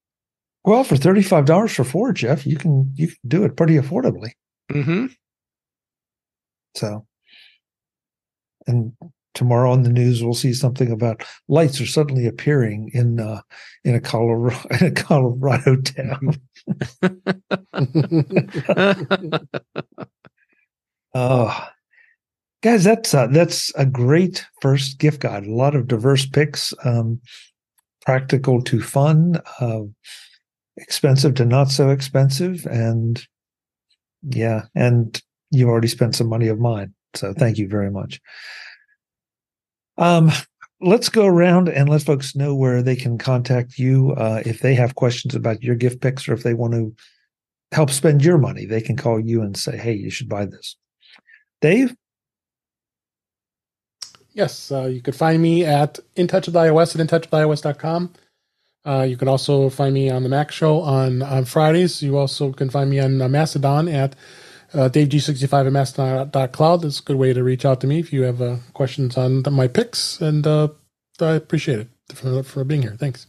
Well, 0.64 0.84
for 0.84 0.96
thirty-five 0.96 1.46
dollars 1.46 1.72
for 1.72 1.84
four, 1.84 2.12
Jeff, 2.12 2.46
you 2.46 2.56
can 2.56 2.92
you 2.94 3.08
can 3.08 3.16
do 3.26 3.44
it 3.44 3.56
pretty 3.56 3.76
affordably. 3.76 4.32
Mm-hmm. 4.70 5.06
So, 6.74 7.06
and 8.66 8.92
tomorrow 9.34 9.70
on 9.72 9.82
the 9.82 9.90
news 9.90 10.22
we'll 10.22 10.34
see 10.34 10.52
something 10.52 10.90
about 10.90 11.24
lights 11.48 11.80
are 11.80 11.86
suddenly 11.86 12.26
appearing 12.26 12.90
in 12.92 13.20
uh, 13.20 13.40
in 13.84 13.94
a 13.94 14.00
Colorado 14.00 14.68
in 14.80 14.86
a 14.86 14.90
Colorado 14.90 15.76
town. 15.76 16.40
oh, 21.14 21.68
guys, 22.62 22.84
that's 22.84 23.14
uh, 23.14 23.26
that's 23.28 23.74
a 23.76 23.86
great 23.86 24.44
first 24.60 24.98
gift 24.98 25.20
guide. 25.20 25.46
A 25.46 25.54
lot 25.54 25.74
of 25.74 25.88
diverse 25.88 26.26
picks, 26.26 26.74
um, 26.84 27.20
practical 28.02 28.62
to 28.62 28.80
fun, 28.80 29.40
uh, 29.60 29.82
expensive 30.76 31.34
to 31.36 31.44
not 31.44 31.70
so 31.70 31.90
expensive, 31.90 32.66
and 32.66 33.24
yeah, 34.22 34.66
and 34.74 35.22
you've 35.50 35.68
already 35.68 35.88
spent 35.88 36.14
some 36.14 36.28
money 36.28 36.48
of 36.48 36.58
mine. 36.58 36.94
So 37.14 37.32
thank 37.32 37.58
you 37.58 37.68
very 37.68 37.90
much. 37.90 38.20
Um, 39.98 40.30
let's 40.80 41.08
go 41.08 41.26
around 41.26 41.68
and 41.68 41.88
let 41.88 42.02
folks 42.02 42.34
know 42.34 42.54
where 42.54 42.82
they 42.82 42.96
can 42.96 43.18
contact 43.18 43.78
you 43.78 44.12
uh, 44.12 44.42
if 44.46 44.60
they 44.60 44.74
have 44.74 44.94
questions 44.94 45.34
about 45.34 45.62
your 45.62 45.74
gift 45.74 46.00
picks 46.00 46.28
or 46.28 46.32
if 46.32 46.42
they 46.42 46.54
want 46.54 46.72
to 46.74 46.94
help 47.72 47.90
spend 47.90 48.24
your 48.24 48.38
money. 48.38 48.64
They 48.64 48.80
can 48.80 48.96
call 48.96 49.20
you 49.20 49.42
and 49.42 49.56
say, 49.56 49.76
"Hey, 49.76 49.94
you 49.94 50.10
should 50.10 50.28
buy 50.28 50.46
this." 50.46 50.76
Dave. 51.60 51.94
Yes, 54.32 54.70
uh, 54.70 54.84
you 54.84 55.02
could 55.02 55.16
find 55.16 55.42
me 55.42 55.64
at 55.64 55.98
In 56.16 56.28
Touch 56.28 56.46
with 56.46 56.54
iOS 56.54 56.98
at 56.98 57.06
intouchwithios.com. 57.06 58.12
Uh, 58.86 59.02
you 59.02 59.16
can 59.16 59.28
also 59.28 59.68
find 59.68 59.92
me 59.92 60.08
on 60.08 60.22
the 60.22 60.28
Mac 60.28 60.50
Show 60.50 60.80
on 60.80 61.20
on 61.20 61.44
Fridays. 61.44 62.02
You 62.02 62.16
also 62.16 62.52
can 62.52 62.70
find 62.70 62.88
me 62.88 63.00
on 63.00 63.20
uh, 63.20 63.28
Mastodon 63.28 63.88
at 63.88 64.14
uh, 64.74 64.88
DaveG65 64.88 65.66
at 65.66 65.72
Mastodon.cloud. 65.72 66.82
That's 66.82 67.00
a 67.00 67.02
good 67.02 67.16
way 67.16 67.32
to 67.32 67.42
reach 67.42 67.64
out 67.64 67.80
to 67.80 67.86
me 67.86 67.98
if 67.98 68.12
you 68.12 68.22
have 68.22 68.40
uh, 68.40 68.56
questions 68.72 69.16
on 69.16 69.42
my 69.50 69.68
picks. 69.68 70.20
And 70.20 70.46
uh, 70.46 70.68
I 71.20 71.32
appreciate 71.32 71.80
it 71.80 71.88
for, 72.14 72.42
for 72.42 72.64
being 72.64 72.82
here. 72.82 72.96
Thanks. 72.98 73.26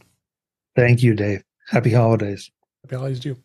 Thank 0.76 1.02
you, 1.02 1.14
Dave. 1.14 1.42
Happy 1.68 1.90
holidays. 1.90 2.50
Happy 2.84 2.96
holidays 2.96 3.20
to 3.20 3.28
you. 3.30 3.36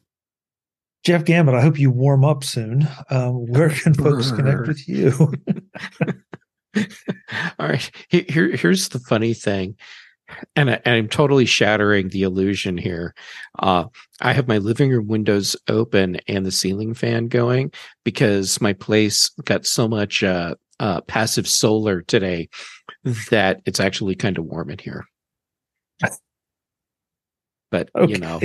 Jeff 1.04 1.24
Gamet, 1.24 1.56
I 1.56 1.62
hope 1.62 1.80
you 1.80 1.92
warm 1.92 2.26
up 2.26 2.44
soon. 2.44 2.88
Um, 3.10 3.46
where 3.48 3.70
can 3.70 3.94
folks 3.94 4.32
connect 4.32 4.68
with 4.68 4.88
you? 4.90 5.14
All 7.60 7.68
right. 7.68 7.92
Here, 8.10 8.56
here's 8.56 8.90
the 8.90 9.00
funny 9.00 9.34
thing 9.34 9.78
and, 10.56 10.70
I, 10.70 10.82
am 10.86 11.08
totally 11.08 11.46
shattering 11.46 12.10
the 12.10 12.24
illusion 12.24 12.78
here. 12.78 13.14
Uh, 13.60 13.86
I 14.22 14.34
have 14.34 14.48
my 14.48 14.58
living 14.58 14.92
room 14.92 15.08
windows 15.08 15.56
open 15.68 16.20
and 16.28 16.46
the 16.46 16.52
ceiling 16.52 16.94
fan 16.94 17.28
going 17.28 17.72
because 18.04 18.60
my 18.62 18.74
place 18.74 19.30
got 19.46 19.66
so 19.66 19.88
much 19.88 20.24
uh, 20.24 20.56
uh, 20.80 21.02
passive 21.02 21.48
solar 21.48 22.02
today 22.02 22.50
that 23.30 23.62
it's 23.66 23.80
actually 23.80 24.16
kind 24.16 24.38
of 24.38 24.46
warm 24.46 24.70
in 24.70 24.80
here. 24.80 25.06
But 27.70 27.90
okay. 27.96 28.14
you 28.14 28.18
know 28.18 28.40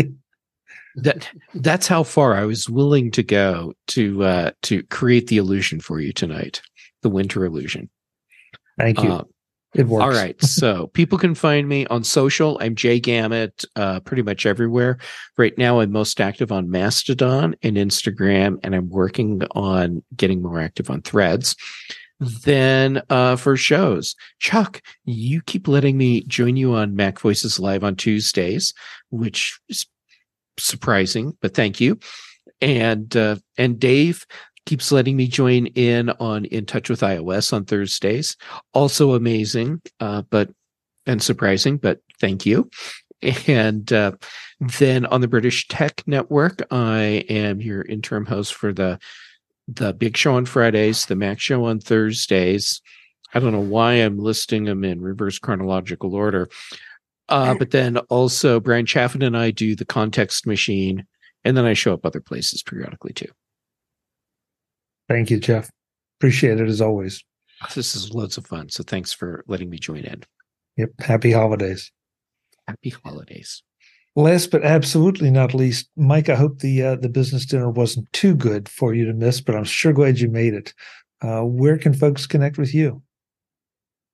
that 0.96 1.30
that's 1.54 1.86
how 1.86 2.02
far 2.02 2.34
I 2.34 2.44
was 2.44 2.68
willing 2.68 3.10
to 3.12 3.22
go 3.22 3.74
to 3.88 4.24
uh, 4.24 4.50
to 4.62 4.82
create 4.84 5.28
the 5.28 5.36
illusion 5.36 5.80
for 5.80 6.00
you 6.00 6.12
tonight, 6.12 6.60
the 7.02 7.08
winter 7.08 7.44
illusion. 7.44 7.88
Thank 8.78 9.02
you. 9.02 9.28
It 9.74 9.86
works. 9.86 10.02
All 10.02 10.10
right. 10.10 10.40
so 10.42 10.88
people 10.88 11.16
can 11.16 11.34
find 11.34 11.66
me 11.66 11.86
on 11.86 12.04
social. 12.04 12.58
I'm 12.60 12.74
jgamet, 12.74 13.64
uh, 13.74 14.00
pretty 14.00 14.22
much 14.22 14.44
everywhere. 14.44 14.98
Right 15.38 15.56
now, 15.56 15.80
I'm 15.80 15.90
most 15.90 16.20
active 16.20 16.52
on 16.52 16.70
Mastodon 16.70 17.54
and 17.62 17.76
Instagram, 17.76 18.58
and 18.62 18.74
I'm 18.74 18.90
working 18.90 19.42
on 19.52 20.02
getting 20.14 20.42
more 20.42 20.60
active 20.60 20.90
on 20.90 21.00
threads. 21.02 21.56
Then 22.20 23.02
uh, 23.10 23.36
for 23.36 23.56
shows, 23.56 24.14
Chuck, 24.38 24.82
you 25.04 25.40
keep 25.42 25.66
letting 25.66 25.96
me 25.96 26.22
join 26.24 26.56
you 26.56 26.74
on 26.74 26.94
Mac 26.94 27.18
Voices 27.18 27.58
Live 27.58 27.82
on 27.82 27.96
Tuesdays, 27.96 28.74
which 29.10 29.58
is 29.68 29.86
surprising, 30.58 31.36
but 31.40 31.54
thank 31.54 31.80
you. 31.80 31.98
And 32.60 33.16
uh, 33.16 33.36
and 33.58 33.80
Dave, 33.80 34.24
keeps 34.66 34.92
letting 34.92 35.16
me 35.16 35.26
join 35.26 35.66
in 35.66 36.10
on 36.10 36.44
In 36.46 36.66
Touch 36.66 36.88
with 36.88 37.00
iOS 37.00 37.52
on 37.52 37.64
Thursdays. 37.64 38.36
Also 38.72 39.14
amazing, 39.14 39.82
uh, 40.00 40.22
but 40.30 40.50
and 41.06 41.22
surprising, 41.22 41.78
but 41.78 42.00
thank 42.20 42.46
you. 42.46 42.70
And 43.46 43.92
uh, 43.92 44.12
then 44.60 45.06
on 45.06 45.20
the 45.20 45.28
British 45.28 45.68
Tech 45.68 46.02
Network, 46.06 46.62
I 46.72 47.24
am 47.28 47.60
your 47.60 47.82
interim 47.82 48.26
host 48.26 48.54
for 48.54 48.72
the 48.72 48.98
the 49.68 49.92
Big 49.92 50.16
Show 50.16 50.34
on 50.34 50.44
Fridays, 50.44 51.06
the 51.06 51.14
Mac 51.14 51.38
Show 51.38 51.64
on 51.64 51.78
Thursdays. 51.78 52.82
I 53.32 53.38
don't 53.38 53.52
know 53.52 53.60
why 53.60 53.94
I'm 53.94 54.18
listing 54.18 54.64
them 54.64 54.84
in 54.84 55.00
reverse 55.00 55.38
chronological 55.38 56.14
order. 56.14 56.48
Uh, 57.28 57.54
but 57.54 57.70
then 57.72 57.96
also 57.96 58.60
Bryan 58.60 58.86
Chaffin 58.86 59.22
and 59.22 59.36
I 59.36 59.52
do 59.52 59.76
the 59.76 59.84
Context 59.84 60.46
Machine, 60.46 61.06
and 61.44 61.56
then 61.56 61.64
I 61.64 61.74
show 61.74 61.94
up 61.94 62.04
other 62.04 62.20
places 62.20 62.62
periodically 62.62 63.12
too. 63.12 63.28
Thank 65.08 65.30
you, 65.30 65.38
Jeff. 65.38 65.70
Appreciate 66.18 66.60
it 66.60 66.68
as 66.68 66.80
always. 66.80 67.22
This 67.74 67.94
is 67.94 68.14
loads 68.14 68.36
of 68.36 68.46
fun. 68.46 68.68
So 68.68 68.82
thanks 68.82 69.12
for 69.12 69.44
letting 69.46 69.70
me 69.70 69.78
join 69.78 70.04
in. 70.04 70.22
Yep. 70.76 70.90
Happy 71.00 71.32
holidays. 71.32 71.92
Happy 72.66 72.90
holidays. 72.90 73.62
Last 74.14 74.50
but 74.50 74.64
absolutely 74.64 75.30
not 75.30 75.54
least, 75.54 75.88
Mike, 75.96 76.28
I 76.28 76.34
hope 76.34 76.58
the 76.58 76.82
uh, 76.82 76.96
the 76.96 77.08
business 77.08 77.46
dinner 77.46 77.70
wasn't 77.70 78.12
too 78.12 78.34
good 78.34 78.68
for 78.68 78.92
you 78.92 79.06
to 79.06 79.14
miss, 79.14 79.40
but 79.40 79.54
I'm 79.54 79.64
sure 79.64 79.92
glad 79.92 80.20
you 80.20 80.28
made 80.28 80.52
it. 80.52 80.74
Uh, 81.22 81.42
where 81.42 81.78
can 81.78 81.94
folks 81.94 82.26
connect 82.26 82.58
with 82.58 82.74
you? 82.74 83.02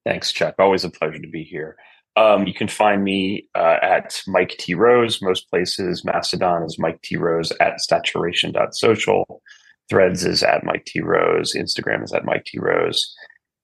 Thanks, 0.06 0.30
Chuck. 0.30 0.54
Always 0.58 0.84
a 0.84 0.90
pleasure 0.90 1.18
to 1.18 1.28
be 1.28 1.42
here. 1.42 1.76
Um, 2.16 2.46
you 2.46 2.54
can 2.54 2.68
find 2.68 3.02
me 3.02 3.48
uh, 3.54 3.78
at 3.82 4.22
Mike 4.26 4.56
T. 4.58 4.74
Rose, 4.74 5.20
most 5.20 5.50
places. 5.50 6.04
Mastodon 6.04 6.62
is 6.62 6.78
Mike 6.78 7.00
T. 7.02 7.16
Rose 7.16 7.52
at 7.60 7.80
saturation.social. 7.80 9.42
Threads 9.88 10.24
is 10.24 10.42
at 10.42 10.64
Mike 10.64 10.84
T 10.86 11.00
Rose, 11.00 11.54
Instagram 11.54 12.04
is 12.04 12.12
at 12.12 12.24
Mike 12.24 12.44
T 12.44 12.58
Rose, 12.58 13.14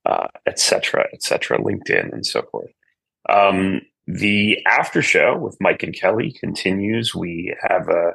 uh, 0.06 0.28
et 0.46 0.58
cetera, 0.58 1.06
et 1.12 1.22
cetera, 1.22 1.58
LinkedIn 1.58 2.12
and 2.12 2.24
so 2.24 2.42
forth. 2.50 2.70
Um, 3.28 3.80
the 4.06 4.58
after 4.66 5.02
show 5.02 5.38
with 5.38 5.56
Mike 5.60 5.82
and 5.82 5.94
Kelly 5.94 6.36
continues. 6.38 7.14
We 7.14 7.54
have 7.68 7.88
a 7.88 8.12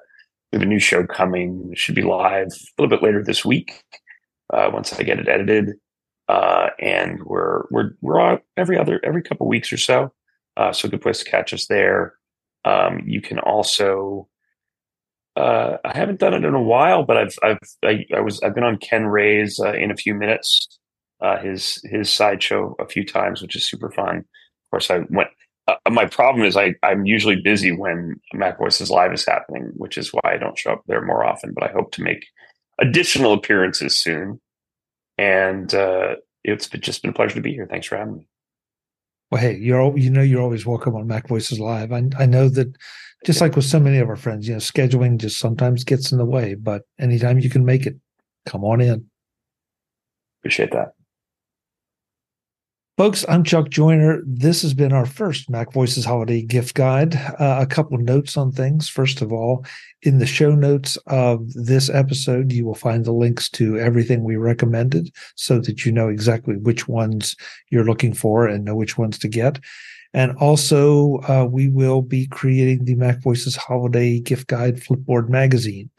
we 0.52 0.58
have 0.58 0.62
a 0.62 0.66
new 0.66 0.80
show 0.80 1.06
coming. 1.06 1.70
It 1.72 1.78
should 1.78 1.96
be 1.96 2.02
live 2.02 2.48
a 2.48 2.82
little 2.82 2.96
bit 2.96 3.04
later 3.04 3.24
this 3.24 3.44
week 3.46 3.84
uh, 4.54 4.70
once 4.72 4.94
I 4.94 5.04
get 5.04 5.20
it 5.20 5.28
edited. 5.28 5.74
Uh, 6.28 6.70
and 6.80 7.24
we're 7.24 7.64
we're 7.72 7.92
we're 8.02 8.20
on 8.20 8.40
every 8.56 8.78
other 8.78 9.00
every 9.04 9.24
couple 9.24 9.48
weeks 9.48 9.74
or 9.74 9.78
so. 9.78 10.14
Uh, 10.58 10.72
so 10.72 10.90
good 10.90 11.02
place 11.02 11.20
to 11.24 11.30
catch 11.30 11.54
us 11.54 11.66
there. 11.68 12.14
Um, 12.66 13.02
you 13.06 13.22
can 13.22 13.40
also 13.40 14.28
uh, 15.40 15.78
I 15.86 15.98
haven't 15.98 16.20
done 16.20 16.34
it 16.34 16.44
in 16.44 16.54
a 16.54 16.62
while, 16.62 17.04
but 17.04 17.18
I've 17.18 17.36
I've 17.42 17.60
I, 17.84 18.06
I 18.16 18.20
was 18.20 18.42
I've 18.44 18.54
been 18.54 18.64
on 18.64 18.78
Ken 18.78 19.06
Ray's 19.06 19.60
uh, 19.60 19.74
in 19.74 19.90
a 19.90 19.96
few 19.96 20.14
minutes, 20.14 20.68
uh, 21.22 21.38
his 21.38 21.82
his 21.86 22.10
sideshow 22.12 22.76
a 22.80 22.86
few 22.86 23.06
times, 23.06 23.42
which 23.42 23.56
is 23.56 23.64
super 23.64 23.90
fun. 23.90 24.18
Of 24.18 24.72
course, 24.72 24.92
I 24.92 25.00
went. 25.10 25.30
Uh, 25.68 25.76
my 25.90 26.06
problem 26.06 26.46
is 26.46 26.58
I 26.58 26.76
I'm 26.84 27.06
usually 27.06 27.38
busy 27.38 27.72
when 27.72 28.20
Mac 28.34 28.58
Voices 28.58 28.92
Live 28.92 29.14
is 29.14 29.26
happening, 29.26 29.72
which 29.76 29.98
is 29.98 30.10
why 30.10 30.22
I 30.34 30.38
don't 30.38 30.58
show 30.58 30.74
up 30.74 30.84
there 30.88 31.02
more 31.02 31.24
often. 31.24 31.54
But 31.54 31.64
I 31.64 31.72
hope 31.72 31.92
to 31.94 32.04
make 32.04 32.26
additional 32.80 33.34
appearances 33.34 33.96
soon. 33.96 34.42
And 35.18 35.74
uh, 35.74 36.16
it's 36.44 36.68
been, 36.68 36.82
just 36.82 37.02
been 37.02 37.12
a 37.12 37.14
pleasure 37.14 37.36
to 37.36 37.42
be 37.42 37.54
here. 37.54 37.68
Thanks 37.70 37.88
for 37.88 37.98
having 37.98 38.18
me. 38.18 38.28
Well, 39.32 39.42
hey, 39.42 39.58
you're 39.58 39.98
you 39.98 40.10
know 40.10 40.22
you're 40.22 40.42
always 40.42 40.66
welcome 40.66 40.96
on 40.96 41.08
Mac 41.08 41.28
Voices 41.28 41.60
Live. 41.60 41.92
I 41.94 42.04
I 42.18 42.26
know 42.26 42.50
that 42.50 42.76
just 43.26 43.42
like 43.42 43.56
with 43.56 43.66
so 43.66 43.80
many 43.80 43.98
of 43.98 44.10
our 44.10 44.16
friends, 44.16 44.48
you 44.48 44.54
know, 44.54 44.60
scheduling 44.60 45.18
just 45.18 45.40
sometimes 45.40 45.84
gets 45.84 46.12
in 46.12 46.18
the 46.18 46.26
way, 46.26 46.56
but 46.56 46.84
anytime 47.00 47.40
you 47.40 47.50
can 47.50 47.66
make 47.66 47.86
it, 47.86 47.96
come 48.46 48.64
on 48.64 48.82
in. 48.82 49.06
Appreciate 50.42 50.72
that. 50.72 50.94
Folks, 53.00 53.24
I'm 53.30 53.46
Chuck 53.46 53.70
Joiner. 53.70 54.22
This 54.26 54.62
has 54.62 54.74
been 54.74 54.92
our 54.92 55.06
first 55.06 55.50
Mac 55.50 55.72
Voices 55.72 56.04
Holiday 56.04 56.42
Gift 56.42 56.76
Guide. 56.76 57.16
Uh, 57.16 57.60
a 57.62 57.66
couple 57.66 57.96
of 57.96 58.04
notes 58.04 58.36
on 58.36 58.52
things. 58.52 58.90
First 58.90 59.22
of 59.22 59.32
all, 59.32 59.66
in 60.02 60.20
the 60.20 60.26
show 60.26 60.54
notes 60.54 60.98
of 61.08 61.54
this 61.54 61.90
episode, 61.90 62.52
you 62.52 62.66
will 62.66 62.76
find 62.76 63.06
the 63.06 63.14
links 63.14 63.50
to 63.52 63.80
everything 63.80 64.26
we 64.26 64.36
recommended 64.36 65.14
so 65.36 65.62
that 65.62 65.86
you 65.86 65.94
know 65.94 66.10
exactly 66.10 66.58
which 66.58 66.90
ones 66.90 67.38
you're 67.70 67.86
looking 67.86 68.14
for 68.14 68.48
and 68.48 68.66
know 68.66 68.76
which 68.76 68.98
ones 68.98 69.18
to 69.20 69.30
get. 69.30 69.62
And 70.14 70.36
also, 70.38 71.20
uh, 71.28 71.48
we 71.50 71.70
will 71.70 72.02
be 72.02 72.28
creating 72.28 72.86
the 72.86 72.96
Mac 72.96 73.22
Voices 73.22 73.56
Holiday 73.56 74.20
Gift 74.20 74.48
Guide 74.48 74.78
Flipboard 74.78 75.30
magazine 75.30 75.90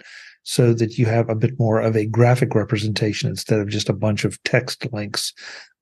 so 0.43 0.73
that 0.75 0.99
you 0.99 1.07
have 1.07 1.29
a 1.29 1.35
bit 1.35 1.59
more 1.59 1.81
of 1.81 1.97
a 1.97 2.07
graphic 2.07 2.55
representation 2.55 3.29
instead 3.29 3.61
of 3.61 3.69
just 3.69 3.89
a 3.89 3.95
bunch 3.95 4.25
of 4.25 4.43
text 4.43 4.91
links. 4.93 5.33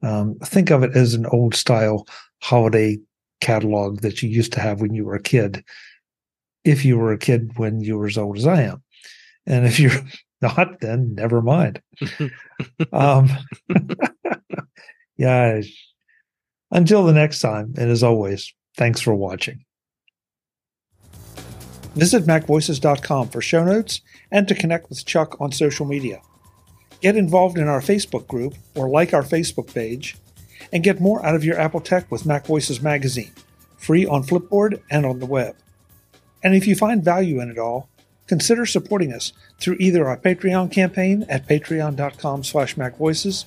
Um, 0.03 0.37
think 0.45 0.71
of 0.71 0.83
it 0.83 0.95
as 0.95 1.15
an 1.15 1.27
old 1.27 1.55
style 1.55 2.07
holiday 2.43 2.99
catalog 3.41 4.01
that 4.01 4.23
you 4.23 4.29
used 4.29 4.53
to 4.53 4.61
have 4.61 4.81
when 4.81 4.95
you 4.95 5.05
were 5.05 5.15
a 5.15 5.23
kid, 5.23 5.65
if 6.65 6.85
you 6.85 6.99
were 6.99 7.13
a 7.13 7.19
kid 7.19 7.53
when 7.57 7.81
you 7.81 7.97
were 7.97 8.07
as 8.07 8.19
old 8.19 8.37
as 8.37 8.47
I 8.47 8.63
am. 8.63 8.83
And 9.47 9.67
if 9.67 9.81
you're 9.81 9.93
not, 10.43 10.81
then 10.81 11.15
never 11.15 11.41
mind. 11.41 11.81
um, 12.93 13.31
yeah, 15.17 15.61
until 16.71 17.05
the 17.05 17.13
next 17.13 17.41
time, 17.41 17.75
and 17.77 17.91
as 17.91 18.03
always, 18.03 18.53
thanks 18.77 19.01
for 19.01 19.15
watching. 19.15 19.65
Visit 21.95 22.27
MacVoices.com 22.27 23.29
for 23.29 23.41
show 23.41 23.65
notes 23.65 24.01
and 24.31 24.47
to 24.47 24.55
connect 24.55 24.89
with 24.89 25.05
Chuck 25.05 25.41
on 25.41 25.51
social 25.51 25.87
media. 25.87 26.21
Get 27.01 27.17
involved 27.17 27.59
in 27.59 27.69
our 27.69 27.81
Facebook 27.81 28.27
group 28.27 28.55
or 28.75 28.89
like 28.89 29.15
our 29.15 29.23
Facebook 29.23 29.73
page, 29.73 30.17
and 30.73 30.85
get 30.85 31.01
more 31.01 31.25
out 31.25 31.35
of 31.35 31.45
your 31.45 31.59
Apple 31.59 31.81
Tech 31.81 32.11
with 32.11 32.27
Mac 32.27 32.47
Voices 32.47 32.83
Magazine, 32.83 33.33
free 33.77 34.05
on 34.05 34.23
Flipboard 34.23 34.81
and 34.91 35.07
on 35.07 35.19
the 35.19 35.27
web. 35.27 35.57
And 36.43 36.55
if 36.55 36.67
you 36.67 36.77
find 36.77 37.05
value 37.05 37.41
in 37.41 37.51
it 37.51 37.59
all, 37.59 37.89
consider 38.27 38.67
supporting 38.67 39.13
us 39.13 39.33
through 39.61 39.77
either 39.81 40.07
our 40.07 40.17
Patreon 40.19 40.71
campaign 40.71 41.25
at 41.29 41.49
patreon.com 41.49 42.45
slash 42.45 42.75
macvoices 42.77 43.47